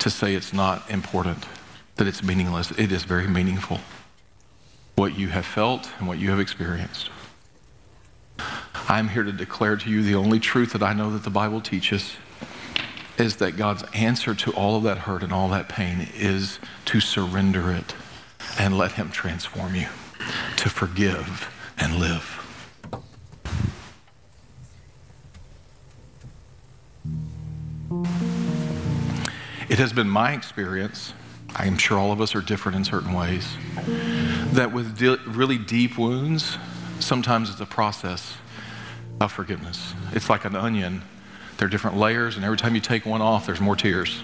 to 0.00 0.10
say 0.10 0.34
it's 0.34 0.52
not 0.52 0.88
important, 0.90 1.46
that 1.96 2.06
it's 2.06 2.22
meaningless. 2.22 2.70
It 2.72 2.92
is 2.92 3.04
very 3.04 3.26
meaningful. 3.26 3.80
What 4.96 5.18
you 5.18 5.28
have 5.28 5.46
felt 5.46 5.88
and 5.98 6.06
what 6.06 6.18
you 6.18 6.28
have 6.30 6.40
experienced. 6.40 7.08
I'm 8.88 9.08
here 9.08 9.22
to 9.22 9.32
declare 9.32 9.76
to 9.76 9.88
you 9.88 10.02
the 10.02 10.14
only 10.14 10.38
truth 10.38 10.72
that 10.72 10.82
I 10.82 10.92
know 10.92 11.10
that 11.12 11.24
the 11.24 11.30
Bible 11.30 11.62
teaches 11.62 12.16
is 13.16 13.36
that 13.36 13.56
God's 13.56 13.84
answer 13.94 14.34
to 14.34 14.52
all 14.52 14.76
of 14.76 14.82
that 14.82 14.98
hurt 14.98 15.22
and 15.22 15.32
all 15.32 15.48
that 15.50 15.70
pain 15.70 16.08
is 16.14 16.58
to 16.86 17.00
surrender 17.00 17.70
it 17.70 17.94
and 18.58 18.76
let 18.76 18.92
Him 18.92 19.10
transform 19.10 19.74
you, 19.74 19.88
to 20.56 20.68
forgive 20.68 21.50
and 21.78 21.96
live. 21.96 22.41
It 29.72 29.78
has 29.78 29.90
been 29.90 30.10
my 30.10 30.34
experience, 30.34 31.14
I 31.56 31.64
am 31.64 31.78
sure 31.78 31.98
all 31.98 32.12
of 32.12 32.20
us 32.20 32.34
are 32.34 32.42
different 32.42 32.76
in 32.76 32.84
certain 32.84 33.14
ways, 33.14 33.48
that 34.52 34.70
with 34.70 34.98
di- 34.98 35.16
really 35.26 35.56
deep 35.56 35.96
wounds, 35.96 36.58
sometimes 37.00 37.48
it's 37.48 37.58
a 37.58 37.64
process 37.64 38.34
of 39.18 39.32
forgiveness. 39.32 39.94
It's 40.12 40.28
like 40.28 40.44
an 40.44 40.56
onion. 40.56 41.00
There 41.56 41.66
are 41.66 41.70
different 41.70 41.96
layers, 41.96 42.36
and 42.36 42.44
every 42.44 42.58
time 42.58 42.74
you 42.74 42.82
take 42.82 43.06
one 43.06 43.22
off, 43.22 43.46
there's 43.46 43.62
more 43.62 43.74
tears. 43.74 44.22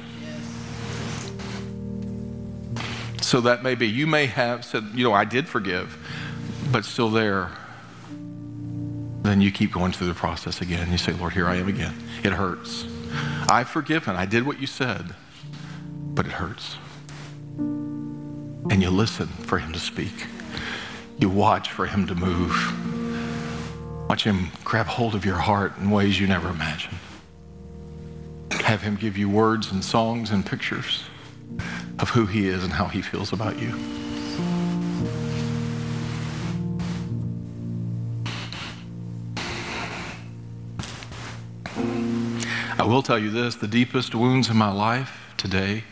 So 3.23 3.41
that 3.41 3.63
may 3.63 3.75
be, 3.75 3.89
you 3.89 4.07
may 4.07 4.27
have 4.27 4.67
said, 4.67 4.85
you 4.93 5.03
know, 5.03 5.15
I 5.15 5.25
did 5.25 5.49
forgive, 5.49 5.97
but 6.71 6.85
still 6.85 7.09
there. 7.09 7.53
Then 9.23 9.41
you 9.41 9.51
keep 9.51 9.73
going 9.73 9.93
through 9.93 10.09
the 10.09 10.15
process 10.15 10.61
again. 10.61 10.93
You 10.93 10.99
say, 10.99 11.13
Lord, 11.15 11.33
here 11.33 11.47
I 11.47 11.57
am 11.57 11.69
again. 11.69 11.95
It 12.23 12.35
hurts. 12.35 12.85
I've 13.49 13.71
forgiven. 13.71 14.15
I 14.15 14.27
did 14.27 14.45
what 14.45 14.61
you 14.61 14.67
said 14.67 15.15
but 16.19 16.27
it 16.27 16.33
hurts. 16.33 16.75
And 17.59 18.83
you 18.83 18.91
listen 18.91 19.29
for 19.29 19.57
him 19.57 19.73
to 19.73 19.79
speak. 19.79 20.27
You 21.21 21.29
watch 21.29 21.71
for 21.71 21.87
him 21.87 22.09
to 22.09 22.15
move. 22.17 22.51
Watch 24.09 24.25
him 24.25 24.49
grab 24.65 24.87
hold 24.87 25.15
of 25.15 25.25
your 25.25 25.37
heart 25.37 25.79
in 25.79 25.93
ways 25.93 26.19
you 26.19 26.27
never 26.27 26.49
imagined. 26.49 26.99
Have 28.51 28.83
him 28.83 28.97
give 28.97 29.17
you 29.17 29.29
words 29.29 29.71
and 29.71 29.85
songs 29.85 30.33
and 30.33 30.45
pictures 30.45 31.05
of 32.01 32.11
who 32.11 32.27
he 32.27 32.49
is 32.49 32.65
and 32.65 32.73
how 32.73 32.87
he 32.87 33.01
feels 33.01 33.33
about 33.33 33.57
you. 33.61 33.73
I 42.77 42.83
will 42.85 43.03
tell 43.03 43.21
you 43.21 43.31
this 43.31 43.55
the 43.55 43.69
deepest 43.69 44.17
wounds 44.17 44.51
in 44.51 44.57
my 44.57 44.73
life 44.73 45.33
today 45.37 45.85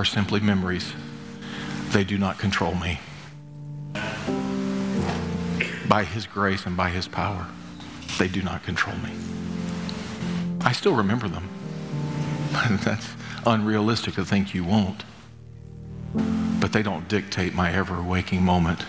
are 0.00 0.04
simply 0.06 0.40
memories. 0.40 0.94
They 1.90 2.04
do 2.04 2.16
not 2.16 2.38
control 2.38 2.74
me. 2.74 3.00
By 5.86 6.04
His 6.04 6.26
grace 6.26 6.64
and 6.64 6.74
by 6.74 6.88
His 6.88 7.06
power, 7.06 7.46
they 8.18 8.26
do 8.26 8.40
not 8.40 8.62
control 8.62 8.96
me. 8.96 9.12
I 10.62 10.72
still 10.72 10.94
remember 10.94 11.28
them. 11.28 11.50
That's 12.82 13.08
unrealistic 13.44 14.14
to 14.14 14.24
think 14.24 14.54
you 14.54 14.64
won't. 14.64 15.04
But 16.60 16.72
they 16.72 16.82
don't 16.82 17.06
dictate 17.06 17.52
my 17.52 17.70
ever 17.70 18.02
waking 18.02 18.42
moment 18.42 18.86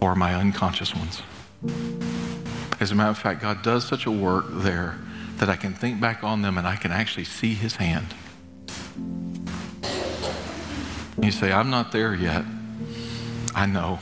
or 0.00 0.14
my 0.14 0.36
unconscious 0.36 0.94
ones. 0.94 1.20
As 2.78 2.92
a 2.92 2.94
matter 2.94 3.10
of 3.10 3.18
fact, 3.18 3.42
God 3.42 3.62
does 3.64 3.84
such 3.84 4.06
a 4.06 4.10
work 4.12 4.44
there 4.48 4.98
that 5.38 5.48
I 5.48 5.56
can 5.56 5.74
think 5.74 6.00
back 6.00 6.22
on 6.22 6.42
them 6.42 6.58
and 6.58 6.66
I 6.68 6.76
can 6.76 6.92
actually 6.92 7.24
see 7.24 7.54
His 7.54 7.74
hand. 7.74 8.14
You 11.22 11.30
say, 11.30 11.52
I'm 11.52 11.70
not 11.70 11.92
there 11.92 12.16
yet. 12.16 12.44
I 13.54 13.66
know. 13.66 14.00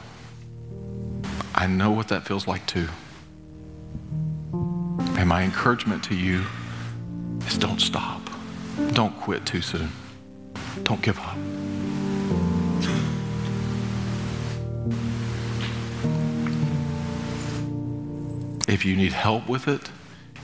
I 1.54 1.66
know 1.66 1.90
what 1.90 2.08
that 2.08 2.26
feels 2.26 2.46
like 2.46 2.66
too. 2.66 2.88
And 4.52 5.28
my 5.28 5.42
encouragement 5.42 6.02
to 6.04 6.14
you 6.14 6.46
is 7.46 7.58
don't 7.58 7.78
stop. 7.78 8.22
Don't 8.94 9.14
quit 9.20 9.44
too 9.44 9.60
soon. 9.60 9.90
Don't 10.82 11.02
give 11.02 11.18
up. 11.18 11.36
If 18.66 18.86
you 18.86 18.96
need 18.96 19.12
help 19.12 19.46
with 19.46 19.68
it, 19.68 19.90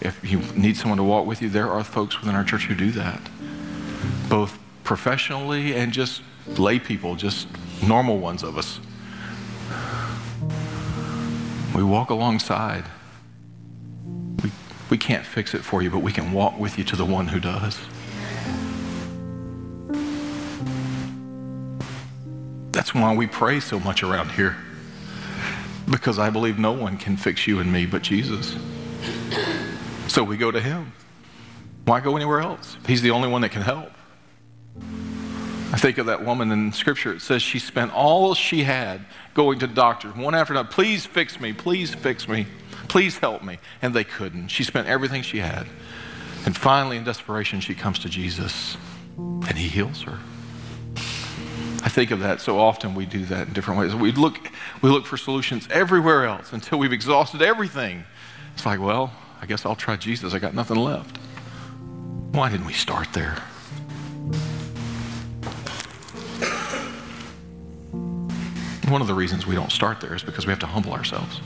if 0.03 0.31
you 0.31 0.41
need 0.55 0.77
someone 0.77 0.99
to 0.99 1.05
walk 1.05 1.27
with 1.27 1.41
you, 1.41 1.49
there 1.49 1.70
are 1.70 1.83
folks 1.83 2.20
within 2.20 2.35
our 2.35 2.45
church 2.45 2.64
who 2.64 2.74
do 2.74 2.91
that, 2.91 3.20
both 4.29 4.59
professionally 4.87 5.74
and 5.74 5.93
just 5.93 6.22
lay 6.57 6.78
people, 6.78 7.16
just 7.16 7.49
normal 7.82 8.18
ones 8.18 8.43
of 8.45 8.57
us. 8.57 8.80
We 11.74 11.82
walk 11.82 12.11
alongside. 12.11 12.84
We, 14.43 14.53
we 14.89 14.97
can't 14.97 15.26
fix 15.26 15.55
it 15.55 15.62
for 15.62 15.82
you, 15.82 15.91
but 15.91 15.99
we 15.99 16.12
can 16.12 16.32
walk 16.32 16.59
with 16.59 16.78
you 16.78 16.84
to 16.84 16.97
the 16.97 17.05
one 17.05 17.26
who 17.26 17.41
does. 17.41 17.76
That's 22.70 22.95
why 22.95 23.14
we 23.14 23.26
pray 23.26 23.59
so 23.59 23.80
much 23.80 24.05
around 24.05 24.30
here, 24.30 24.57
because 25.91 26.18
I 26.18 26.30
believe 26.30 26.59
no 26.59 26.72
one 26.72 26.97
can 26.97 27.16
fix 27.16 27.47
you 27.47 27.59
and 27.59 27.72
me 27.72 27.87
but 27.87 28.03
Jesus. 28.03 28.57
So 30.07 30.22
we 30.22 30.37
go 30.37 30.53
to 30.53 30.61
him. 30.61 30.93
Why 31.87 32.01
go 32.01 32.14
anywhere 32.14 32.41
else? 32.41 32.76
He's 32.87 33.03
the 33.03 33.11
only 33.11 33.28
one 33.28 33.43
that 33.43 33.51
can 33.51 33.62
help. 33.62 33.91
I 35.77 35.79
think 35.79 35.99
of 35.99 36.07
that 36.07 36.24
woman 36.24 36.51
in 36.53 36.72
Scripture. 36.72 37.12
It 37.12 37.20
says 37.20 37.43
she 37.43 37.59
spent 37.59 37.93
all 37.93 38.33
she 38.33 38.62
had 38.62 39.05
going 39.35 39.59
to 39.59 39.66
doctors, 39.66 40.16
one 40.16 40.35
after 40.35 40.55
another. 40.55 40.70
Please 40.70 41.05
fix 41.05 41.39
me. 41.39 41.53
Please 41.53 41.95
fix 41.95 42.27
me. 42.27 42.47
Please 42.89 43.18
help 43.18 43.45
me. 43.45 43.59
And 43.83 43.93
they 43.93 44.03
couldn't. 44.03 44.49
She 44.49 44.64
spent 44.64 44.89
everything 44.89 45.20
she 45.20 45.37
had. 45.37 45.66
And 46.47 46.57
finally, 46.57 46.97
in 46.97 47.05
desperation, 47.05 47.61
she 47.61 47.74
comes 47.74 47.99
to 47.99 48.09
Jesus 48.09 48.79
and 49.18 49.53
he 49.59 49.68
heals 49.68 50.01
her. 50.05 50.18
I 51.83 51.91
think 51.91 52.11
of 52.11 52.20
that 52.20 52.41
so 52.41 52.59
often 52.59 52.95
we 52.95 53.05
do 53.05 53.27
that 53.27 53.49
in 53.49 53.53
different 53.53 53.79
ways. 53.79 53.95
We 53.95 54.12
look, 54.12 54.51
we 54.81 54.89
look 54.89 55.05
for 55.05 55.18
solutions 55.18 55.68
everywhere 55.70 56.24
else 56.24 56.55
until 56.55 56.79
we've 56.79 56.95
exhausted 56.95 57.43
everything. 57.43 58.03
It's 58.55 58.64
like, 58.64 58.81
well, 58.81 59.12
I 59.43 59.45
guess 59.45 59.66
I'll 59.66 59.77
try 59.77 59.97
Jesus. 59.97 60.33
I 60.33 60.39
got 60.39 60.55
nothing 60.55 60.79
left. 60.79 61.18
Why 62.33 62.49
didn't 62.49 62.64
we 62.64 62.72
start 62.72 63.12
there? 63.12 63.37
One 68.89 69.01
of 69.01 69.09
the 69.09 69.14
reasons 69.14 69.49
we 69.49 69.57
don't 69.57 69.72
start 69.72 70.01
there 70.01 70.14
is 70.14 70.22
because 70.22 70.47
we 70.47 70.51
have 70.51 70.61
to 70.61 70.66
humble 70.66 70.93
ourselves. 70.93 71.41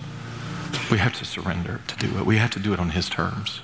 We 0.90 0.98
have 0.98 1.14
to 1.14 1.24
surrender 1.24 1.80
to 1.86 1.96
do 1.96 2.18
it. 2.18 2.26
We 2.26 2.36
have 2.36 2.50
to 2.50 2.58
do 2.58 2.74
it 2.74 2.78
on 2.78 2.90
His 2.90 3.08
terms. 3.08 3.62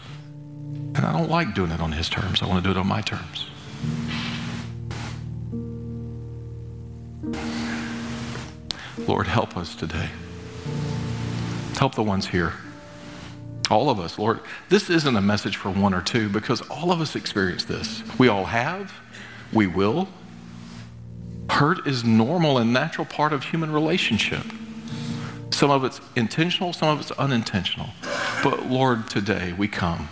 And 0.95 0.99
I 0.99 1.13
don't 1.13 1.29
like 1.29 1.55
doing 1.55 1.71
it 1.71 1.81
on 1.81 1.93
His 1.93 2.09
terms. 2.09 2.43
I 2.43 2.47
want 2.47 2.65
to 2.65 2.67
do 2.67 2.71
it 2.71 2.81
on 2.81 2.87
my 2.87 3.03
terms. 3.03 3.47
Lord, 9.07 9.27
help 9.27 9.59
us 9.59 9.75
today. 9.75 10.09
Help 11.77 11.95
the 11.95 12.03
ones 12.03 12.27
here. 12.29 12.55
All 13.71 13.91
of 13.91 14.01
us, 14.01 14.19
Lord. 14.19 14.41
This 14.71 14.89
isn't 14.89 15.17
a 15.17 15.21
message 15.21 15.57
for 15.57 15.71
one 15.71 15.93
or 15.93 16.01
two 16.01 16.31
because 16.31 16.63
all 16.71 16.93
of 16.93 17.03
us 17.03 17.15
experience 17.15 17.65
this. 17.65 18.03
We 18.19 18.29
all 18.29 18.47
have, 18.47 18.93
we 19.53 19.67
will, 19.67 20.09
Hurt 21.57 21.87
is 21.87 22.05
normal 22.05 22.59
and 22.59 22.71
natural 22.71 23.07
part 23.07 23.33
of 23.33 23.45
human 23.45 23.73
relationship. 23.73 24.45
Some 25.49 25.71
of 25.71 25.85
it's 25.85 26.03
intentional, 26.15 26.75
some 26.75 26.89
of 26.91 27.01
it's 27.01 27.13
unintentional. 27.13 27.89
But 28.45 28.67
Lord, 28.67 29.09
today 29.09 29.55
we 29.55 29.67
come. 29.67 30.11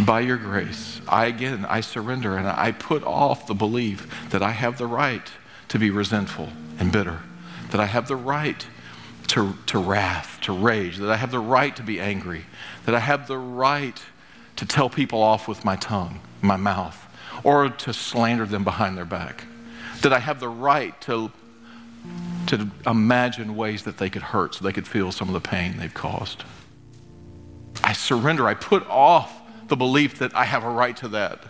By 0.00 0.20
your 0.20 0.38
grace, 0.38 1.02
I 1.06 1.26
again, 1.26 1.66
I 1.68 1.82
surrender 1.82 2.38
and 2.38 2.48
I 2.48 2.72
put 2.72 3.04
off 3.04 3.46
the 3.46 3.52
belief 3.52 4.30
that 4.30 4.42
I 4.42 4.52
have 4.52 4.78
the 4.78 4.86
right 4.86 5.30
to 5.68 5.78
be 5.78 5.90
resentful 5.90 6.48
and 6.78 6.90
bitter, 6.90 7.20
that 7.70 7.80
I 7.82 7.84
have 7.84 8.08
the 8.08 8.16
right 8.16 8.66
to, 9.26 9.54
to 9.66 9.78
wrath, 9.78 10.38
to 10.44 10.54
rage, 10.54 10.96
that 10.96 11.10
I 11.10 11.16
have 11.16 11.32
the 11.32 11.38
right 11.38 11.76
to 11.76 11.82
be 11.82 12.00
angry, 12.00 12.46
that 12.86 12.94
I 12.94 13.00
have 13.00 13.28
the 13.28 13.36
right 13.36 14.02
to 14.56 14.64
tell 14.64 14.88
people 14.88 15.22
off 15.22 15.46
with 15.46 15.66
my 15.66 15.76
tongue, 15.76 16.20
my 16.40 16.56
mouth, 16.56 16.98
or 17.42 17.68
to 17.68 17.92
slander 17.92 18.46
them 18.46 18.64
behind 18.64 18.96
their 18.96 19.04
back 19.04 19.44
that 20.02 20.12
I 20.12 20.18
have 20.18 20.40
the 20.40 20.48
right 20.48 20.98
to, 21.02 21.30
to 22.46 22.70
imagine 22.86 23.56
ways 23.56 23.84
that 23.84 23.98
they 23.98 24.10
could 24.10 24.22
hurt 24.22 24.54
so 24.54 24.64
they 24.64 24.72
could 24.72 24.86
feel 24.86 25.12
some 25.12 25.28
of 25.28 25.34
the 25.34 25.40
pain 25.40 25.76
they've 25.78 25.92
caused. 25.92 26.44
I 27.82 27.92
surrender. 27.92 28.46
I 28.46 28.54
put 28.54 28.86
off 28.88 29.40
the 29.68 29.76
belief 29.76 30.18
that 30.18 30.34
I 30.36 30.44
have 30.44 30.64
a 30.64 30.70
right 30.70 30.96
to 30.98 31.08
that, 31.08 31.40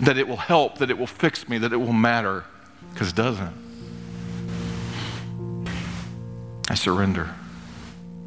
that 0.00 0.18
it 0.18 0.28
will 0.28 0.36
help, 0.36 0.78
that 0.78 0.90
it 0.90 0.98
will 0.98 1.06
fix 1.06 1.48
me, 1.48 1.58
that 1.58 1.72
it 1.72 1.76
will 1.76 1.92
matter, 1.92 2.44
because 2.92 3.10
it 3.10 3.14
doesn't. 3.14 3.64
I 6.68 6.74
surrender 6.74 7.34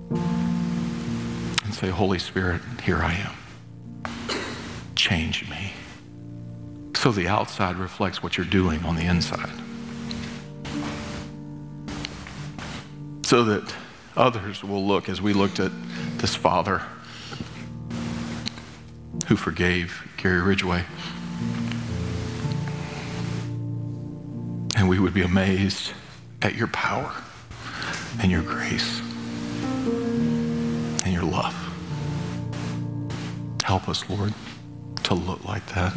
and 0.09 1.73
say, 1.73 1.89
Holy 1.89 2.19
Spirit, 2.19 2.61
here 2.83 2.97
I 2.97 3.13
am. 3.13 3.33
Change 4.95 5.49
me 5.49 5.73
so 7.07 7.13
the 7.13 7.29
outside 7.29 7.77
reflects 7.77 8.21
what 8.21 8.35
you're 8.35 8.45
doing 8.45 8.83
on 8.83 8.97
the 8.97 9.03
inside. 9.03 9.49
So 13.25 13.45
that 13.45 13.73
others 14.17 14.61
will 14.61 14.85
look, 14.85 15.07
as 15.07 15.21
we 15.21 15.31
looked 15.31 15.61
at 15.61 15.71
this 16.17 16.35
father 16.35 16.81
who 19.29 19.37
forgave 19.37 20.05
Gary 20.17 20.41
Ridgway. 20.41 20.83
And 24.75 24.89
we 24.89 24.99
would 24.99 25.13
be 25.13 25.21
amazed 25.21 25.93
at 26.41 26.55
your 26.55 26.67
power 26.67 27.13
and 28.21 28.29
your 28.29 28.41
grace 28.41 28.99
and 31.05 31.13
your 31.13 31.23
love. 31.23 31.55
Help 33.63 33.87
us, 33.87 34.03
Lord, 34.09 34.33
to 35.03 35.13
look 35.13 35.45
like 35.45 35.65
that 35.67 35.93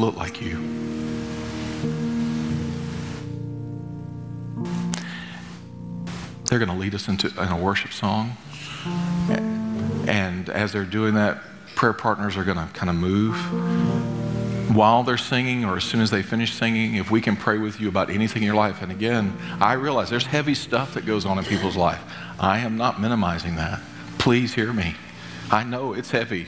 look 0.00 0.16
like 0.16 0.40
you. 0.40 0.56
They're 6.46 6.58
going 6.58 6.70
to 6.70 6.76
lead 6.76 6.94
us 6.94 7.08
into 7.08 7.28
in 7.28 7.48
a 7.48 7.56
worship 7.56 7.92
song. 7.92 8.36
And 10.08 10.48
as 10.48 10.72
they're 10.72 10.84
doing 10.84 11.14
that, 11.14 11.42
prayer 11.76 11.92
partners 11.92 12.36
are 12.36 12.44
going 12.44 12.56
to 12.56 12.66
kind 12.72 12.90
of 12.90 12.96
move 12.96 13.36
while 14.74 15.02
they're 15.02 15.18
singing 15.18 15.64
or 15.64 15.76
as 15.76 15.84
soon 15.84 16.00
as 16.00 16.10
they 16.10 16.22
finish 16.22 16.54
singing, 16.54 16.94
if 16.94 17.10
we 17.10 17.20
can 17.20 17.36
pray 17.36 17.58
with 17.58 17.80
you 17.80 17.88
about 17.88 18.10
anything 18.10 18.42
in 18.42 18.46
your 18.46 18.54
life. 18.56 18.82
And 18.82 18.92
again, 18.92 19.36
I 19.60 19.74
realize 19.74 20.10
there's 20.10 20.26
heavy 20.26 20.54
stuff 20.54 20.94
that 20.94 21.06
goes 21.06 21.26
on 21.26 21.38
in 21.38 21.44
people's 21.44 21.76
life. 21.76 22.00
I 22.38 22.60
am 22.60 22.76
not 22.76 23.00
minimizing 23.00 23.56
that. 23.56 23.80
Please 24.18 24.54
hear 24.54 24.72
me. 24.72 24.94
I 25.50 25.64
know 25.64 25.92
it's 25.92 26.10
heavy. 26.10 26.46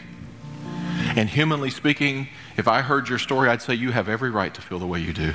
And 1.14 1.28
humanly 1.28 1.70
speaking, 1.70 2.28
if 2.56 2.66
I 2.66 2.80
heard 2.80 3.08
your 3.08 3.18
story, 3.18 3.48
I'd 3.48 3.62
say 3.62 3.74
you 3.74 3.90
have 3.92 4.08
every 4.08 4.30
right 4.30 4.52
to 4.54 4.62
feel 4.62 4.78
the 4.78 4.86
way 4.86 5.00
you 5.00 5.12
do. 5.12 5.34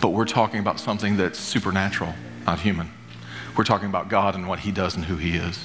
But 0.00 0.10
we're 0.10 0.24
talking 0.24 0.60
about 0.60 0.80
something 0.80 1.16
that's 1.16 1.38
supernatural, 1.38 2.14
not 2.44 2.60
human. 2.60 2.90
We're 3.56 3.64
talking 3.64 3.88
about 3.88 4.08
God 4.08 4.34
and 4.34 4.48
what 4.48 4.60
He 4.60 4.72
does 4.72 4.96
and 4.96 5.04
who 5.04 5.16
He 5.16 5.36
is, 5.36 5.58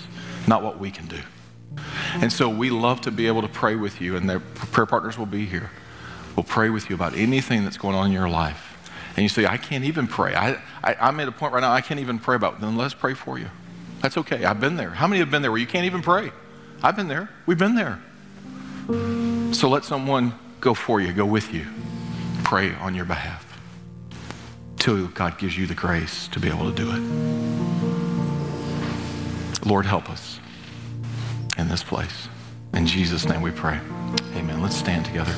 not 0.47 0.63
what 0.63 0.79
we 0.79 0.91
can 0.91 1.07
do. 1.07 1.19
And 2.15 2.31
so 2.31 2.49
we 2.49 2.69
love 2.69 3.01
to 3.01 3.11
be 3.11 3.27
able 3.27 3.41
to 3.41 3.47
pray 3.47 3.75
with 3.75 4.01
you, 4.01 4.15
and 4.15 4.29
their 4.29 4.39
prayer 4.39 4.85
partners 4.85 5.17
will 5.17 5.25
be 5.25 5.45
here. 5.45 5.71
We'll 6.35 6.43
pray 6.43 6.69
with 6.69 6.89
you 6.89 6.95
about 6.95 7.15
anything 7.15 7.63
that's 7.63 7.77
going 7.77 7.95
on 7.95 8.07
in 8.07 8.11
your 8.11 8.29
life. 8.29 8.67
And 9.15 9.23
you 9.23 9.29
say, 9.29 9.45
I 9.45 9.57
can't 9.57 9.83
even 9.83 10.07
pray. 10.07 10.35
I, 10.35 10.61
I, 10.83 11.09
am 11.09 11.19
at 11.19 11.27
a 11.27 11.31
point 11.31 11.53
right 11.53 11.59
now 11.59 11.71
I 11.71 11.81
can't 11.81 11.99
even 11.99 12.19
pray 12.19 12.35
about. 12.35 12.61
Then 12.61 12.77
let's 12.77 12.93
pray 12.93 13.13
for 13.13 13.37
you. 13.37 13.47
That's 14.01 14.17
okay. 14.17 14.45
I've 14.45 14.59
been 14.59 14.77
there. 14.77 14.91
How 14.91 15.07
many 15.07 15.19
have 15.19 15.29
been 15.29 15.41
there 15.41 15.51
where 15.51 15.59
you 15.59 15.67
can't 15.67 15.85
even 15.85 16.01
pray? 16.01 16.31
I've 16.81 16.95
been 16.95 17.07
there. 17.07 17.29
We've 17.45 17.57
been 17.57 17.75
there. 17.75 18.01
So 19.61 19.69
let 19.69 19.85
someone 19.85 20.33
go 20.59 20.73
for 20.73 20.99
you, 21.01 21.13
go 21.13 21.23
with 21.23 21.53
you, 21.53 21.67
pray 22.43 22.73
on 22.73 22.95
your 22.95 23.05
behalf 23.05 23.45
till 24.77 25.05
God 25.09 25.37
gives 25.37 25.55
you 25.55 25.67
the 25.67 25.75
grace 25.75 26.27
to 26.29 26.39
be 26.39 26.47
able 26.47 26.73
to 26.73 26.75
do 26.75 26.89
it. 26.89 26.99
Lord, 29.63 29.85
help 29.85 30.09
us 30.09 30.39
in 31.59 31.67
this 31.67 31.83
place. 31.83 32.27
In 32.73 32.87
Jesus' 32.87 33.29
name 33.29 33.43
we 33.43 33.51
pray. 33.51 33.79
Amen. 34.33 34.63
Let's 34.63 34.75
stand 34.75 35.05
together. 35.05 35.35